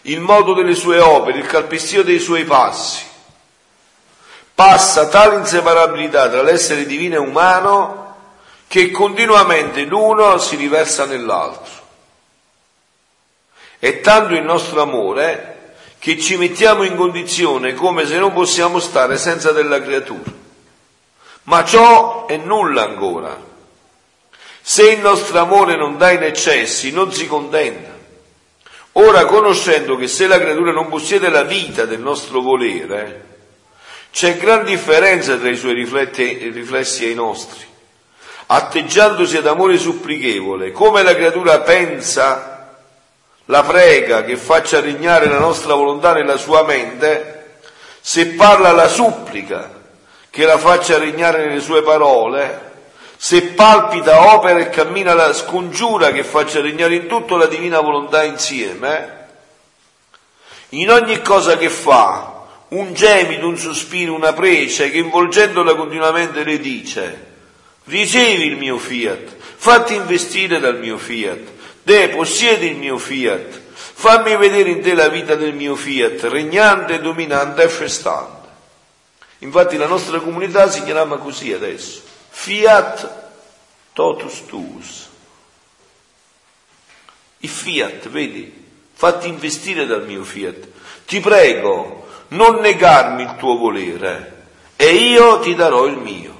il 0.02 0.20
modo 0.20 0.54
delle 0.54 0.76
sue 0.76 1.00
opere, 1.00 1.38
il 1.38 1.46
calpestio 1.46 2.04
dei 2.04 2.20
suoi 2.20 2.44
passi. 2.44 3.02
Passa 4.54 5.08
tale 5.08 5.38
inseparabilità 5.38 6.28
tra 6.28 6.42
l'essere 6.42 6.86
divino 6.86 7.16
e 7.16 7.18
umano 7.18 8.14
che 8.68 8.92
continuamente 8.92 9.82
l'uno 9.82 10.38
si 10.38 10.54
riversa 10.54 11.06
nell'altro. 11.06 11.72
È 13.80 14.00
tanto 14.00 14.34
il 14.34 14.44
nostro 14.44 14.80
amore 14.80 15.49
che 16.00 16.18
ci 16.18 16.38
mettiamo 16.38 16.82
in 16.82 16.96
condizione 16.96 17.74
come 17.74 18.06
se 18.06 18.16
non 18.18 18.32
possiamo 18.32 18.78
stare 18.78 19.18
senza 19.18 19.52
della 19.52 19.82
creatura. 19.82 20.32
Ma 21.44 21.62
ciò 21.62 22.26
è 22.26 22.38
nulla 22.38 22.84
ancora. 22.84 23.38
Se 24.62 24.90
il 24.90 25.00
nostro 25.00 25.38
amore 25.40 25.76
non 25.76 25.98
dà 25.98 26.10
in 26.10 26.22
eccessi, 26.22 26.90
non 26.90 27.12
si 27.12 27.26
contenta. 27.26 27.98
Ora, 28.92 29.26
conoscendo 29.26 29.96
che 29.96 30.08
se 30.08 30.26
la 30.26 30.38
creatura 30.38 30.72
non 30.72 30.88
possiede 30.88 31.28
la 31.28 31.42
vita 31.42 31.84
del 31.84 32.00
nostro 32.00 32.40
volere, 32.40 33.24
c'è 34.10 34.38
gran 34.38 34.64
differenza 34.64 35.36
tra 35.36 35.50
i 35.50 35.56
suoi 35.56 35.74
riflessi 35.74 37.04
e 37.04 37.10
i 37.10 37.14
nostri. 37.14 37.66
Atteggiandosi 38.46 39.36
ad 39.36 39.46
amore 39.46 39.76
supplichevole, 39.76 40.72
come 40.72 41.02
la 41.02 41.14
creatura 41.14 41.60
pensa 41.60 42.59
la 43.50 43.64
prega 43.64 44.22
che 44.22 44.36
faccia 44.36 44.80
regnare 44.80 45.26
la 45.26 45.40
nostra 45.40 45.74
volontà 45.74 46.12
nella 46.12 46.36
sua 46.36 46.62
mente, 46.62 47.58
se 48.00 48.28
parla 48.28 48.70
la 48.70 48.86
supplica 48.86 49.78
che 50.30 50.44
la 50.44 50.56
faccia 50.56 50.98
regnare 50.98 51.44
nelle 51.44 51.60
sue 51.60 51.82
parole, 51.82 52.68
se 53.16 53.42
palpita, 53.42 54.34
opera 54.34 54.60
e 54.60 54.70
cammina 54.70 55.14
la 55.14 55.32
scongiura 55.32 56.12
che 56.12 56.22
faccia 56.22 56.60
regnare 56.60 56.94
in 56.94 57.08
tutto 57.08 57.36
la 57.36 57.46
divina 57.46 57.80
volontà 57.80 58.22
insieme, 58.22 59.18
in 60.70 60.88
ogni 60.88 61.20
cosa 61.20 61.56
che 61.56 61.70
fa, 61.70 62.44
un 62.68 62.94
gemito, 62.94 63.48
un 63.48 63.58
sospiro, 63.58 64.14
una 64.14 64.32
prece 64.32 64.92
che 64.92 64.98
involgendola 64.98 65.74
continuamente 65.74 66.44
le 66.44 66.60
dice, 66.60 67.26
ricevi 67.86 68.44
il 68.44 68.56
mio 68.56 68.78
fiat, 68.78 69.34
fatti 69.56 69.96
investire 69.96 70.60
dal 70.60 70.78
mio 70.78 70.98
fiat, 70.98 71.58
Te 71.84 72.08
possiedi 72.10 72.66
il 72.66 72.76
mio 72.76 72.98
fiat, 72.98 73.60
fammi 73.74 74.36
vedere 74.36 74.70
in 74.70 74.82
te 74.82 74.94
la 74.94 75.08
vita 75.08 75.34
del 75.34 75.54
mio 75.54 75.74
fiat, 75.74 76.24
regnante, 76.24 77.00
dominante 77.00 77.62
e 77.62 77.68
festante. 77.68 78.48
Infatti 79.38 79.76
la 79.76 79.86
nostra 79.86 80.20
comunità 80.20 80.68
si 80.70 80.82
chiama 80.84 81.16
così 81.16 81.52
adesso, 81.52 82.02
fiat 82.28 83.28
totus 83.92 84.44
tuus. 84.46 85.08
Il 87.38 87.48
fiat, 87.48 88.08
vedi, 88.08 88.66
fatti 88.92 89.28
investire 89.28 89.86
dal 89.86 90.04
mio 90.04 90.24
fiat. 90.24 90.68
Ti 91.06 91.20
prego, 91.20 92.06
non 92.28 92.56
negarmi 92.56 93.22
il 93.22 93.36
tuo 93.36 93.56
volere 93.56 94.38
e 94.76 94.94
io 94.94 95.40
ti 95.40 95.54
darò 95.54 95.86
il 95.86 95.96
mio. 95.96 96.38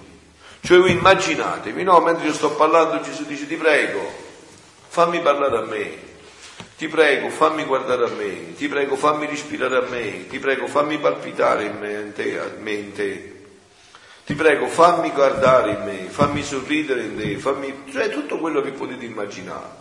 Cioè 0.62 0.90
immaginatevi, 0.90 1.82
no, 1.82 2.00
mentre 2.00 2.26
io 2.26 2.34
sto 2.34 2.50
parlando 2.50 3.00
Gesù 3.00 3.24
dice 3.24 3.46
ti 3.46 3.56
prego, 3.56 4.28
fammi 4.90 5.20
parlare 5.20 5.56
a 5.56 5.60
me, 5.60 5.98
ti 6.76 6.88
prego 6.88 7.28
fammi 7.28 7.64
guardare 7.64 8.06
a 8.06 8.08
me, 8.08 8.54
ti 8.54 8.66
prego 8.66 8.96
fammi 8.96 9.24
respirare 9.26 9.76
a 9.76 9.88
me, 9.88 10.26
ti 10.26 10.40
prego 10.40 10.66
fammi 10.66 10.98
palpitare 10.98 11.66
in 11.66 11.78
me, 11.78 11.92
in 11.92 12.12
te, 12.12 12.40
me, 12.58 12.72
in 12.72 12.92
te. 12.92 13.34
Ti 14.26 14.34
prego 14.34 14.66
fammi 14.66 15.12
guardare 15.12 15.70
in 15.70 15.82
me, 15.84 16.08
fammi 16.08 16.42
sorridere 16.42 17.02
in 17.02 17.16
te, 17.16 17.38
fammi... 17.38 17.84
cioè 17.92 18.10
tutto 18.10 18.38
quello 18.38 18.62
che 18.62 18.72
potete 18.72 19.04
immaginare. 19.04 19.78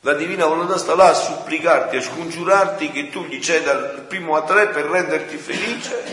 La 0.00 0.14
divina 0.14 0.46
volontà 0.46 0.78
sta 0.78 0.94
là 0.94 1.10
a 1.10 1.14
supplicarti, 1.14 1.96
a 1.96 2.00
scongiurarti 2.00 2.90
che 2.90 3.10
tu 3.10 3.26
gli 3.26 3.38
ceda 3.38 3.72
il 3.72 4.04
primo 4.08 4.34
a 4.36 4.44
tre 4.44 4.68
per 4.68 4.86
renderti 4.86 5.36
felice 5.36 6.04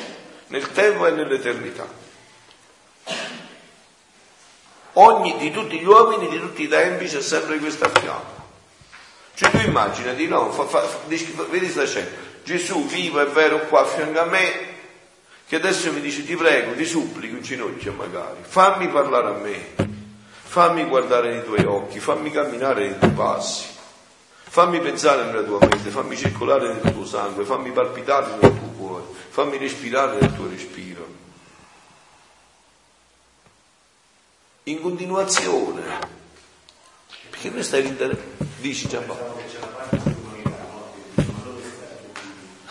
nel 0.47 0.70
tempo 0.74 1.08
e 1.08 1.12
nell'eternità 1.12 2.03
ogni, 4.94 5.38
di 5.38 5.52
tutti 5.52 5.80
gli 5.80 5.86
uomini, 5.86 6.28
di 6.28 6.39
tutti 6.39 6.64
i 6.64 6.68
tempi 6.68 7.06
c'è 7.06 7.22
sempre 7.22 7.58
questa 7.58 7.89
fiamma. 7.89 8.41
Cioè 9.36 9.50
tu 9.50 9.58
immaginati, 9.58 10.28
no, 10.28 10.52
fa, 10.52 10.66
fa, 10.66 10.88
vedi 11.08 11.70
sta 11.70 11.86
scena, 11.86 12.08
Gesù 12.44 12.86
vivo 12.86 13.20
è 13.20 13.26
vero 13.26 13.62
qua 13.68 13.82
a 13.82 13.86
fianco 13.86 14.20
a 14.20 14.26
me, 14.26 14.72
che 15.48 15.56
adesso 15.56 15.91
mi 15.91 16.02
dice 16.02 16.24
ti 16.24 16.36
prego, 16.36 16.74
ti 16.74 16.86
supplico 16.86 17.36
in 17.36 17.41
ginocchio 17.41 17.94
magari, 17.94 18.38
fammi 18.41 18.89
parlare 18.89 19.28
a 19.28 19.38
me, 19.39 19.76
fammi 20.44 20.84
guardare 20.86 21.34
nei 21.34 21.44
tuoi 21.44 21.64
occhi, 21.66 22.00
fammi 22.00 22.30
camminare 22.30 22.86
nei 22.86 23.00
tuoi 23.00 23.12
passi, 23.12 23.66
fammi 24.50 24.80
pensare 24.82 25.24
nella 25.24 25.41
tua 25.41 25.58
mente, 25.60 25.89
fammi 25.89 26.16
circolare 26.16 26.68
nel 26.68 26.94
tuo 26.94 27.06
sangue, 27.06 27.44
fammi 27.44 27.72
palpitare 27.72 28.36
nel 28.39 28.39
tuo 28.39 28.68
cuore, 28.78 29.04
fammi 29.30 29.58
respirare 29.58 30.20
nel 30.20 30.36
tuo 30.36 30.48
respiro. 30.48 31.22
In 34.64 34.82
continuazione. 34.82 35.82
Perché 37.30 37.51
questo 37.51 37.76
è 37.76 37.82
l'interesse. 37.82 38.22
Dici 38.59 38.88
Giampaolo. 38.88 39.41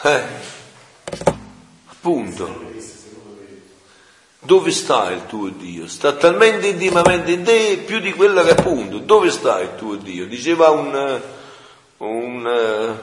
Eh, 0.05 0.23
appunto. 1.87 2.71
Dove 4.39 4.71
sta 4.73 5.11
il 5.11 5.27
tuo 5.27 5.51
Dio? 5.51 5.87
Sta 5.87 6.15
talmente 6.15 6.69
intimamente 6.69 7.31
in 7.31 7.45
te 7.45 7.83
più 7.85 8.01
di 8.01 8.13
quello 8.13 8.43
che 8.43 8.51
appunto. 8.51 8.99
Dove 8.99 9.31
sta 9.31 9.61
il 9.61 9.77
tuo 9.77 9.95
Dio? 9.95 10.27
Diceva 10.27 10.71
un, 10.71 11.21
un, 11.99 12.99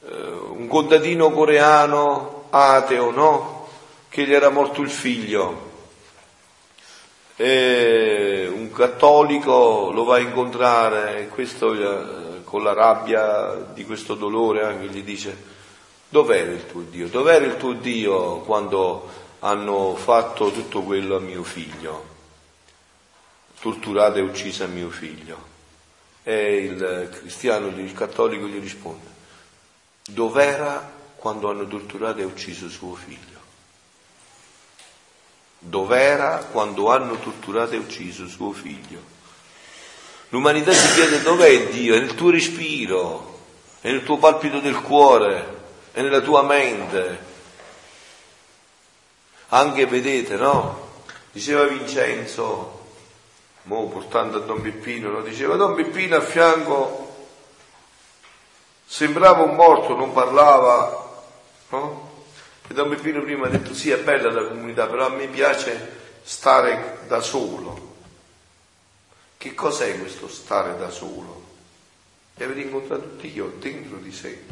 un 0.00 0.66
contadino 0.66 1.30
coreano 1.30 2.46
ateo, 2.50 3.10
no? 3.10 3.68
Che 4.08 4.26
gli 4.26 4.32
era 4.32 4.48
morto 4.48 4.80
il 4.82 4.90
figlio 4.90 5.69
e 7.42 8.50
un 8.52 8.70
cattolico 8.70 9.90
lo 9.94 10.04
va 10.04 10.16
a 10.16 10.18
incontrare 10.18 11.20
e 11.20 11.28
questo 11.28 11.72
eh, 11.72 12.44
con 12.44 12.62
la 12.62 12.74
rabbia 12.74 13.54
di 13.72 13.86
questo 13.86 14.14
dolore 14.14 14.62
anche 14.62 14.88
gli 14.88 15.02
dice 15.02 15.34
dov'era 16.10 16.50
il 16.50 16.66
tuo 16.66 16.82
Dio? 16.82 17.08
Dov'era 17.08 17.46
il 17.46 17.56
tuo 17.56 17.72
Dio 17.72 18.40
quando 18.40 19.08
hanno 19.38 19.94
fatto 19.94 20.50
tutto 20.50 20.82
quello 20.82 21.16
a 21.16 21.20
mio 21.20 21.42
figlio? 21.42 22.08
Torturato 23.58 24.18
e 24.18 24.20
ucciso 24.20 24.64
a 24.64 24.66
mio 24.66 24.90
figlio. 24.90 25.38
E 26.22 26.56
il 26.56 27.08
cristiano, 27.10 27.68
il 27.68 27.94
cattolico 27.94 28.46
gli 28.48 28.60
risponde, 28.60 29.06
dov'era 30.10 30.92
quando 31.16 31.48
hanno 31.48 31.66
torturato 31.66 32.18
e 32.18 32.24
ucciso 32.24 32.68
suo 32.68 32.94
figlio? 32.94 33.29
Dov'era 35.60 36.48
quando 36.50 36.90
hanno 36.90 37.18
torturato 37.18 37.74
e 37.74 37.78
ucciso 37.78 38.26
suo 38.26 38.50
figlio. 38.50 39.00
L'umanità 40.30 40.72
si 40.72 40.94
chiede 40.94 41.22
dov'è 41.22 41.68
Dio? 41.68 41.94
È 41.94 42.00
nel 42.00 42.14
tuo 42.14 42.30
respiro, 42.30 43.38
è 43.80 43.90
nel 43.90 44.02
tuo 44.02 44.18
palpito 44.18 44.58
del 44.60 44.80
cuore, 44.80 45.58
è 45.92 46.02
nella 46.02 46.20
tua 46.20 46.42
mente. 46.42 47.28
Anche 49.48 49.86
vedete, 49.86 50.36
no? 50.36 50.88
Diceva 51.32 51.64
Vincenzo, 51.64 52.80
mo 53.62 53.88
portando 53.88 54.38
a 54.38 54.40
Don 54.40 54.60
Peppino, 54.60 55.10
no? 55.10 55.22
diceva 55.22 55.56
Don 55.56 55.74
Peppino 55.74 56.16
a 56.16 56.20
fianco 56.20 57.08
sembrava 58.90 59.44
un 59.44 59.54
morto, 59.54 59.94
non 59.94 60.12
parlava, 60.12 61.22
no? 61.68 62.09
E 62.70 62.72
Don 62.72 62.88
Peppino 62.88 63.20
prima 63.20 63.48
ha 63.48 63.50
detto 63.50 63.74
sì, 63.74 63.90
è 63.90 63.98
bella 63.98 64.30
la 64.30 64.46
comunità, 64.46 64.86
però 64.86 65.06
a 65.06 65.08
me 65.16 65.26
piace 65.26 65.90
stare 66.22 67.00
da 67.08 67.20
solo. 67.20 67.96
Che 69.36 69.54
cos'è 69.54 69.98
questo 69.98 70.28
stare 70.28 70.78
da 70.78 70.88
solo? 70.88 71.48
E 72.36 72.44
avere 72.44 72.60
incontrato 72.60 73.16
Dio 73.16 73.54
dentro 73.58 73.96
di 73.96 74.12
sé. 74.12 74.44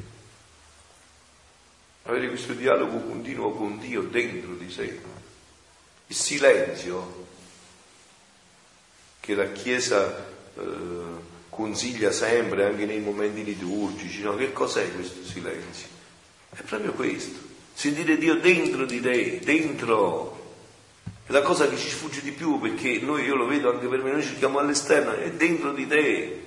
Avere 2.07 2.27
questo 2.27 2.55
dialogo 2.55 2.99
continuo 2.99 3.53
con 3.53 3.79
Dio 3.79 4.03
dentro 4.03 4.55
di 4.55 4.69
sé. 4.69 5.01
Il 6.09 6.17
silenzio 6.17 7.27
che 9.21 9.35
la 9.37 9.53
Chiesa 9.53 10.27
eh, 10.57 10.63
consiglia 11.49 12.11
sempre 12.11 12.65
anche 12.65 12.85
nei 12.85 12.99
momenti 12.99 13.45
liturgici, 13.45 14.23
no? 14.23 14.35
Che 14.35 14.53
cos'è 14.53 14.93
questo 14.93 15.23
silenzio? 15.23 15.87
È 16.51 16.63
proprio 16.63 16.93
questo 16.95 17.48
sentire 17.79 18.19
Dio 18.19 18.35
dentro 18.41 18.85
di 18.87 19.01
te, 19.01 19.39
dentro. 19.39 20.57
È 21.25 21.31
la 21.31 21.43
cosa 21.43 21.69
che 21.69 21.77
ci 21.77 21.89
sfugge 21.89 22.23
di 22.23 22.33
più 22.33 22.59
perché 22.59 22.99
noi, 22.99 23.23
io 23.23 23.37
lo 23.37 23.47
vedo 23.47 23.71
anche 23.71 23.87
per 23.87 24.03
me, 24.03 24.11
noi 24.11 24.23
cerchiamo 24.25 24.59
all'esterno, 24.59 25.13
è 25.13 25.31
dentro 25.31 25.73
di 25.73 25.87
te, 25.87 26.47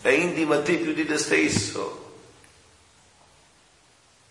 è 0.00 0.10
intimo 0.10 0.52
a 0.52 0.62
te 0.62 0.76
più 0.76 0.92
di 0.92 1.04
te 1.04 1.18
stesso, 1.18 2.14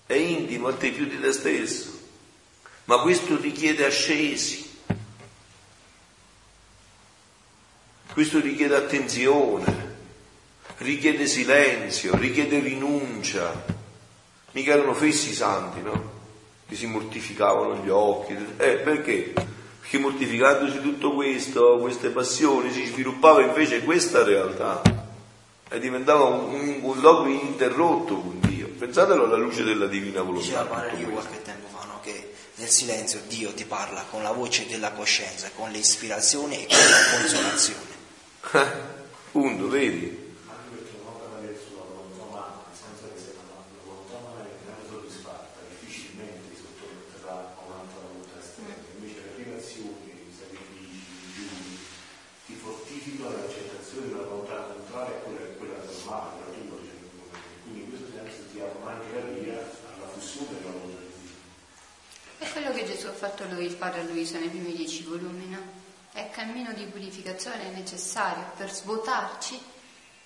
è 0.06 0.14
intimo 0.14 0.70
a 0.70 0.74
te 0.76 0.92
più 0.92 1.08
di 1.08 1.20
te 1.20 1.34
stesso. 1.34 2.00
ma 2.86 3.02
questo 3.02 3.38
richiede 3.38 3.86
ascesi, 3.86 4.66
questo 8.14 8.40
richiede 8.40 8.78
attenzione, 8.78 9.98
richiede 10.78 11.28
silenzio, 11.28 12.16
richiede 12.16 12.60
rinuncia. 12.62 13.76
Mica 14.52 14.72
erano 14.72 14.94
fessi 14.94 15.34
santi, 15.34 15.82
no? 15.82 16.19
Che 16.70 16.76
si 16.76 16.86
mortificavano 16.86 17.84
gli 17.84 17.90
occhi. 17.90 18.34
Eh, 18.58 18.76
perché? 18.76 19.34
Perché 19.80 19.98
mortificandosi 19.98 20.80
tutto 20.82 21.14
questo, 21.14 21.80
queste 21.80 22.10
passioni, 22.10 22.72
si 22.72 22.86
sviluppava 22.86 23.42
invece 23.42 23.84
questa 23.84 24.24
realtà 24.24 24.82
e 25.68 25.80
diventava 25.80 26.26
un, 26.26 26.54
un 26.54 26.82
colloquio 26.82 27.34
ininterrotto 27.34 28.20
con 28.20 28.40
Dio. 28.42 28.68
Pensatelo 28.68 29.26
alla 29.26 29.38
luce 29.38 29.64
della 29.64 29.88
divina 29.88 30.22
volontà. 30.22 30.46
Diceva 30.46 30.86
Dio 30.96 31.10
qualche 31.10 31.42
tempo 31.42 31.68
fa 31.76 31.86
no? 31.86 32.00
che 32.04 32.34
nel 32.56 32.70
silenzio 32.70 33.22
Dio 33.28 33.52
ti 33.54 33.66
parla 33.66 34.06
con 34.10 34.22
la 34.22 34.32
voce 34.32 34.68
della 34.68 34.92
coscienza, 34.92 35.50
con 35.56 35.72
le 35.72 35.80
ispirazioni 35.80 36.64
e 36.64 36.68
con 36.68 36.78
la 36.78 37.18
consolazione. 37.18 37.88
Punto, 39.32 39.68
vedi? 39.70 40.19
Luisa 64.20 64.38
nei 64.38 64.50
primi 64.50 64.74
dieci 64.74 65.04
volumi, 65.04 65.48
no? 65.48 65.62
È 66.12 66.20
il 66.20 66.30
cammino 66.32 66.74
di 66.74 66.84
purificazione 66.84 67.70
necessario 67.70 68.52
per 68.58 68.70
svuotarci 68.70 69.58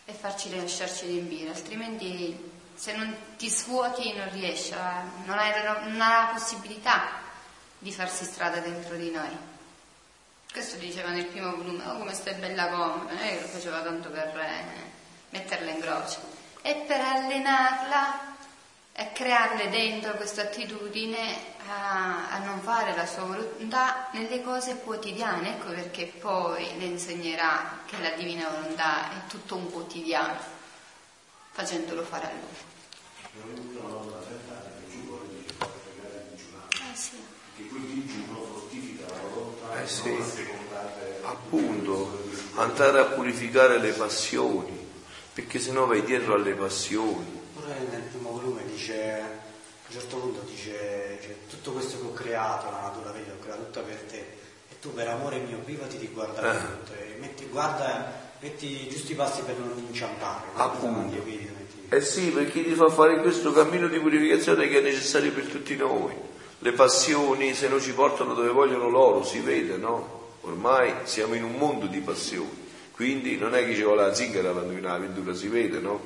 e 0.06 0.14
farci 0.14 0.56
lasciarci 0.56 1.06
riempire, 1.06 1.50
altrimenti 1.50 2.52
se 2.74 2.96
non 2.96 3.16
ti 3.38 3.50
svuoti 3.50 4.12
non 4.14 4.32
riesci, 4.32 4.74
a, 4.74 5.04
non, 5.26 5.38
hai, 5.38 5.52
non 5.64 6.02
hai 6.02 6.26
la 6.26 6.32
possibilità 6.34 7.22
di 7.78 7.92
farsi 7.92 8.26
strada 8.26 8.60
dentro 8.62 8.96
di 8.96 9.12
noi. 9.12 9.30
Questo 10.52 10.78
diceva 10.78 11.10
nel 11.10 11.26
primo 11.26 11.56
volume, 11.56 11.86
oh 11.86 12.00
come 12.00 12.16
stai 12.16 12.34
bella 12.34 12.70
comoda, 12.70 13.14
non 13.14 13.22
è 13.22 13.36
che 13.36 13.42
lo 13.42 13.48
faceva 13.48 13.82
tanto 13.82 14.10
per 14.10 14.36
eh, 14.36 14.64
metterla 15.30 15.70
in 15.70 15.80
croce, 15.80 16.18
e 16.64 16.84
per 16.88 17.00
allenarla 17.00 18.32
e 18.92 19.12
crearle 19.12 19.70
dentro 19.70 20.14
questa 20.14 20.44
attitudine 20.44 21.53
a, 21.68 22.30
a, 22.30 22.38
non 22.40 22.60
fare 22.62 22.96
la 22.96 23.06
sua 23.06 23.24
volontà 23.24 24.10
nelle 24.12 24.42
cose 24.42 24.78
quotidiane, 24.78 25.58
ecco 25.58 25.72
perché 25.72 26.12
poi 26.20 26.78
le 26.78 26.86
insegnerà 26.86 27.80
che 27.86 28.00
la 28.00 28.12
divina 28.12 28.50
volontà 28.50 29.12
è 29.12 29.28
tutto 29.28 29.56
un 29.56 29.72
quotidiano, 29.72 30.38
facendolo 31.52 32.04
fare 32.04 32.26
a 32.26 32.32
lui. 32.32 32.72
Eh 36.72 36.96
sì. 36.96 37.24
Che 37.56 37.68
quel 37.68 37.82
digiuno 37.82 38.44
fortifica 38.44 39.06
la 39.08 39.20
volontà 39.30 39.82
eh 39.82 39.88
sì. 39.88 40.16
appunto 41.24 42.24
andare 42.56 43.00
a 43.00 43.06
purificare 43.06 43.80
le 43.80 43.92
passioni 43.92 44.92
perché 45.34 45.60
sennò 45.60 45.86
vai 45.86 46.04
dietro 46.04 46.36
alle 46.36 46.54
passioni 46.54 47.42
pure 47.54 47.88
nel 47.90 48.02
primo 48.02 48.32
volume 48.32 48.66
dice 48.66 49.14
a 49.14 49.26
un 49.26 49.92
certo 49.92 50.18
punto 50.18 50.42
dice 50.42 51.20
cioè, 51.22 51.36
tutto 51.64 51.78
questo 51.78 51.98
che 51.98 52.06
ho 52.06 52.14
creato, 52.14 52.70
la 52.70 52.82
natura 52.82 53.12
vedi, 53.12 53.30
ho 53.30 53.42
creato 53.42 53.64
tutta 53.64 53.80
per 53.80 53.96
te 54.10 54.18
e 54.70 54.80
tu 54.82 54.94
per 54.94 55.08
amore 55.08 55.38
mio 55.38 55.60
privati 55.60 55.98
di 55.98 56.10
guardare 56.14 56.58
eh. 56.58 56.62
tutto 56.62 56.92
e 56.92 57.16
metti, 57.20 57.46
guarda, 57.46 58.32
metti 58.42 58.90
giusti 58.90 59.14
i 59.14 59.16
passi 59.16 59.44
per 59.44 59.58
non 59.58 59.72
inciampare. 59.78 60.48
Appunto. 60.56 61.16
Eh 61.90 62.02
sì, 62.02 62.32
perché 62.32 62.64
ti 62.64 62.74
fa 62.74 62.90
fare 62.90 63.22
questo 63.22 63.54
cammino 63.54 63.88
di 63.88 63.98
purificazione 64.00 64.68
che 64.68 64.80
è 64.80 64.82
necessario 64.82 65.32
per 65.32 65.46
tutti 65.46 65.76
noi. 65.78 66.14
Le 66.60 66.72
passioni, 66.74 67.54
se 67.54 67.70
non 67.70 67.80
ci 67.80 67.94
portano 67.94 68.34
dove 68.34 68.50
vogliono 68.50 68.90
loro, 68.90 69.24
si 69.24 69.40
vede, 69.40 69.78
no? 69.78 70.22
Ormai 70.42 70.94
siamo 71.04 71.36
in 71.36 71.44
un 71.44 71.54
mondo 71.54 71.86
di 71.86 72.00
passioni. 72.00 72.62
Quindi 72.94 73.38
non 73.38 73.56
è 73.56 73.66
che 73.66 73.76
ci 73.76 73.84
vuole 73.84 74.08
la 74.08 74.14
zingara 74.14 74.52
quando 74.52 74.72
viene 74.72 74.88
la 74.88 74.98
ventura, 74.98 75.34
si 75.34 75.48
vede, 75.48 75.80
no? 75.80 76.00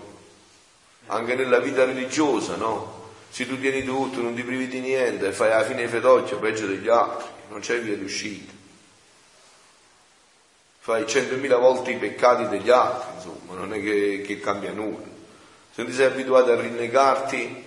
Anche 1.07 1.35
nella 1.35 1.59
vita 1.59 1.83
religiosa, 1.85 2.55
no? 2.57 3.06
Se 3.37 3.45
tu 3.45 3.59
tieni 3.59 3.83
tutto, 3.83 4.19
non 4.19 4.33
ti 4.33 4.41
privi 4.41 4.67
di 4.67 4.79
niente, 4.79 5.31
fai 5.31 5.51
alla 5.51 5.63
fine 5.63 5.87
fedocchio 5.87 6.39
peggio 6.39 6.65
degli 6.65 6.87
altri, 6.87 7.27
non 7.49 7.59
c'è 7.59 7.79
via 7.79 7.95
d'uscita. 7.95 8.51
Fai 10.79 11.05
centomila 11.07 11.57
volte 11.57 11.91
i 11.91 11.97
peccati 11.97 12.47
degli 12.47 12.71
altri, 12.71 13.13
insomma, 13.13 13.53
non 13.53 13.75
è 13.75 13.79
che, 13.79 14.23
che 14.25 14.39
cambia 14.39 14.71
nulla. 14.71 15.05
Se 15.71 15.83
non 15.83 15.85
ti 15.85 15.93
sei 15.93 16.07
abituato 16.07 16.51
a 16.51 16.59
rinnegarti, 16.59 17.63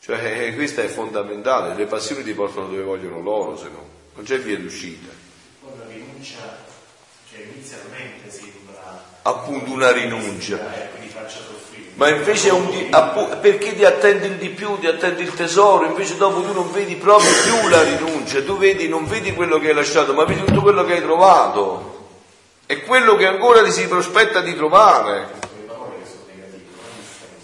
cioè 0.00 0.52
questo 0.56 0.80
è 0.80 0.88
fondamentale, 0.88 1.76
le 1.76 1.86
passioni 1.86 2.24
ti 2.24 2.32
portano 2.32 2.66
dove 2.66 2.82
vogliono 2.82 3.20
loro, 3.20 3.56
se 3.56 3.68
no, 3.68 3.88
non 4.16 4.24
c'è 4.24 4.40
via 4.40 4.58
d'uscita. 4.58 5.12
Poi 5.60 5.70
la 5.78 5.86
rinuncia, 5.86 6.64
cioè 7.30 7.42
inizialmente 7.42 8.28
sembra 8.28 9.04
appunto 9.22 9.70
una 9.70 9.92
rinuncia 9.92 10.94
ma 11.94 12.08
invece 12.08 12.50
un 12.50 12.70
di, 12.70 12.88
perché 13.40 13.76
ti 13.76 13.84
attendi 13.84 14.36
di 14.36 14.48
più, 14.48 14.78
ti 14.80 14.88
attendi 14.88 15.22
il 15.22 15.32
tesoro, 15.32 15.86
invece 15.86 16.16
dopo 16.16 16.40
tu 16.42 16.52
non 16.52 16.72
vedi 16.72 16.96
proprio 16.96 17.30
più 17.44 17.68
la 17.68 17.82
rinuncia, 17.82 18.42
tu 18.42 18.58
vedi, 18.58 18.88
non 18.88 19.06
vedi 19.06 19.32
quello 19.32 19.60
che 19.60 19.68
hai 19.68 19.74
lasciato, 19.74 20.12
ma 20.12 20.24
vedi 20.24 20.42
tutto 20.44 20.60
quello 20.60 20.84
che 20.84 20.94
hai 20.94 21.02
trovato. 21.02 21.92
E 22.66 22.82
quello 22.82 23.14
che 23.14 23.26
ancora 23.26 23.62
ti 23.62 23.70
si 23.70 23.86
prospetta 23.86 24.40
di 24.40 24.56
trovare. 24.56 25.28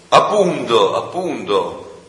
Appunto, 0.09 0.95
appunto. 0.97 2.01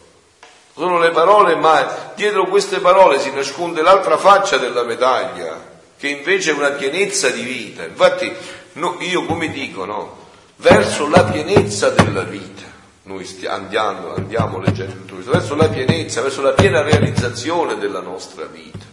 Sono 0.75 0.99
le 0.99 1.11
parole, 1.11 1.55
ma 1.55 2.13
dietro 2.17 2.47
queste 2.47 2.81
parole 2.81 3.21
si 3.21 3.31
nasconde 3.31 3.83
l'altra 3.83 4.17
faccia 4.17 4.57
della 4.57 4.83
medaglia, 4.83 5.65
che 5.97 6.09
invece 6.09 6.51
è 6.51 6.55
una 6.55 6.71
pienezza 6.71 7.29
di 7.29 7.43
vita. 7.43 7.85
Infatti, 7.85 8.35
no, 8.73 8.97
io 8.99 9.27
come 9.27 9.51
dico, 9.51 9.85
no? 9.85 10.22
Verso 10.63 11.09
la 11.09 11.25
pienezza 11.25 11.91
della 11.91 12.23
vita. 12.23 12.71
Noi 13.03 13.29
andiamo, 13.49 14.15
andiamo 14.15 14.59
leggendo 14.59 14.95
tutto 14.95 15.15
questo, 15.15 15.33
verso 15.33 15.55
la 15.57 15.69
pienezza, 15.69 16.23
verso 16.23 16.41
la 16.41 16.53
piena 16.53 16.83
realizzazione 16.83 17.77
della 17.77 18.01
nostra 18.01 18.47
vita. 18.47 18.87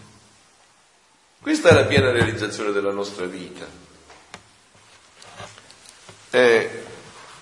Questa 1.39 1.70
è 1.70 1.74
la 1.74 1.86
piena 1.86 2.11
realizzazione 2.11 2.72
della 2.72 2.91
nostra 2.91 3.26
vita. 3.26 3.65
Eh, 6.32 6.84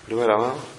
dove 0.04 0.22
eravamo? 0.22 0.76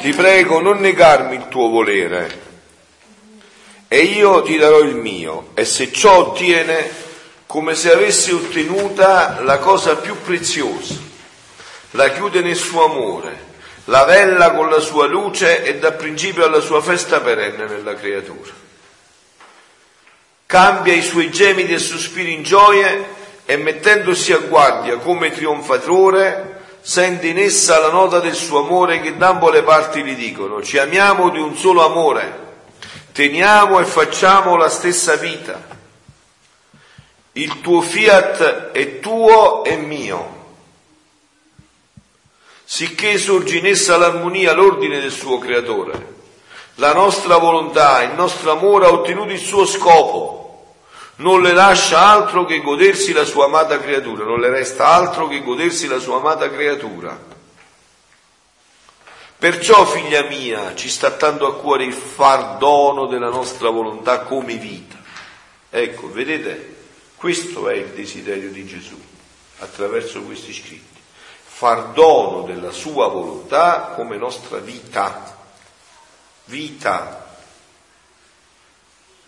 Ti 0.00 0.12
prego 0.12 0.60
non 0.60 0.78
negarmi 0.78 1.36
il 1.36 1.48
tuo 1.48 1.68
volere 1.68 2.47
e 3.88 4.00
io 4.00 4.42
ti 4.42 4.58
darò 4.58 4.80
il 4.80 4.96
mio, 4.96 5.48
e 5.54 5.64
se 5.64 5.90
ciò 5.90 6.18
ottiene, 6.18 7.06
come 7.46 7.74
se 7.74 7.90
avesse 7.90 8.32
ottenuta 8.32 9.40
la 9.40 9.58
cosa 9.58 9.96
più 9.96 10.14
preziosa, 10.20 10.94
la 11.92 12.10
chiude 12.10 12.42
nel 12.42 12.54
suo 12.54 12.84
amore, 12.84 13.46
la 13.84 14.04
vella 14.04 14.52
con 14.52 14.68
la 14.68 14.80
sua 14.80 15.06
luce 15.06 15.64
e 15.64 15.78
dà 15.78 15.92
principio 15.92 16.44
alla 16.44 16.60
sua 16.60 16.82
festa 16.82 17.20
perenne 17.22 17.64
nella 17.64 17.94
creatura. 17.94 18.52
Cambia 20.44 20.92
i 20.92 21.02
suoi 21.02 21.30
gemiti 21.30 21.72
e 21.72 21.78
sospiri 21.78 22.34
in 22.34 22.42
gioie 22.42 23.16
e 23.46 23.56
mettendosi 23.56 24.34
a 24.34 24.38
guardia 24.38 24.98
come 24.98 25.32
trionfatore, 25.32 26.56
sente 26.82 27.28
in 27.28 27.38
essa 27.38 27.78
la 27.78 27.90
nota 27.90 28.20
del 28.20 28.34
suo 28.34 28.58
amore 28.58 29.00
che 29.00 29.16
da 29.16 29.28
ambo 29.28 29.48
le 29.48 29.62
parti 29.62 30.02
gli 30.02 30.14
dicono, 30.14 30.62
ci 30.62 30.76
amiamo 30.76 31.30
di 31.30 31.38
un 31.38 31.56
solo 31.56 31.82
amore 31.86 32.47
teniamo 33.18 33.80
e 33.80 33.84
facciamo 33.84 34.54
la 34.54 34.68
stessa 34.68 35.16
vita. 35.16 35.60
Il 37.32 37.60
tuo 37.60 37.80
fiat 37.80 38.70
è 38.70 39.00
tuo 39.00 39.64
e 39.64 39.74
mio, 39.74 40.36
sicché 42.62 43.18
sorge 43.18 43.56
in 43.56 43.66
essa 43.66 43.96
l'armonia, 43.96 44.52
l'ordine 44.52 45.00
del 45.00 45.10
suo 45.10 45.38
creatore. 45.38 46.14
La 46.76 46.92
nostra 46.92 47.38
volontà, 47.38 48.04
il 48.04 48.12
nostro 48.14 48.52
amore 48.52 48.86
ha 48.86 48.92
ottenuto 48.92 49.32
il 49.32 49.40
suo 49.40 49.66
scopo, 49.66 50.76
non 51.16 51.42
le 51.42 51.52
lascia 51.52 51.98
altro 51.98 52.44
che 52.44 52.60
godersi 52.60 53.12
la 53.12 53.24
sua 53.24 53.46
amata 53.46 53.80
creatura, 53.80 54.22
non 54.22 54.38
le 54.38 54.48
resta 54.48 54.86
altro 54.86 55.26
che 55.26 55.42
godersi 55.42 55.88
la 55.88 55.98
sua 55.98 56.18
amata 56.18 56.48
creatura. 56.48 57.27
Perciò, 59.38 59.86
figlia 59.86 60.24
mia, 60.24 60.74
ci 60.74 60.88
sta 60.88 61.12
tanto 61.12 61.46
a 61.46 61.56
cuore 61.56 61.84
il 61.84 61.92
far 61.92 62.56
dono 62.58 63.06
della 63.06 63.28
nostra 63.28 63.70
volontà 63.70 64.20
come 64.20 64.56
vita. 64.56 64.96
Ecco, 65.70 66.10
vedete, 66.10 66.76
questo 67.16 67.68
è 67.68 67.74
il 67.74 67.90
desiderio 67.90 68.50
di 68.50 68.66
Gesù. 68.66 68.98
attraverso 69.58 70.22
questi 70.22 70.52
scritti, 70.52 71.00
far 71.44 71.88
dono 71.88 72.42
della 72.42 72.70
sua 72.70 73.08
volontà 73.08 73.92
come 73.94 74.16
nostra 74.16 74.58
vita. 74.58 75.36
Vita. 76.44 77.36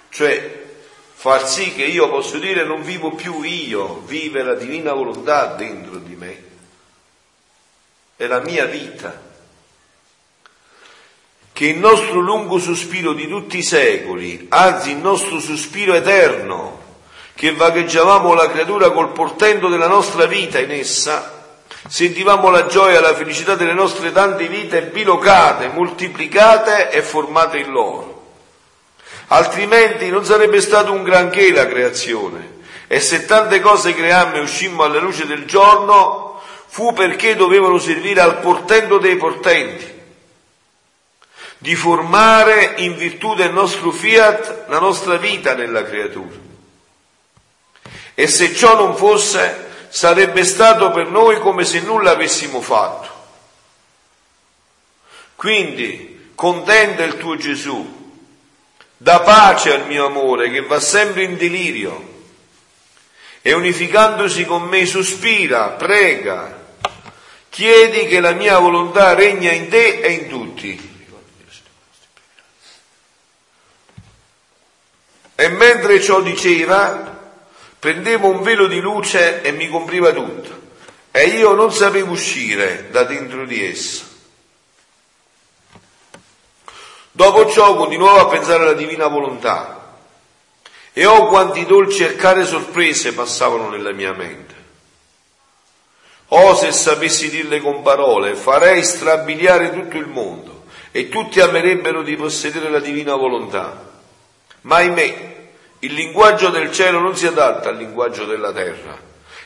Cioè 0.08 0.68
far 1.14 1.46
sì 1.46 1.74
che 1.74 1.84
io 1.84 2.08
posso 2.08 2.38
dire 2.38 2.64
non 2.64 2.82
vivo 2.82 3.12
più 3.12 3.42
io, 3.42 4.00
vive 4.00 4.42
la 4.42 4.54
divina 4.54 4.92
volontà 4.92 5.54
dentro 5.54 5.96
di 5.96 6.14
me. 6.14 6.44
È 8.16 8.26
la 8.26 8.40
mia 8.40 8.66
vita. 8.66 9.28
Che 11.60 11.66
il 11.66 11.76
nostro 11.76 12.20
lungo 12.20 12.58
sospiro 12.58 13.12
di 13.12 13.28
tutti 13.28 13.58
i 13.58 13.62
secoli, 13.62 14.46
anzi 14.48 14.92
il 14.92 14.96
nostro 14.96 15.38
sospiro 15.40 15.92
eterno, 15.92 16.78
che 17.34 17.52
vagheggiavamo 17.52 18.32
la 18.32 18.48
creatura 18.48 18.88
col 18.92 19.12
portento 19.12 19.68
della 19.68 19.86
nostra 19.86 20.24
vita 20.24 20.58
in 20.58 20.70
essa, 20.70 21.58
sentivamo 21.86 22.48
la 22.48 22.64
gioia 22.64 22.96
e 22.96 23.02
la 23.02 23.14
felicità 23.14 23.56
delle 23.56 23.74
nostre 23.74 24.10
tante 24.10 24.48
vite 24.48 24.84
bilocate, 24.84 25.68
moltiplicate 25.68 26.88
e 26.88 27.02
formate 27.02 27.58
in 27.58 27.70
loro. 27.72 28.28
Altrimenti 29.26 30.08
non 30.08 30.24
sarebbe 30.24 30.62
stato 30.62 30.92
un 30.92 31.02
granché 31.02 31.52
la 31.52 31.66
creazione. 31.66 32.60
E 32.86 33.00
se 33.00 33.26
tante 33.26 33.60
cose 33.60 33.94
creammo 33.94 34.36
e 34.36 34.40
uscimmo 34.40 34.84
alla 34.84 34.98
luce 34.98 35.26
del 35.26 35.44
giorno, 35.44 36.40
fu 36.68 36.94
perché 36.94 37.36
dovevano 37.36 37.76
servire 37.76 38.22
al 38.22 38.38
portento 38.38 38.96
dei 38.96 39.16
portenti, 39.16 39.89
di 41.62 41.74
formare 41.74 42.76
in 42.78 42.96
virtù 42.96 43.34
del 43.34 43.52
nostro 43.52 43.90
fiat 43.90 44.64
la 44.68 44.78
nostra 44.78 45.18
vita 45.18 45.54
nella 45.54 45.84
creatura. 45.84 46.34
E 48.14 48.26
se 48.26 48.54
ciò 48.54 48.76
non 48.76 48.96
fosse, 48.96 49.68
sarebbe 49.90 50.42
stato 50.44 50.90
per 50.90 51.08
noi 51.08 51.38
come 51.38 51.66
se 51.66 51.80
nulla 51.80 52.12
avessimo 52.12 52.62
fatto. 52.62 53.08
Quindi, 55.36 56.32
contenta 56.34 57.04
il 57.04 57.18
tuo 57.18 57.36
Gesù, 57.36 58.14
da 58.96 59.20
pace 59.20 59.74
al 59.74 59.86
mio 59.86 60.06
amore 60.06 60.50
che 60.50 60.62
va 60.62 60.80
sempre 60.80 61.24
in 61.24 61.36
delirio 61.36 62.22
e 63.42 63.52
unificandosi 63.52 64.46
con 64.46 64.62
me 64.62 64.86
sospira, 64.86 65.68
prega, 65.72 66.58
chiedi 67.50 68.06
che 68.06 68.20
la 68.20 68.32
mia 68.32 68.58
volontà 68.58 69.12
regna 69.12 69.52
in 69.52 69.68
te 69.68 70.00
e 70.00 70.10
in 70.12 70.28
tutti. 70.28 70.89
E 75.40 75.48
mentre 75.48 76.00
ciò 76.00 76.20
diceva, 76.20 77.10
Prendevo 77.80 78.28
un 78.28 78.42
velo 78.42 78.66
di 78.66 78.78
luce 78.78 79.40
e 79.40 79.52
mi 79.52 79.66
copriva 79.70 80.12
tutto 80.12 80.58
e 81.10 81.28
io 81.28 81.54
non 81.54 81.72
sapevo 81.72 82.12
uscire 82.12 82.90
da 82.90 83.04
dentro 83.04 83.46
di 83.46 83.64
essa. 83.64 84.04
Dopo 87.10 87.50
ciò 87.50 87.74
continuavo 87.76 88.20
a 88.20 88.28
pensare 88.28 88.64
alla 88.64 88.74
divina 88.74 89.06
volontà 89.06 89.96
e 90.92 91.06
oh 91.06 91.28
quanti 91.28 91.64
dolci 91.64 92.04
e 92.04 92.16
care 92.16 92.44
sorprese 92.44 93.14
passavano 93.14 93.70
nella 93.70 93.92
mia 93.92 94.12
mente. 94.12 94.54
Oh 96.28 96.54
se 96.54 96.70
sapessi 96.70 97.30
dirle 97.30 97.62
con 97.62 97.80
parole, 97.80 98.34
farei 98.34 98.84
strabiliare 98.84 99.72
tutto 99.72 99.96
il 99.96 100.06
mondo 100.06 100.64
e 100.90 101.08
tutti 101.08 101.40
amerebbero 101.40 102.02
di 102.02 102.14
possedere 102.14 102.68
la 102.68 102.80
divina 102.80 103.14
volontà. 103.14 103.88
Ma 104.62 104.76
ahimè, 104.76 105.36
il 105.80 105.94
linguaggio 105.94 106.50
del 106.50 106.72
cielo 106.72 106.98
non 106.98 107.16
si 107.16 107.26
adatta 107.26 107.70
al 107.70 107.76
linguaggio 107.76 108.26
della 108.26 108.52
terra 108.52 108.98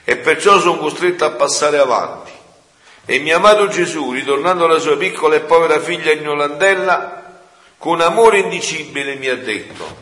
e 0.02 0.16
perciò 0.16 0.58
sono 0.58 0.78
costretto 0.78 1.24
a 1.24 1.30
passare 1.30 1.78
avanti. 1.78 2.32
E 3.06 3.18
mio 3.18 3.36
amato 3.36 3.68
Gesù, 3.68 4.12
ritornando 4.12 4.64
alla 4.64 4.78
sua 4.78 4.96
piccola 4.96 5.36
e 5.36 5.40
povera 5.40 5.78
figlia 5.78 6.12
ignolandella, 6.12 7.22
con 7.78 8.00
amore 8.00 8.38
indicibile 8.38 9.14
mi 9.16 9.28
ha 9.28 9.36
detto, 9.36 9.96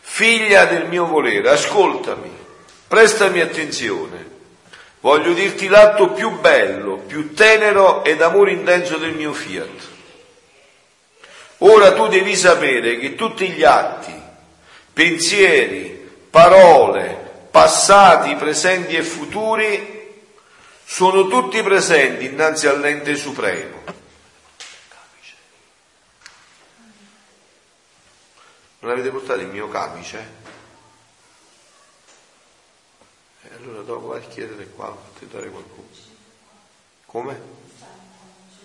figlia 0.00 0.64
del 0.64 0.86
mio 0.86 1.06
volere, 1.06 1.50
ascoltami, 1.50 2.30
prestami 2.86 3.40
attenzione, 3.40 4.30
voglio 5.00 5.32
dirti 5.32 5.66
l'atto 5.66 6.12
più 6.12 6.38
bello, 6.38 6.98
più 6.98 7.34
tenero 7.34 8.04
ed 8.04 8.22
amore 8.22 8.52
intenso 8.52 8.96
del 8.96 9.12
mio 9.12 9.32
fiat. 9.32 9.92
Ora 11.66 11.94
tu 11.94 12.08
devi 12.08 12.36
sapere 12.36 12.98
che 12.98 13.14
tutti 13.14 13.50
gli 13.50 13.64
atti, 13.64 14.12
pensieri, 14.92 16.26
parole, 16.28 17.48
passati, 17.50 18.34
presenti 18.34 18.96
e 18.96 19.02
futuri, 19.02 20.22
sono 20.84 21.26
tutti 21.26 21.62
presenti 21.62 22.26
innanzi 22.26 22.66
all'ente 22.66 23.16
supremo. 23.16 23.82
Non 28.80 28.92
avete 28.92 29.08
portato 29.08 29.40
il 29.40 29.46
mio 29.46 29.66
camice? 29.68 30.42
E 33.40 33.48
allora 33.56 33.80
dopo 33.80 34.08
vai 34.08 34.22
a 34.22 34.28
chiedere 34.28 34.68
qua, 34.68 34.94
ti 35.18 35.26
dare 35.26 35.48
qualcuno. 35.48 35.88
Come? 37.06 37.40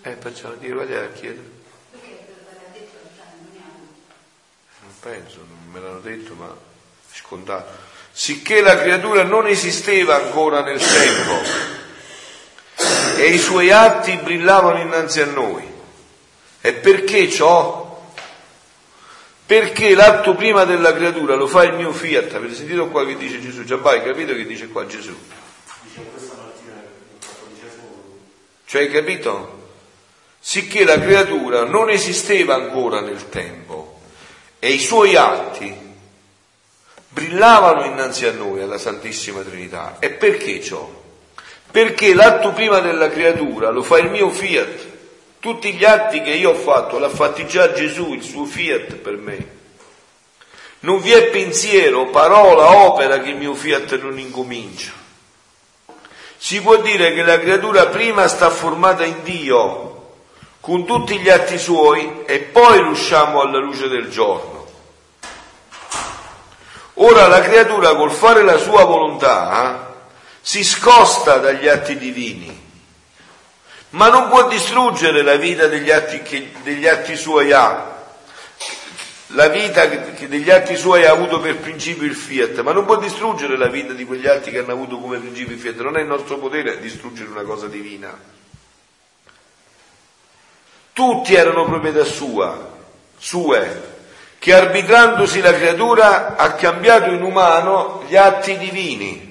Eh, 0.02 0.16
facciamo 0.16 0.56
dire, 0.56 0.74
vai 0.74 0.94
a 0.94 1.12
chiedere. 1.12 1.58
Non 4.82 4.89
penso, 5.00 5.38
non 5.38 5.72
me 5.72 5.80
l'hanno 5.80 6.00
detto, 6.00 6.34
ma 6.34 6.46
è 6.46 7.16
scontato. 7.16 7.88
Sicché 8.12 8.60
la 8.60 8.78
creatura 8.78 9.22
non 9.22 9.46
esisteva 9.46 10.16
ancora 10.16 10.62
nel 10.62 10.80
tempo 10.80 11.78
e 13.16 13.26
i 13.28 13.38
suoi 13.38 13.70
atti 13.70 14.16
brillavano 14.16 14.78
innanzi 14.80 15.20
a 15.20 15.26
noi. 15.26 15.66
E 16.60 16.72
perché 16.74 17.30
ciò? 17.30 17.88
Perché 19.46 19.94
l'atto 19.94 20.34
prima 20.34 20.64
della 20.64 20.92
creatura 20.92 21.34
lo 21.34 21.46
fa 21.46 21.64
il 21.64 21.74
mio 21.74 21.92
fiat. 21.92 22.34
Avete 22.34 22.54
sentito 22.54 22.88
qua 22.88 23.06
che 23.06 23.16
dice 23.16 23.40
Gesù? 23.40 23.64
Già 23.64 23.76
vai, 23.76 24.02
capito 24.02 24.34
che 24.34 24.44
dice 24.44 24.68
qua 24.68 24.86
Gesù? 24.86 25.16
Cioè, 28.66 28.90
capito? 28.90 29.68
Sicché 30.38 30.84
la 30.84 31.00
creatura 31.00 31.64
non 31.64 31.90
esisteva 31.90 32.54
ancora 32.54 33.00
nel 33.00 33.28
tempo 33.28 33.89
e 34.60 34.68
i 34.68 34.78
suoi 34.78 35.16
atti 35.16 35.74
brillavano 37.08 37.84
innanzi 37.86 38.26
a 38.26 38.32
noi, 38.32 38.62
alla 38.62 38.78
Santissima 38.78 39.40
Trinità. 39.40 39.96
E 39.98 40.10
perché 40.10 40.62
ciò? 40.62 40.88
Perché 41.70 42.14
l'atto 42.14 42.52
prima 42.52 42.80
della 42.80 43.08
creatura 43.08 43.70
lo 43.70 43.82
fa 43.82 43.98
il 43.98 44.10
mio 44.10 44.30
fiat. 44.30 44.88
Tutti 45.40 45.72
gli 45.72 45.84
atti 45.84 46.20
che 46.20 46.32
io 46.32 46.50
ho 46.50 46.54
fatto 46.54 46.98
l'ha 46.98 47.08
fatti 47.08 47.46
già 47.46 47.72
Gesù, 47.72 48.12
il 48.12 48.22
suo 48.22 48.44
fiat 48.44 48.96
per 48.96 49.16
me. 49.16 49.58
Non 50.80 51.00
vi 51.00 51.12
è 51.12 51.28
pensiero, 51.28 52.06
parola, 52.06 52.86
opera 52.86 53.20
che 53.20 53.30
il 53.30 53.36
mio 53.36 53.54
fiat 53.54 53.98
non 54.00 54.18
incomincia. 54.18 54.92
Si 56.36 56.60
può 56.60 56.76
dire 56.78 57.12
che 57.12 57.22
la 57.22 57.38
creatura 57.38 57.86
prima 57.86 58.26
sta 58.28 58.50
formata 58.50 59.04
in 59.04 59.22
Dio, 59.22 59.89
con 60.60 60.84
tutti 60.84 61.18
gli 61.18 61.28
atti 61.30 61.58
suoi 61.58 62.24
e 62.26 62.40
poi 62.40 62.80
usciamo 62.80 63.40
alla 63.40 63.58
luce 63.58 63.88
del 63.88 64.10
giorno. 64.10 64.58
Ora 66.94 67.28
la 67.28 67.40
creatura 67.40 67.94
col 67.94 68.10
fare 68.10 68.42
la 68.42 68.58
sua 68.58 68.84
volontà 68.84 70.08
si 70.42 70.62
scosta 70.62 71.38
dagli 71.38 71.66
atti 71.66 71.96
divini, 71.96 72.68
ma 73.90 74.10
non 74.10 74.28
può 74.28 74.48
distruggere 74.48 75.22
la 75.22 75.36
vita 75.36 75.66
degli 75.66 75.90
atti 75.90 76.20
che 76.20 76.52
degli 76.62 76.86
atti 76.86 77.16
suoi 77.16 77.52
ha, 77.52 78.04
la 79.28 79.48
vita 79.48 79.88
che 79.88 80.28
degli 80.28 80.50
atti 80.50 80.76
suoi 80.76 81.06
ha 81.06 81.10
avuto 81.12 81.40
per 81.40 81.56
principio 81.56 82.06
il 82.06 82.14
fiat, 82.14 82.60
ma 82.60 82.72
non 82.72 82.84
può 82.84 82.98
distruggere 82.98 83.56
la 83.56 83.68
vita 83.68 83.94
di 83.94 84.04
quegli 84.04 84.26
atti 84.26 84.50
che 84.50 84.58
hanno 84.58 84.72
avuto 84.72 84.98
come 84.98 85.18
principio 85.18 85.54
il 85.54 85.60
fiat, 85.60 85.80
non 85.80 85.96
è 85.96 86.00
il 86.00 86.06
nostro 86.06 86.36
potere 86.36 86.80
distruggere 86.80 87.30
una 87.30 87.42
cosa 87.44 87.66
divina. 87.66 88.39
Tutti 90.92 91.34
erano 91.34 91.64
proprietà 91.64 92.04
sua, 92.04 92.68
sue, 93.16 93.88
che 94.38 94.54
arbitrandosi 94.54 95.40
la 95.40 95.52
creatura 95.52 96.36
ha 96.36 96.52
cambiato 96.54 97.10
in 97.10 97.22
umano 97.22 98.04
gli 98.06 98.16
atti 98.16 98.56
divini. 98.58 99.28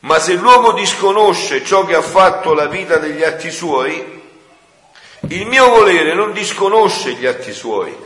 Ma 0.00 0.18
se 0.20 0.34
l'uomo 0.34 0.72
disconosce 0.72 1.64
ciò 1.64 1.84
che 1.84 1.96
ha 1.96 2.02
fatto 2.02 2.54
la 2.54 2.66
vita 2.66 2.98
degli 2.98 3.24
atti 3.24 3.50
suoi, 3.50 4.22
il 5.28 5.46
mio 5.46 5.68
volere 5.68 6.14
non 6.14 6.32
disconosce 6.32 7.14
gli 7.14 7.26
atti 7.26 7.52
suoi. 7.52 8.05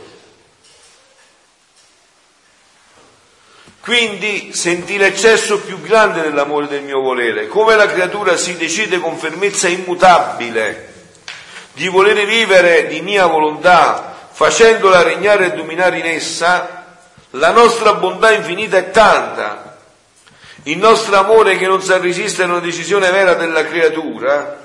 Quindi 3.81 4.53
sentì 4.53 4.97
l'eccesso 4.97 5.59
più 5.59 5.81
grande 5.81 6.21
dell'amore 6.21 6.67
del 6.67 6.83
mio 6.83 7.01
volere, 7.01 7.47
come 7.47 7.75
la 7.75 7.87
creatura 7.87 8.37
si 8.37 8.55
decide 8.55 8.99
con 8.99 9.17
fermezza 9.17 9.67
immutabile 9.67 10.89
di 11.73 11.87
volere 11.87 12.25
vivere 12.25 12.87
di 12.87 13.01
mia 13.01 13.25
volontà, 13.25 14.27
facendola 14.31 15.01
regnare 15.01 15.47
e 15.47 15.53
dominare 15.53 15.97
in 15.97 16.05
essa, 16.05 16.85
la 17.31 17.49
nostra 17.51 17.95
bontà 17.95 18.31
infinita 18.31 18.77
è 18.77 18.91
tanta. 18.91 19.77
Il 20.63 20.77
nostro 20.77 21.17
amore 21.17 21.57
che 21.57 21.65
non 21.65 21.81
sa 21.81 21.97
resistere 21.97 22.49
a 22.49 22.51
una 22.51 22.59
decisione 22.59 23.09
vera 23.09 23.33
della 23.33 23.65
creatura, 23.65 24.59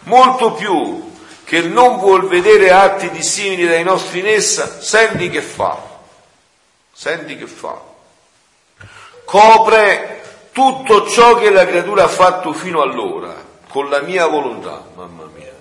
molto 0.00 0.52
più 0.52 1.10
che 1.44 1.62
non 1.62 1.96
vuol 1.98 2.28
vedere 2.28 2.70
atti 2.70 3.08
dissimili 3.10 3.66
dai 3.66 3.82
nostri 3.82 4.18
in 4.18 4.26
essa, 4.26 4.80
senti 4.80 5.30
che 5.30 5.40
fa, 5.40 5.80
senti 6.92 7.38
che 7.38 7.46
fa, 7.46 7.91
copre 9.32 10.20
tutto 10.52 11.08
ciò 11.08 11.36
che 11.36 11.48
la 11.48 11.64
creatura 11.64 12.04
ha 12.04 12.08
fatto 12.08 12.52
fino 12.52 12.82
allora, 12.82 13.34
con 13.66 13.88
la 13.88 14.02
mia 14.02 14.26
volontà, 14.26 14.84
mamma 14.94 15.24
mia. 15.34 15.54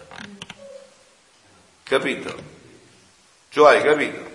Capito? 1.82 2.36
Hai 3.54 3.82
capito? 3.82 4.30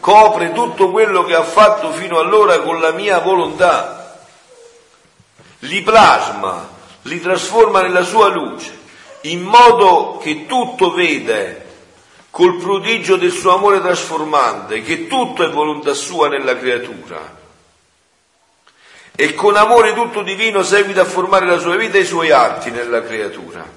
Copre 0.00 0.52
tutto 0.52 0.90
quello 0.90 1.24
che 1.24 1.34
ha 1.34 1.42
fatto 1.42 1.92
fino 1.92 2.18
allora 2.18 2.60
con 2.60 2.80
la 2.80 2.92
mia 2.92 3.18
volontà. 3.18 4.24
Li 5.58 5.82
plasma, 5.82 6.70
li 7.02 7.20
trasforma 7.20 7.82
nella 7.82 8.02
sua 8.02 8.28
luce, 8.28 8.74
in 9.22 9.42
modo 9.42 10.16
che 10.16 10.46
tutto 10.46 10.90
vede 10.92 11.67
col 12.38 12.58
prodigio 12.58 13.16
del 13.16 13.32
suo 13.32 13.52
amore 13.52 13.80
trasformante, 13.80 14.80
che 14.82 15.08
tutto 15.08 15.44
è 15.44 15.50
volontà 15.50 15.92
sua 15.92 16.28
nella 16.28 16.56
creatura. 16.56 17.36
E 19.16 19.34
con 19.34 19.56
amore 19.56 19.92
tutto 19.92 20.22
divino 20.22 20.62
seguita 20.62 21.00
a 21.00 21.04
formare 21.04 21.46
la 21.46 21.58
sua 21.58 21.74
vita 21.74 21.98
e 21.98 22.02
i 22.02 22.04
suoi 22.04 22.30
atti 22.30 22.70
nella 22.70 23.02
creatura. 23.02 23.68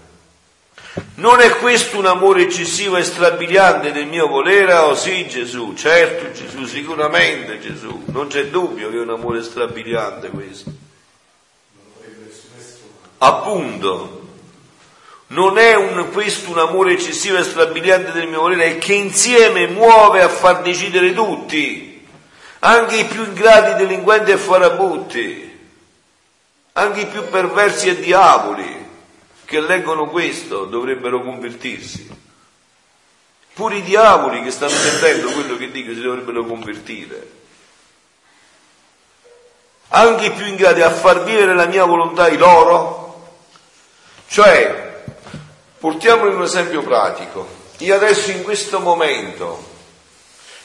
Non 1.15 1.39
è 1.39 1.57
questo 1.57 1.97
un 1.97 2.05
amore 2.05 2.43
eccessivo 2.43 2.97
e 2.97 3.03
strabiliante 3.03 3.91
del 3.91 4.05
mio 4.05 4.27
volere? 4.27 4.75
Oh 4.75 4.93
sì 4.93 5.27
Gesù, 5.27 5.73
certo 5.73 6.31
Gesù, 6.31 6.65
sicuramente 6.65 7.59
Gesù, 7.59 8.03
non 8.11 8.27
c'è 8.27 8.45
dubbio 8.49 8.91
che 8.91 8.97
è 8.97 8.99
un 8.99 9.09
amore 9.09 9.41
strabiliante 9.41 10.29
questo. 10.29 10.71
Appunto, 13.17 14.20
non 15.31 15.57
è 15.57 15.75
un, 15.75 16.09
questo 16.11 16.51
un 16.51 16.59
amore 16.59 16.93
eccessivo 16.93 17.37
e 17.37 17.43
strabiliante 17.43 18.11
del 18.11 18.27
mio 18.27 18.41
volere, 18.41 18.65
è 18.65 18.77
che 18.77 18.93
insieme 18.93 19.67
muove 19.67 20.21
a 20.21 20.29
far 20.29 20.61
decidere 20.61 21.13
tutti, 21.13 22.05
anche 22.59 22.97
i 22.97 23.05
più 23.05 23.23
ingrati 23.23 23.75
delinquenti 23.75 24.31
e 24.31 24.37
farabutti, 24.37 25.59
anche 26.73 27.01
i 27.01 27.07
più 27.07 27.29
perversi 27.29 27.89
e 27.89 27.99
diavoli 27.99 28.79
che 29.45 29.59
leggono 29.61 30.07
questo 30.07 30.65
dovrebbero 30.65 31.21
convertirsi. 31.21 32.09
Pure 33.53 33.77
i 33.77 33.83
diavoli 33.83 34.41
che 34.43 34.51
stanno 34.51 34.69
sentendo 34.71 35.31
quello 35.31 35.57
che 35.57 35.71
dico 35.71 35.93
si 35.93 36.01
dovrebbero 36.01 36.45
convertire. 36.45 37.39
Anche 39.89 40.25
i 40.25 40.31
più 40.31 40.45
ingrati 40.45 40.81
a 40.81 40.89
far 40.89 41.23
vivere 41.23 41.53
la 41.53 41.65
mia 41.65 41.83
volontà 41.83 42.29
i 42.29 42.37
loro. 42.37 43.39
Cioè, 44.27 44.90
portiamolo 45.81 46.37
un 46.37 46.43
esempio 46.43 46.81
pratico. 46.81 47.45
Io 47.79 47.95
adesso 47.95 48.31
in 48.31 48.43
questo 48.43 48.79
momento 48.79 49.69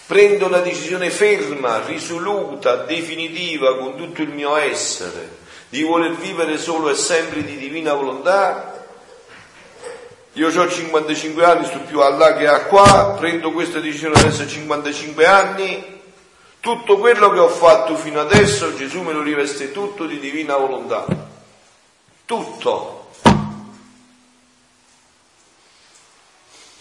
prendo 0.06 0.46
una 0.46 0.58
decisione 0.58 1.10
ferma, 1.10 1.82
risoluta, 1.84 2.76
definitiva 2.76 3.76
con 3.78 3.96
tutto 3.96 4.22
il 4.22 4.28
mio 4.28 4.54
essere 4.54 5.38
di 5.70 5.82
voler 5.82 6.12
vivere 6.12 6.58
solo 6.58 6.90
e 6.90 6.94
sempre 6.94 7.42
di 7.42 7.56
divina 7.56 7.94
volontà 7.94 8.76
io 10.36 10.48
ho 10.48 10.68
55 10.68 11.44
anni, 11.44 11.64
sto 11.64 11.80
più 11.80 12.00
a 12.00 12.10
là 12.10 12.36
che 12.36 12.46
a 12.46 12.64
qua, 12.64 13.14
prendo 13.18 13.52
questa 13.52 13.80
decisione 13.80 14.20
adesso 14.20 14.42
a 14.42 14.46
55 14.46 15.24
anni, 15.24 16.02
tutto 16.60 16.98
quello 16.98 17.30
che 17.30 17.38
ho 17.38 17.48
fatto 17.48 17.96
fino 17.96 18.20
adesso 18.20 18.76
Gesù 18.76 19.00
me 19.00 19.14
lo 19.14 19.22
riveste 19.22 19.72
tutto 19.72 20.04
di 20.04 20.18
divina 20.18 20.56
volontà. 20.56 21.06
Tutto. 22.26 23.05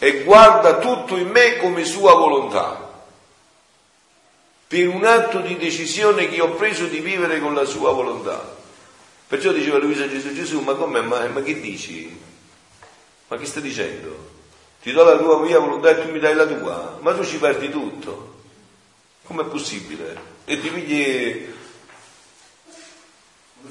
E 0.06 0.22
guarda 0.22 0.78
tutto 0.78 1.18
in 1.18 1.30
me 1.30 1.58
come 1.58 1.84
sua 1.84 2.14
volontà. 2.14 3.01
Per 4.68 4.88
un 4.88 5.03
atto 5.03 5.39
di 5.39 5.58
decisione 5.58 6.30
che 6.30 6.41
ho 6.41 6.51
preso 6.51 6.86
di 6.86 6.99
vivere 6.99 7.39
con 7.39 7.56
la 7.56 7.66
sua 7.66 7.91
volontà. 7.91 8.56
Perciò 9.28 9.51
diceva 9.51 9.80
Luisa 9.80 10.08
Gesù, 10.08 10.32
Gesù, 10.32 10.60
ma 10.60 10.76
come, 10.76 11.01
ma, 11.01 11.26
ma 11.30 11.41
che 11.41 11.60
dici? 11.60 12.22
Ma 13.30 13.38
che 13.38 13.47
stai 13.47 13.64
dicendo? 13.64 14.34
Ti 14.80 14.91
do 14.91 15.03
la 15.03 15.18
tua 15.18 15.39
mia 15.39 15.58
volontà 15.58 15.89
e 15.89 15.99
tu 15.99 16.12
mi 16.12 16.20
dai 16.20 16.36
la 16.36 16.45
tua? 16.45 16.99
Ma 17.01 17.16
tu 17.16 17.26
ci 17.26 17.39
perdi 17.39 17.72
tutto. 17.72 18.36
Com'è 19.24 19.45
possibile? 19.45 20.16
E 20.45 20.62
ti 20.62 20.70
pigli... 20.70 21.51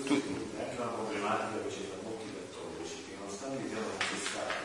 Tu... 0.05 0.21
È 0.57 0.63
anche 0.63 0.81
una 0.81 0.91
problematica 0.91 1.63
che 1.63 1.69
c'è 1.73 1.83
da 1.91 2.03
molti 2.03 2.27
cattolici 2.35 3.05
che 3.07 3.15
nonostante 3.21 3.69
siano 3.69 3.87
confessati 3.97 4.65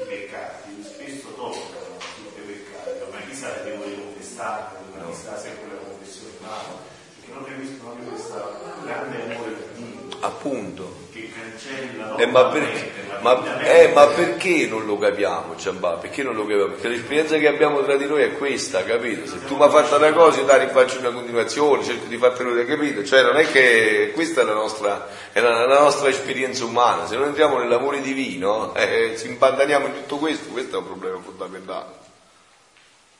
i 0.00 0.06
peccati, 0.06 0.82
spesso 0.82 1.34
toccano 1.34 1.98
i 1.98 2.40
peccati, 2.46 2.90
ma 3.10 3.20
chissà 3.28 3.62
che 3.62 3.74
vuole 3.74 3.94
confessare, 3.94 4.78
ma 4.96 5.04
chissà 5.10 5.38
sempre 5.38 5.74
la 5.74 5.80
confessione, 5.82 6.32
no, 6.40 6.80
perché 7.20 7.32
non 7.34 7.44
c'è 7.44 8.08
questo 8.08 8.60
grande 8.84 9.22
amore 9.22 9.50
per 9.50 9.66
Dio. 9.74 10.07
Appunto. 10.20 11.06
Che 11.12 11.30
cancella 11.32 12.16
eh, 12.16 12.26
ma, 12.26 12.46
perché, 12.46 12.92
ma, 13.20 13.60
eh, 13.60 13.88
ma, 13.92 14.06
perché 14.08 14.66
non 14.66 14.84
lo 14.86 14.98
capiamo, 14.98 15.56
Ciambà? 15.56 15.92
Perché 15.94 16.22
non 16.22 16.34
lo 16.34 16.42
capiamo? 16.42 16.72
Perché 16.72 16.88
l'esperienza 16.88 17.36
che 17.36 17.46
abbiamo 17.46 17.82
tra 17.84 17.96
di 17.96 18.06
noi 18.06 18.22
è 18.22 18.32
questa, 18.36 18.84
capito? 18.84 19.26
Se 19.26 19.44
tu 19.44 19.56
mi 19.56 19.62
hai 19.62 19.70
fatto 19.70 19.96
una 19.96 20.12
cosa, 20.12 20.40
io 20.40 20.46
ti 20.46 20.58
rifaccio 20.58 20.98
una 20.98 21.10
continuazione, 21.10 21.84
cerco 21.84 22.06
di 22.06 22.16
fartelo 22.16 22.64
capito? 22.64 23.04
Cioè 23.04 23.22
non 23.22 23.36
è 23.36 23.50
che 23.50 24.10
questa 24.14 24.40
è 24.40 24.44
la 24.44 24.54
nostra, 24.54 25.08
è 25.32 25.40
la, 25.40 25.66
la 25.66 25.80
nostra 25.80 26.08
esperienza 26.08 26.64
umana, 26.64 27.06
se 27.06 27.16
non 27.16 27.26
entriamo 27.26 27.58
nell'amore 27.58 28.00
divino, 28.00 28.74
eh, 28.74 29.14
ci 29.16 29.28
imbandaniamo 29.28 29.86
in 29.86 29.92
tutto 29.94 30.16
questo, 30.16 30.48
questo 30.48 30.76
è 30.76 30.78
un 30.80 30.86
problema 30.86 31.18
fondamentale. 31.20 32.06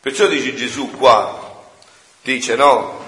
Perciò 0.00 0.26
dice 0.26 0.54
Gesù 0.54 0.90
qua, 0.92 1.66
dice 2.22 2.54
no, 2.56 3.06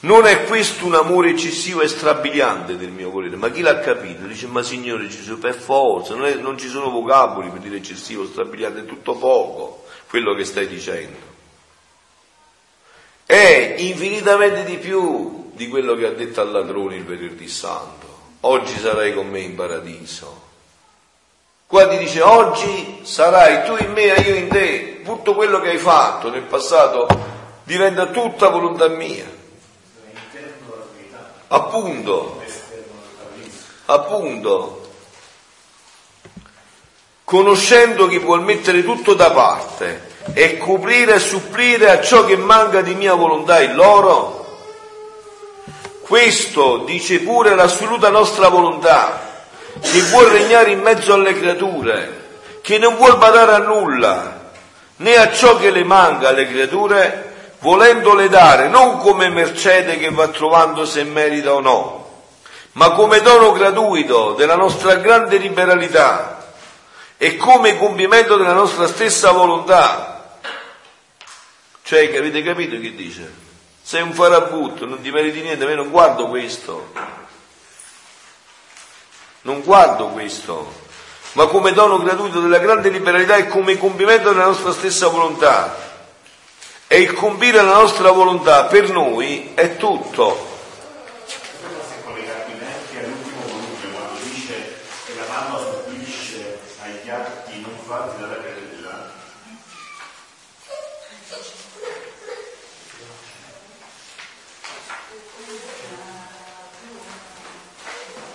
non 0.00 0.26
è 0.26 0.44
questo 0.44 0.86
un 0.86 0.94
amore 0.94 1.30
eccessivo 1.30 1.80
e 1.80 1.88
strabiliante 1.88 2.76
del 2.76 2.90
mio 2.90 3.10
volere, 3.10 3.34
ma 3.34 3.50
chi 3.50 3.62
l'ha 3.62 3.80
capito? 3.80 4.26
Dice, 4.26 4.46
ma 4.46 4.62
Signore 4.62 5.08
Gesù, 5.08 5.38
per 5.38 5.54
forza, 5.54 6.14
non, 6.14 6.26
è, 6.26 6.34
non 6.34 6.56
ci 6.56 6.68
sono 6.68 6.90
vocaboli 6.90 7.48
per 7.48 7.60
dire 7.60 7.76
eccessivo, 7.76 8.24
strabiliante, 8.24 8.80
è 8.80 8.84
tutto 8.84 9.16
poco 9.16 9.84
quello 10.08 10.34
che 10.34 10.44
stai 10.44 10.68
dicendo. 10.68 11.16
È 13.26 13.74
infinitamente 13.78 14.64
di 14.64 14.76
più 14.78 15.50
di 15.52 15.68
quello 15.68 15.96
che 15.96 16.06
ha 16.06 16.12
detto 16.12 16.40
al 16.40 16.52
ladrone 16.52 16.96
il 16.96 17.04
venerdì 17.04 17.48
santo. 17.48 18.06
Oggi 18.42 18.78
sarai 18.78 19.12
con 19.12 19.28
me 19.28 19.40
in 19.40 19.56
paradiso. 19.56 20.46
Qua 21.66 21.88
ti 21.88 21.98
dice, 21.98 22.22
oggi 22.22 23.00
sarai 23.02 23.66
tu 23.66 23.76
in 23.84 23.92
me 23.92 24.14
e 24.14 24.20
io 24.22 24.34
in 24.36 24.48
te. 24.48 25.02
Tutto 25.02 25.34
quello 25.34 25.60
che 25.60 25.70
hai 25.70 25.78
fatto 25.78 26.30
nel 26.30 26.42
passato 26.42 27.06
diventa 27.64 28.06
tutta 28.06 28.48
volontà 28.48 28.88
mia. 28.88 29.37
Appunto, 31.50 32.42
appunto, 33.86 34.90
conoscendo 37.24 38.06
chi 38.06 38.18
vuol 38.18 38.42
mettere 38.42 38.84
tutto 38.84 39.14
da 39.14 39.30
parte 39.30 40.08
e 40.34 40.58
coprire 40.58 41.14
e 41.14 41.18
supplire 41.20 41.90
a 41.90 42.02
ciò 42.02 42.26
che 42.26 42.36
manca 42.36 42.82
di 42.82 42.94
mia 42.94 43.14
volontà 43.14 43.62
in 43.62 43.74
loro, 43.74 44.38
questo 46.02 46.84
dice 46.84 47.20
pure 47.20 47.54
l'assoluta 47.54 48.10
nostra 48.10 48.48
volontà, 48.48 49.42
che 49.80 50.00
vuol 50.02 50.26
regnare 50.26 50.70
in 50.70 50.80
mezzo 50.80 51.14
alle 51.14 51.32
creature, 51.32 52.26
che 52.60 52.76
non 52.76 52.96
vuol 52.96 53.16
badare 53.16 53.52
a 53.52 53.58
nulla, 53.58 54.50
né 54.96 55.16
a 55.16 55.32
ciò 55.32 55.56
che 55.56 55.70
le 55.70 55.84
manca 55.84 56.28
alle 56.28 56.46
creature, 56.46 57.27
volendole 57.60 58.28
dare 58.28 58.68
non 58.68 58.98
come 58.98 59.28
mercede 59.28 59.98
che 59.98 60.10
va 60.10 60.28
trovando 60.28 60.84
se 60.84 61.02
merita 61.04 61.54
o 61.54 61.60
no, 61.60 62.22
ma 62.72 62.90
come 62.90 63.20
dono 63.20 63.52
gratuito 63.52 64.34
della 64.34 64.56
nostra 64.56 64.96
grande 64.96 65.38
liberalità 65.38 66.52
e 67.16 67.36
come 67.36 67.76
compimento 67.76 68.36
della 68.36 68.52
nostra 68.52 68.86
stessa 68.86 69.32
volontà. 69.32 70.36
Cioè, 71.82 72.16
avete 72.16 72.42
capito 72.42 72.78
che 72.78 72.94
dice? 72.94 73.46
Sei 73.82 74.02
un 74.02 74.12
farabutto, 74.12 74.84
non 74.84 75.00
ti 75.00 75.10
meriti 75.10 75.40
niente, 75.40 75.64
ma 75.64 75.70
io 75.70 75.76
non 75.76 75.90
guardo 75.90 76.28
questo. 76.28 76.92
Non 79.40 79.62
guardo 79.62 80.08
questo, 80.08 80.70
ma 81.32 81.46
come 81.46 81.72
dono 81.72 81.96
gratuito 81.98 82.40
della 82.40 82.58
grande 82.58 82.90
liberalità 82.90 83.36
e 83.36 83.48
come 83.48 83.78
compimento 83.78 84.30
della 84.30 84.44
nostra 84.44 84.72
stessa 84.72 85.08
volontà 85.08 85.87
e 86.90 87.00
il 87.00 87.12
compire 87.12 87.62
la 87.62 87.74
nostra 87.74 88.10
volontà 88.10 88.64
per 88.64 88.90
noi 88.90 89.52
è 89.54 89.76
tutto. 89.76 90.56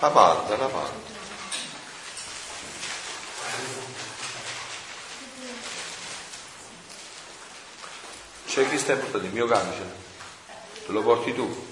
La 0.00 0.10
parte, 0.10 0.56
la 0.56 0.66
parte. 0.66 1.03
C'è 8.54 8.68
chi 8.68 8.78
stai 8.78 8.96
portando? 8.96 9.26
Il 9.26 9.32
mio 9.32 9.48
camice? 9.48 9.82
Te 10.86 10.92
lo 10.92 11.02
porti 11.02 11.34
tu? 11.34 11.66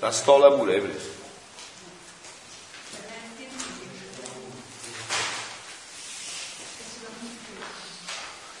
La 0.00 0.10
stola 0.10 0.52
pure 0.52 0.74
hai 0.74 0.80
preso? 0.82 1.08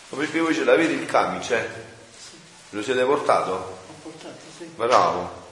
Ma 0.08 0.16
perché 0.16 0.40
voi 0.40 0.54
ce 0.54 0.64
l'avete 0.64 0.94
il 0.94 1.04
camice? 1.04 1.84
Lo 2.70 2.82
siete 2.82 3.04
portato? 3.04 3.52
Ho 3.52 3.94
portato, 4.02 4.40
sì. 4.56 4.64
Bravo. 4.76 5.44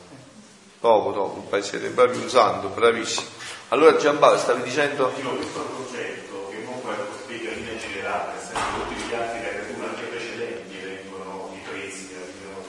Dopo, 0.80 1.12
dopo, 1.12 1.60
siete 1.60 1.88
bravi 1.88 2.16
un 2.16 2.30
santo, 2.30 2.68
bravissimo. 2.68 3.26
Allora 3.68 3.96
Giampaolo 3.96 4.38
stavi 4.38 4.62
dicendo? 4.62 5.12
Io 5.22 5.36
questo 5.36 5.60
concetto 5.60 6.48
che 6.48 6.64
comunque 6.64 6.96
lo 6.96 7.06
spiega 7.20 7.50
in 7.50 7.78
generale, 7.78 8.32
nel 8.32 8.62
tutti 8.74 8.94
gli 8.94 9.14
atti 9.14 9.38
della 9.38 9.48
creatura 9.50 9.88
anche 9.88 10.02
precedenti 10.04 10.76
vengono 10.76 11.50
ripresi, 11.52 12.08
vengono 12.12 12.62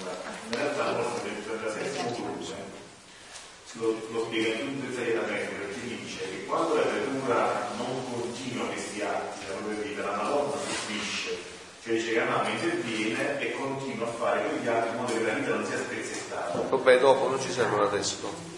in 0.56 0.62
realtà 0.62 0.86
la 0.86 0.98
nostra 0.98 1.24
lettura 1.24 1.72
senza 1.72 2.04
conclusa 2.04 2.56
lo, 3.80 3.96
lo 4.10 4.26
spiega 4.26 4.56
più 4.56 4.72
dettagliatamente 4.80 5.52
perché 5.52 5.80
dice 5.84 6.20
che 6.30 6.46
quando 6.46 6.76
la 6.76 6.88
creatura 6.88 7.68
non 7.78 8.04
continua 8.10 8.68
questi 8.68 9.02
atti 9.02 9.46
della 9.46 9.60
propria 9.60 9.84
vita, 9.84 10.06
la 10.06 10.16
Madonna 10.16 10.56
subisce, 10.56 11.38
cioè 11.84 11.94
dice 11.94 12.14
che 12.14 12.20
la 12.20 12.26
mamma 12.26 12.50
interviene 12.50 13.40
e 13.40 13.52
continua 13.52 14.08
a 14.08 14.12
fare 14.12 14.44
quegli 14.48 14.68
atti 14.68 14.90
in 14.90 14.96
modo 14.96 15.14
che 15.14 15.24
la 15.24 15.34
vita 15.34 15.56
non 15.56 15.66
sia 15.66 15.78
spezzettata. 15.78 16.62
Vabbè, 16.70 17.00
dopo 17.00 17.28
non 17.28 17.40
ci 17.42 17.52
servono 17.52 17.84
adesso. 17.84 18.54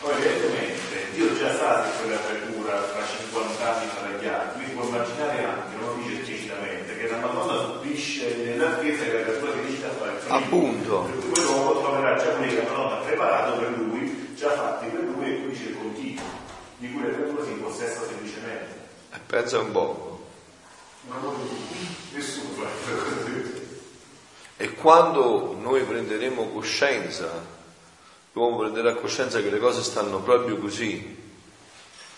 Poi 0.00 0.12
evidentemente 0.12 1.10
Dio 1.14 1.38
già 1.38 1.56
sa 1.56 1.82
che 1.82 2.02
quella 2.02 2.20
creatura 2.20 2.78
tra 2.92 3.02
50 3.02 3.74
anni 3.74 3.90
sarà 3.94 4.18
gli 4.20 4.26
atti, 4.26 4.54
quindi 4.56 4.74
può 4.74 4.84
immaginare 4.84 5.44
anche, 5.44 5.76
non 5.80 5.88
lo 5.88 6.02
dice 6.02 6.20
esplicitamente, 6.20 6.96
che 6.98 7.05
la 7.20 7.26
Madonna 7.26 7.62
subisce 7.64 8.36
nell'attesa 8.36 9.04
che 9.04 9.12
la 9.12 9.22
creatura 9.22 9.52
si 9.52 9.60
riesca 9.66 9.86
a 9.86 9.90
fare 9.90 10.12
il 10.12 10.18
figlio. 10.18 10.34
Appunto. 10.34 11.00
Per 11.02 11.18
cui 11.30 11.42
l'uomo 11.42 11.80
troverà 11.80 12.16
già 12.16 12.30
quelli 12.30 12.54
che 12.54 12.62
la 12.62 12.70
Madonna 12.70 12.98
ha 12.98 13.04
preparato 13.04 13.58
per 13.58 13.78
lui, 13.78 14.34
già 14.34 14.50
fatti 14.50 14.86
per 14.86 15.00
lui 15.02 15.30
e 15.30 15.40
qui 15.40 15.50
dice 15.50 15.68
il 15.68 15.76
continuo, 15.76 16.24
di 16.78 16.92
cui 16.92 17.02
la 17.02 17.14
creatura 17.14 17.44
si 17.44 17.50
impossessa 17.50 18.06
semplicemente. 18.06 18.74
E 19.12 19.18
pensa 19.26 19.58
un 19.58 19.72
po'. 19.72 20.26
Ma 21.08 21.16
non 21.20 21.34
nessuno 22.12 22.48
fa. 22.54 22.68
E 24.58 24.72
quando 24.72 25.54
noi 25.60 25.82
prenderemo 25.82 26.48
coscienza, 26.48 27.44
l'uomo 28.32 28.58
prenderà 28.58 28.94
coscienza 28.94 29.40
che 29.40 29.50
le 29.50 29.58
cose 29.58 29.82
stanno 29.82 30.20
proprio 30.20 30.56
così. 30.56 31.24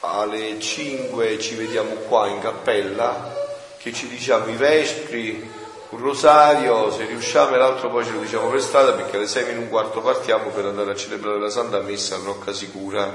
alle 0.00 0.60
5 0.60 1.38
ci 1.38 1.54
vediamo 1.54 1.94
qua 1.94 2.26
in 2.28 2.40
cappella, 2.40 3.32
che 3.78 3.92
ci 3.92 4.08
diciamo 4.08 4.48
i 4.48 4.56
vespri, 4.56 5.50
un 5.90 5.98
rosario, 6.00 6.90
se 6.90 7.06
riusciamo 7.06 7.54
e 7.54 7.58
l'altro 7.58 7.88
poi 7.88 8.04
ce 8.04 8.12
lo 8.12 8.20
diciamo 8.20 8.48
per 8.48 8.60
strada 8.60 8.92
perché 8.94 9.16
alle 9.16 9.28
6 9.28 9.44
meno 9.44 9.60
un 9.60 9.68
quarto 9.68 10.00
partiamo 10.00 10.50
per 10.50 10.64
andare 10.64 10.90
a 10.90 10.96
celebrare 10.96 11.38
la 11.38 11.50
Santa 11.50 11.80
Messa 11.80 12.16
a 12.16 12.20
Rocca 12.24 12.52
Sicura, 12.52 13.14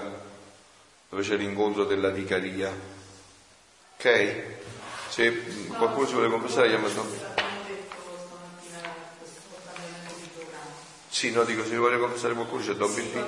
dove 1.10 1.24
c'è 1.24 1.36
l'incontro 1.36 1.84
della 1.84 2.10
vicaria. 2.10 2.99
Ok? 4.02 4.44
Se 5.10 5.44
qualcuno 5.78 6.08
si 6.08 6.14
vuole 6.14 6.30
confessare, 6.30 6.70
chiama 6.70 6.88
Sì, 11.10 11.32
no, 11.32 11.44
dico, 11.44 11.66
se 11.66 11.76
vuole 11.76 12.00
confessare 12.00 12.34
qualcuno 12.34 12.64
c'è 12.64 12.76
Don 12.76 12.94
Birbino. 12.94 13.28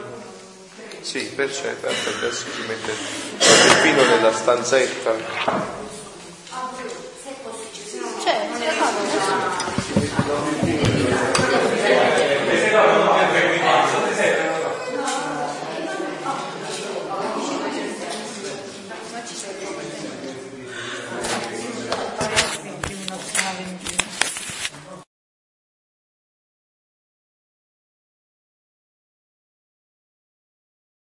Sì, 1.02 1.26
perfetto, 1.26 1.88
adesso 1.88 2.46
si 2.52 2.62
mette 2.62 2.94
Don 3.38 3.82
Birbino 3.84 4.16
nella 4.16 4.34
stanzetta. 4.34 5.14
C'è, 8.24 8.48
non 8.48 8.62
è 8.62 9.11